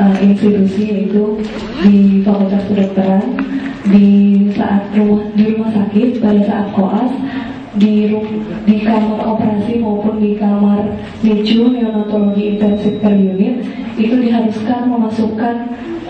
uh, 0.00 0.16
institusi 0.24 0.82
yaitu 0.96 1.36
di 1.84 2.24
Fakultas 2.24 2.64
Kedokteran 2.72 3.36
di 3.84 4.08
saat 4.56 4.88
rumah 4.96 5.28
di 5.36 5.44
rumah 5.52 5.76
sakit 5.76 6.24
pada 6.24 6.40
saat 6.48 6.66
koas 6.72 7.12
di 7.78 8.10
di 8.66 8.76
kamar 8.82 9.22
operasi 9.22 9.78
maupun 9.78 10.18
di 10.18 10.34
kamar 10.34 10.90
NICU 11.22 11.70
neonatologi 11.70 12.58
intensif 12.58 12.98
per 12.98 13.14
unit 13.14 13.62
itu 13.94 14.14
diharuskan 14.18 14.90
memasukkan 14.90 15.56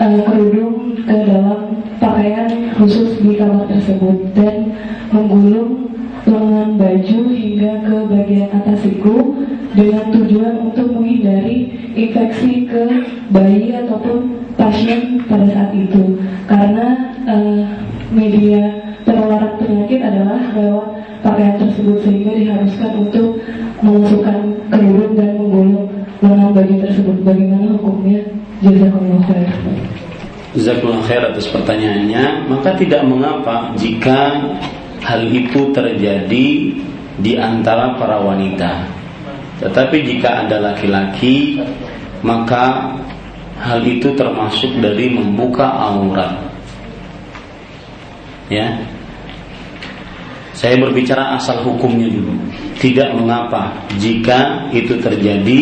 uh, 0.01 0.19
kerudung 0.25 0.97
ke 1.05 1.15
dalam 1.21 1.85
pakaian 2.01 2.49
khusus 2.81 3.21
di 3.21 3.37
kamar 3.37 3.69
tersebut 3.69 4.33
dan 4.33 4.73
menggulung 5.13 5.93
lengan 6.25 6.77
baju 6.81 7.19
hingga 7.29 7.71
ke 7.85 7.97
bagian 8.09 8.49
atas 8.53 8.81
siku 8.81 9.45
dengan 9.77 10.09
tujuan 10.09 10.55
untuk 10.65 10.97
menghindari 10.97 11.69
infeksi 11.93 12.65
ke 12.65 13.05
bayi 13.29 13.73
ataupun 13.75 14.49
pasien 14.57 15.21
pada 15.29 15.45
saat 15.49 15.71
itu. 15.77 16.17
Karena 16.49 17.13
uh, 17.29 17.63
media 18.09 18.81
penularan 19.05 19.57
penyakit 19.61 19.99
adalah 20.03 20.41
lewat 20.53 21.00
pakaian 21.21 21.55
tersebut 21.57 21.97
sehingga 22.05 22.31
diharuskan 22.33 22.91
untuk 23.07 23.37
memasukkan 23.81 24.37
kerudung 24.69 25.13
dan 25.17 25.29
menggulung 25.37 25.87
lengan 26.21 26.49
baju 26.53 26.75
tersebut. 26.85 27.17
Bagaimana 27.25 27.65
hukumnya? 27.77 28.21
Jazakumullah 28.61 29.21
khair. 29.25 29.49
Jazakumullah 30.53 31.03
khair 31.09 31.23
atas 31.33 31.47
pertanyaannya. 31.49 32.23
Maka 32.45 32.69
tidak 32.77 33.01
mengapa 33.05 33.73
jika 33.77 34.37
hal 35.01 35.21
itu 35.33 35.73
terjadi 35.73 36.47
di 37.21 37.33
antara 37.37 37.97
para 37.97 38.21
wanita. 38.21 38.85
Tetapi 39.61 39.97
jika 40.05 40.45
ada 40.45 40.57
laki-laki, 40.57 41.61
maka 42.25 42.97
hal 43.61 43.81
itu 43.85 44.13
termasuk 44.17 44.73
dari 44.81 45.09
membuka 45.13 45.69
aurat. 45.69 46.33
Ya, 48.49 48.83
saya 50.61 50.77
berbicara 50.77 51.41
asal 51.41 51.65
hukumnya 51.65 52.05
dulu. 52.05 52.37
Tidak 52.77 53.17
mengapa 53.17 53.73
jika 53.97 54.69
itu 54.69 54.93
terjadi 55.01 55.61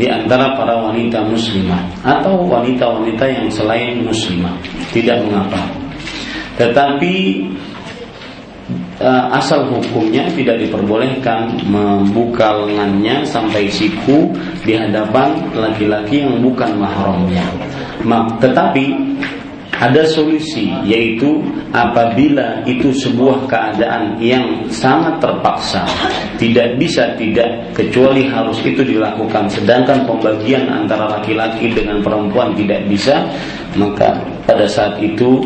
di 0.00 0.06
antara 0.08 0.56
para 0.56 0.80
wanita 0.80 1.28
muslimah 1.28 2.00
atau 2.00 2.48
wanita-wanita 2.48 3.28
yang 3.28 3.52
selain 3.52 4.00
muslimah. 4.00 4.56
Tidak 4.96 5.28
mengapa. 5.28 5.60
Tetapi 6.56 7.44
uh, 9.04 9.36
asal 9.36 9.68
hukumnya 9.68 10.24
tidak 10.32 10.56
diperbolehkan 10.64 11.60
membuka 11.68 12.64
lengannya 12.64 13.20
sampai 13.28 13.68
siku 13.68 14.32
di 14.64 14.72
hadapan 14.72 15.36
laki-laki 15.52 16.24
yang 16.24 16.40
bukan 16.40 16.80
mahramnya. 16.80 17.44
Tetapi 18.40 18.84
ada 19.80 20.04
solusi 20.04 20.68
yaitu 20.84 21.40
apabila 21.72 22.60
itu 22.68 22.92
sebuah 22.92 23.48
keadaan 23.48 24.20
yang 24.20 24.68
sangat 24.68 25.16
terpaksa 25.24 25.88
tidak 26.36 26.76
bisa 26.76 27.16
tidak 27.16 27.72
kecuali 27.72 28.28
harus 28.28 28.60
itu 28.60 28.84
dilakukan. 28.84 29.48
Sedangkan 29.48 30.04
pembagian 30.04 30.68
antara 30.68 31.08
laki-laki 31.08 31.72
dengan 31.72 32.04
perempuan 32.04 32.52
tidak 32.52 32.84
bisa 32.92 33.24
maka 33.80 34.20
pada 34.44 34.68
saat 34.68 35.00
itu 35.00 35.40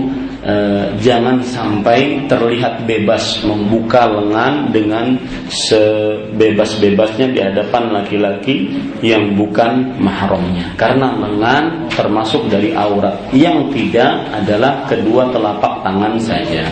eh, 0.45 0.85
jangan 1.01 1.41
sampai 1.41 2.29
terlihat 2.29 2.85
bebas 2.85 3.41
membuka 3.43 4.07
lengan 4.07 4.71
dengan 4.71 5.17
sebebas-bebasnya 5.49 7.33
di 7.33 7.41
hadapan 7.41 7.91
laki-laki 7.91 8.69
yang 9.01 9.35
bukan 9.35 9.97
mahramnya. 9.99 10.77
Karena 10.77 11.17
lengan 11.17 11.89
termasuk 11.91 12.47
dari 12.53 12.77
aurat 12.77 13.17
yang 13.33 13.73
tidak 13.73 14.29
adalah 14.31 14.85
kedua 14.85 15.33
telapak 15.33 15.81
tangan 15.81 16.15
saja. 16.21 16.69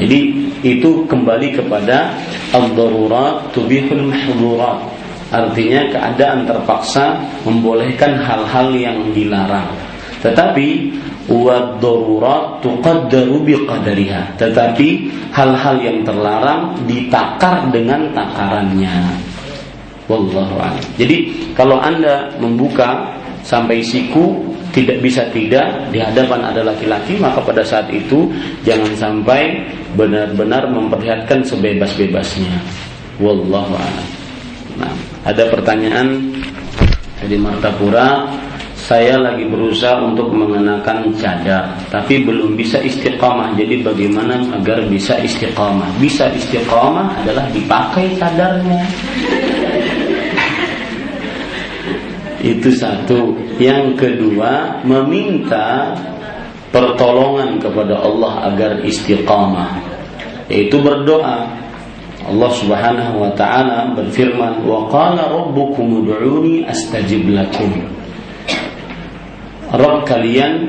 Jadi 0.00 0.48
itu 0.64 1.04
kembali 1.04 1.60
kepada 1.60 2.12
al-darurat 2.56 3.52
tubihul 3.52 4.08
mahdurat. 4.08 4.80
Artinya 5.30 5.86
keadaan 5.94 6.42
terpaksa 6.42 7.20
membolehkan 7.46 8.18
hal-hal 8.18 8.74
yang 8.74 8.98
dilarang. 9.14 9.70
Tetapi 10.20 10.68
Tetapi 14.34 14.88
hal-hal 15.30 15.76
yang 15.78 15.98
terlarang 16.02 16.74
ditakar 16.90 17.70
dengan 17.70 18.10
takarannya. 18.10 19.14
Wallahu. 20.10 20.58
Jadi 20.98 21.30
kalau 21.54 21.78
Anda 21.78 22.26
membuka 22.42 23.14
sampai 23.46 23.78
siku 23.78 24.50
tidak 24.70 25.02
bisa 25.02 25.26
tidak 25.34 25.90
di 25.90 25.98
hadapan 25.98 26.46
ada 26.46 26.62
laki-laki 26.62 27.18
maka 27.18 27.42
pada 27.42 27.62
saat 27.66 27.90
itu 27.90 28.30
jangan 28.62 28.90
sampai 28.94 29.66
benar-benar 29.98 30.70
memperlihatkan 30.70 31.42
sebebas-bebasnya 31.42 32.54
wallahu 33.18 33.74
nah 34.78 34.94
ada 35.26 35.50
pertanyaan 35.50 36.30
dari 37.18 37.36
Martapura 37.36 38.30
saya 38.90 39.22
lagi 39.22 39.46
berusaha 39.46 40.02
untuk 40.02 40.34
mengenakan 40.34 41.14
cadar 41.14 41.78
tapi 41.94 42.26
belum 42.26 42.58
bisa 42.58 42.82
istiqamah 42.82 43.54
jadi 43.54 43.86
bagaimana 43.86 44.42
agar 44.58 44.82
bisa 44.90 45.14
istiqamah 45.14 45.86
bisa 46.02 46.26
istiqamah 46.34 47.22
adalah 47.22 47.46
dipakai 47.54 48.18
cadarnya. 48.18 48.82
Itu 52.40 52.72
satu. 52.72 53.36
Yang 53.60 54.00
kedua 54.00 54.80
meminta 54.82 55.92
pertolongan 56.72 57.60
kepada 57.60 58.00
Allah 58.00 58.50
agar 58.50 58.80
istiqamah 58.82 59.78
yaitu 60.50 60.82
berdoa. 60.82 61.46
Allah 62.20 62.50
Subhanahu 62.58 63.22
wa 63.22 63.30
taala 63.38 63.94
berfirman 63.94 64.66
wa 64.66 64.90
qala 64.90 65.30
rabbukum 65.30 66.04
ud'uni 66.04 66.66
astajib 66.68 67.28
lakum 67.32 68.00
Rob 69.70 70.02
kalian 70.02 70.66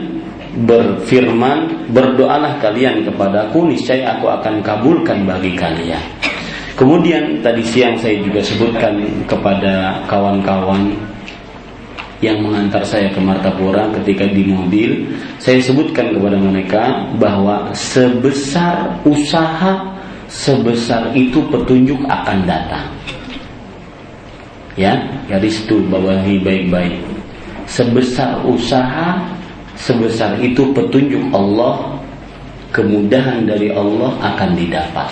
berfirman, 0.67 1.89
berdoalah 1.89 2.61
kalian 2.61 3.01
kepadaku, 3.07 3.65
niscaya 3.65 4.13
aku 4.17 4.29
akan 4.29 4.61
kabulkan 4.61 5.25
bagi 5.25 5.57
kalian. 5.57 6.01
Kemudian 6.77 7.41
tadi 7.41 7.65
siang 7.65 7.97
saya 7.97 8.21
juga 8.21 8.45
sebutkan 8.45 9.01
kepada 9.25 10.05
kawan-kawan 10.05 10.93
yang 12.21 12.37
mengantar 12.45 12.85
saya 12.85 13.09
ke 13.09 13.17
Martapura 13.17 13.89
ketika 14.01 14.29
di 14.29 14.45
mobil, 14.45 15.09
saya 15.41 15.57
sebutkan 15.57 16.13
kepada 16.13 16.37
mereka 16.37 17.09
bahwa 17.17 17.73
sebesar 17.73 19.01
usaha 19.01 19.97
sebesar 20.29 21.11
itu 21.17 21.41
petunjuk 21.49 21.97
akan 22.05 22.45
datang. 22.45 22.85
Ya, 24.79 24.95
garis 25.27 25.65
itu 25.67 25.83
bawahi 25.89 26.39
baik-baik 26.39 27.10
sebesar 27.71 28.43
usaha 28.43 29.23
sebesar 29.79 30.37
itu 30.43 30.75
petunjuk 30.75 31.31
Allah 31.31 31.95
kemudahan 32.75 33.47
dari 33.47 33.71
Allah 33.71 34.11
akan 34.19 34.49
didapat. 34.55 35.09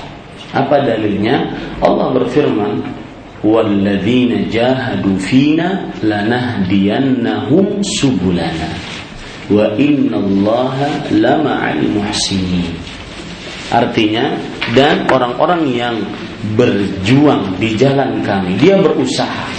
Apa 0.52 0.81
dalilnya? 0.84 1.56
Allah 1.80 2.11
berfirman 2.11 2.81
walladzina 3.45 4.44
jahadu 4.52 5.15
fina 5.22 5.88
lanahdiyannahum 6.03 7.80
subulana 7.86 8.69
wa 9.48 9.72
innallaha 9.80 11.07
lama'al 11.14 11.84
muhsinin. 11.95 12.76
Artinya 13.69 14.34
dan 14.73 15.06
orang-orang 15.06 15.69
yang 15.69 15.95
berjuang 16.57 17.53
di 17.61 17.77
jalan 17.77 18.26
kami 18.26 18.57
dia 18.57 18.81
berusaha 18.81 19.59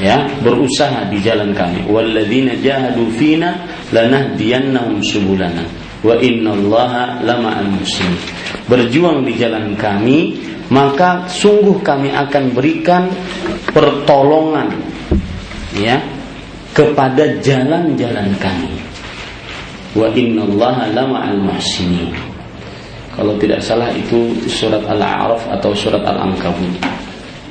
ya 0.00 0.28
berusaha 0.44 1.08
di 1.08 1.18
jalan 1.24 1.52
kami. 1.56 1.84
Walladzina 1.88 2.56
jahadu 2.60 3.08
fina 3.16 3.64
lanahdiyannahum 3.92 5.00
subulana. 5.00 5.64
Wa 6.04 6.16
innallaha 6.20 7.24
lama'al 7.24 7.70
muslimin. 7.72 8.20
Berjuang 8.68 9.24
di 9.24 9.34
jalan 9.40 9.74
kami 9.74 10.36
maka 10.68 11.30
sungguh 11.30 11.78
kami 11.80 12.10
akan 12.10 12.50
berikan 12.50 13.06
pertolongan 13.70 14.74
ya 15.78 15.98
kepada 16.76 17.40
jalan-jalan 17.40 18.34
kami. 18.36 18.74
Wa 19.96 20.12
innallaha 20.12 20.92
lama'al 20.92 21.40
muhsinin. 21.40 22.12
Kalau 23.16 23.32
tidak 23.40 23.64
salah 23.64 23.88
itu 23.96 24.36
surat 24.44 24.84
Al-A'raf 24.84 25.48
atau 25.56 25.72
surat 25.72 26.04
Al-Ankabut. 26.04 26.76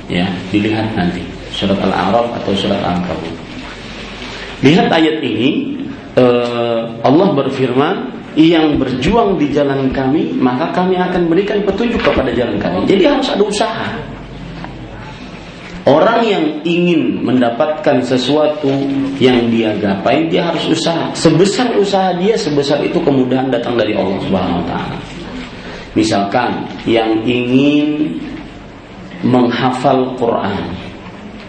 Ya 0.06 0.30
dilihat 0.54 0.94
nanti 0.94 1.35
surat 1.56 1.80
Al-A'raf 1.80 2.36
atau 2.36 2.52
surat 2.52 2.76
Al-Ankabut. 2.84 3.32
Lihat 4.60 4.92
ayat 4.92 5.24
ini 5.24 5.80
eh, 6.16 6.80
Allah 7.00 7.28
berfirman 7.32 7.96
yang 8.36 8.76
berjuang 8.76 9.40
di 9.40 9.48
jalan 9.48 9.88
kami 9.96 10.36
maka 10.36 10.68
kami 10.76 11.00
akan 11.00 11.32
berikan 11.32 11.64
petunjuk 11.64 12.04
kepada 12.04 12.28
jalan 12.36 12.60
kami. 12.60 12.84
Jadi 12.84 13.02
harus 13.08 13.28
ada 13.32 13.42
usaha. 13.42 13.88
Orang 15.86 16.26
yang 16.26 16.66
ingin 16.66 17.22
mendapatkan 17.22 18.02
sesuatu 18.02 18.66
yang 19.22 19.46
dia 19.54 19.70
gapai, 19.78 20.26
dia 20.26 20.50
harus 20.50 20.66
usaha. 20.66 21.14
Sebesar 21.14 21.78
usaha 21.78 22.10
dia, 22.18 22.34
sebesar 22.34 22.82
itu 22.82 22.98
kemudahan 22.98 23.46
datang 23.54 23.78
dari 23.78 23.94
Allah 23.94 24.18
Subhanahu 24.26 24.60
wa 24.60 24.66
taala. 24.66 24.98
Misalkan 25.94 26.66
yang 26.90 27.22
ingin 27.22 28.18
menghafal 29.22 30.18
Quran, 30.18 30.74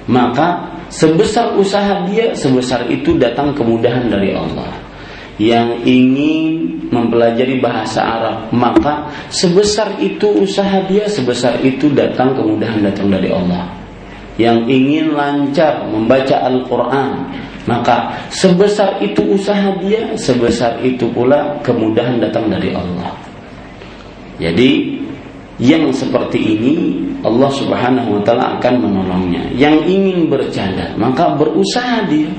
maka 0.08 0.72
sebesar 0.88 1.60
usaha 1.60 2.08
dia 2.08 2.32
sebesar 2.32 2.88
itu 2.88 3.20
datang 3.20 3.52
kemudahan 3.52 4.08
dari 4.08 4.32
Allah. 4.34 4.72
Yang 5.38 5.86
ingin 5.86 6.46
mempelajari 6.90 7.62
bahasa 7.62 8.02
Arab 8.02 8.50
maka 8.50 9.12
sebesar 9.30 10.02
itu 10.02 10.26
usaha 10.42 10.82
dia 10.90 11.06
sebesar 11.06 11.62
itu 11.62 11.94
datang 11.94 12.34
kemudahan 12.34 12.82
datang 12.82 13.14
dari 13.14 13.30
Allah. 13.30 13.70
Yang 14.42 14.60
ingin 14.70 15.06
lancar 15.14 15.86
membaca 15.86 16.42
Al-Quran 16.42 17.12
maka 17.68 18.16
sebesar 18.32 19.04
itu 19.04 19.22
usaha 19.28 19.76
dia 19.84 20.16
sebesar 20.16 20.80
itu 20.82 21.06
pula 21.12 21.60
kemudahan 21.62 22.18
datang 22.18 22.48
dari 22.48 22.72
Allah. 22.72 23.12
Jadi 24.40 25.04
yang 25.58 25.90
seperti 25.90 26.38
ini 26.38 26.76
Allah 27.26 27.50
Subhanahu 27.50 28.18
wa 28.18 28.22
taala 28.22 28.62
akan 28.62 28.74
menolongnya. 28.78 29.50
Yang 29.58 29.90
ingin 29.90 30.30
bercadar, 30.30 30.94
maka 31.02 31.34
berusaha 31.34 32.06
dia. 32.06 32.30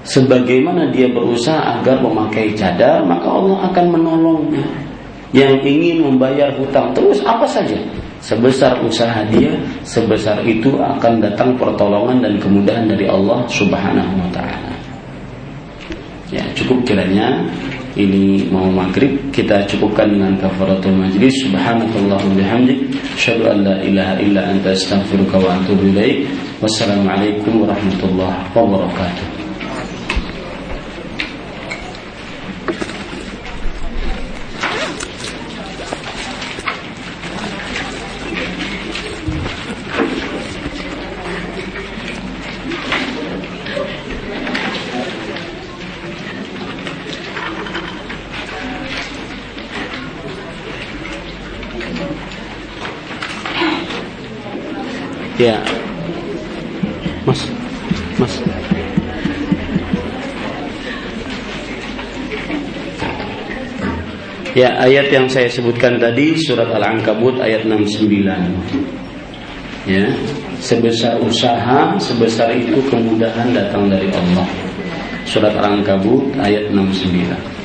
Sebagaimana 0.00 0.88
dia 0.92 1.08
berusaha 1.12 1.80
agar 1.80 2.00
memakai 2.00 2.56
cadar, 2.56 3.04
maka 3.04 3.28
Allah 3.28 3.58
akan 3.72 3.86
menolongnya. 3.88 4.64
Yang 5.32 5.64
ingin 5.64 5.96
membayar 6.04 6.52
hutang 6.56 6.92
terus 6.92 7.24
apa 7.24 7.46
saja, 7.48 7.76
sebesar 8.20 8.80
usaha 8.84 9.24
dia, 9.32 9.56
sebesar 9.84 10.44
itu 10.44 10.76
akan 10.76 11.24
datang 11.24 11.56
pertolongan 11.56 12.20
dan 12.20 12.34
kemudahan 12.36 12.84
dari 12.84 13.08
Allah 13.08 13.44
Subhanahu 13.48 14.12
wa 14.20 14.30
taala. 14.32 14.72
Ya, 16.30 16.44
cukup 16.54 16.84
kiranya 16.86 17.42
ini 17.98 18.46
mau 18.52 18.70
maghrib 18.70 19.18
kita 19.34 19.66
cukupkan 19.66 20.06
dengan 20.10 20.38
kafaratul 20.38 20.94
majlis. 20.94 21.34
Subhanakallah 21.42 22.22
bihamdik 22.36 22.92
asyhadu 23.18 23.50
an 23.50 23.58
la 23.66 23.74
ilaha 23.82 24.14
illa 24.22 24.42
anta 24.46 24.70
astaghfiruka 24.76 25.40
wa 25.40 25.58
atubu 25.58 25.90
ilaik. 25.90 26.28
Wassalamualaikum 26.62 27.66
warahmatullahi 27.66 28.52
wabarakatuh 28.52 29.39
Ya, 64.60 64.76
ayat 64.76 65.08
yang 65.08 65.24
saya 65.24 65.48
sebutkan 65.48 65.96
tadi 65.96 66.36
surat 66.36 66.68
Al-Ankabut 66.68 67.40
ayat 67.40 67.64
69. 67.64 68.28
Ya, 69.88 70.04
sebesar 70.60 71.16
usaha, 71.16 71.96
sebesar 71.96 72.52
itu 72.52 72.76
kemudahan 72.92 73.56
datang 73.56 73.88
dari 73.88 74.12
Allah. 74.12 74.44
Surat 75.24 75.56
Al-Ankabut 75.56 76.36
ayat 76.36 76.68
69. 76.76 77.59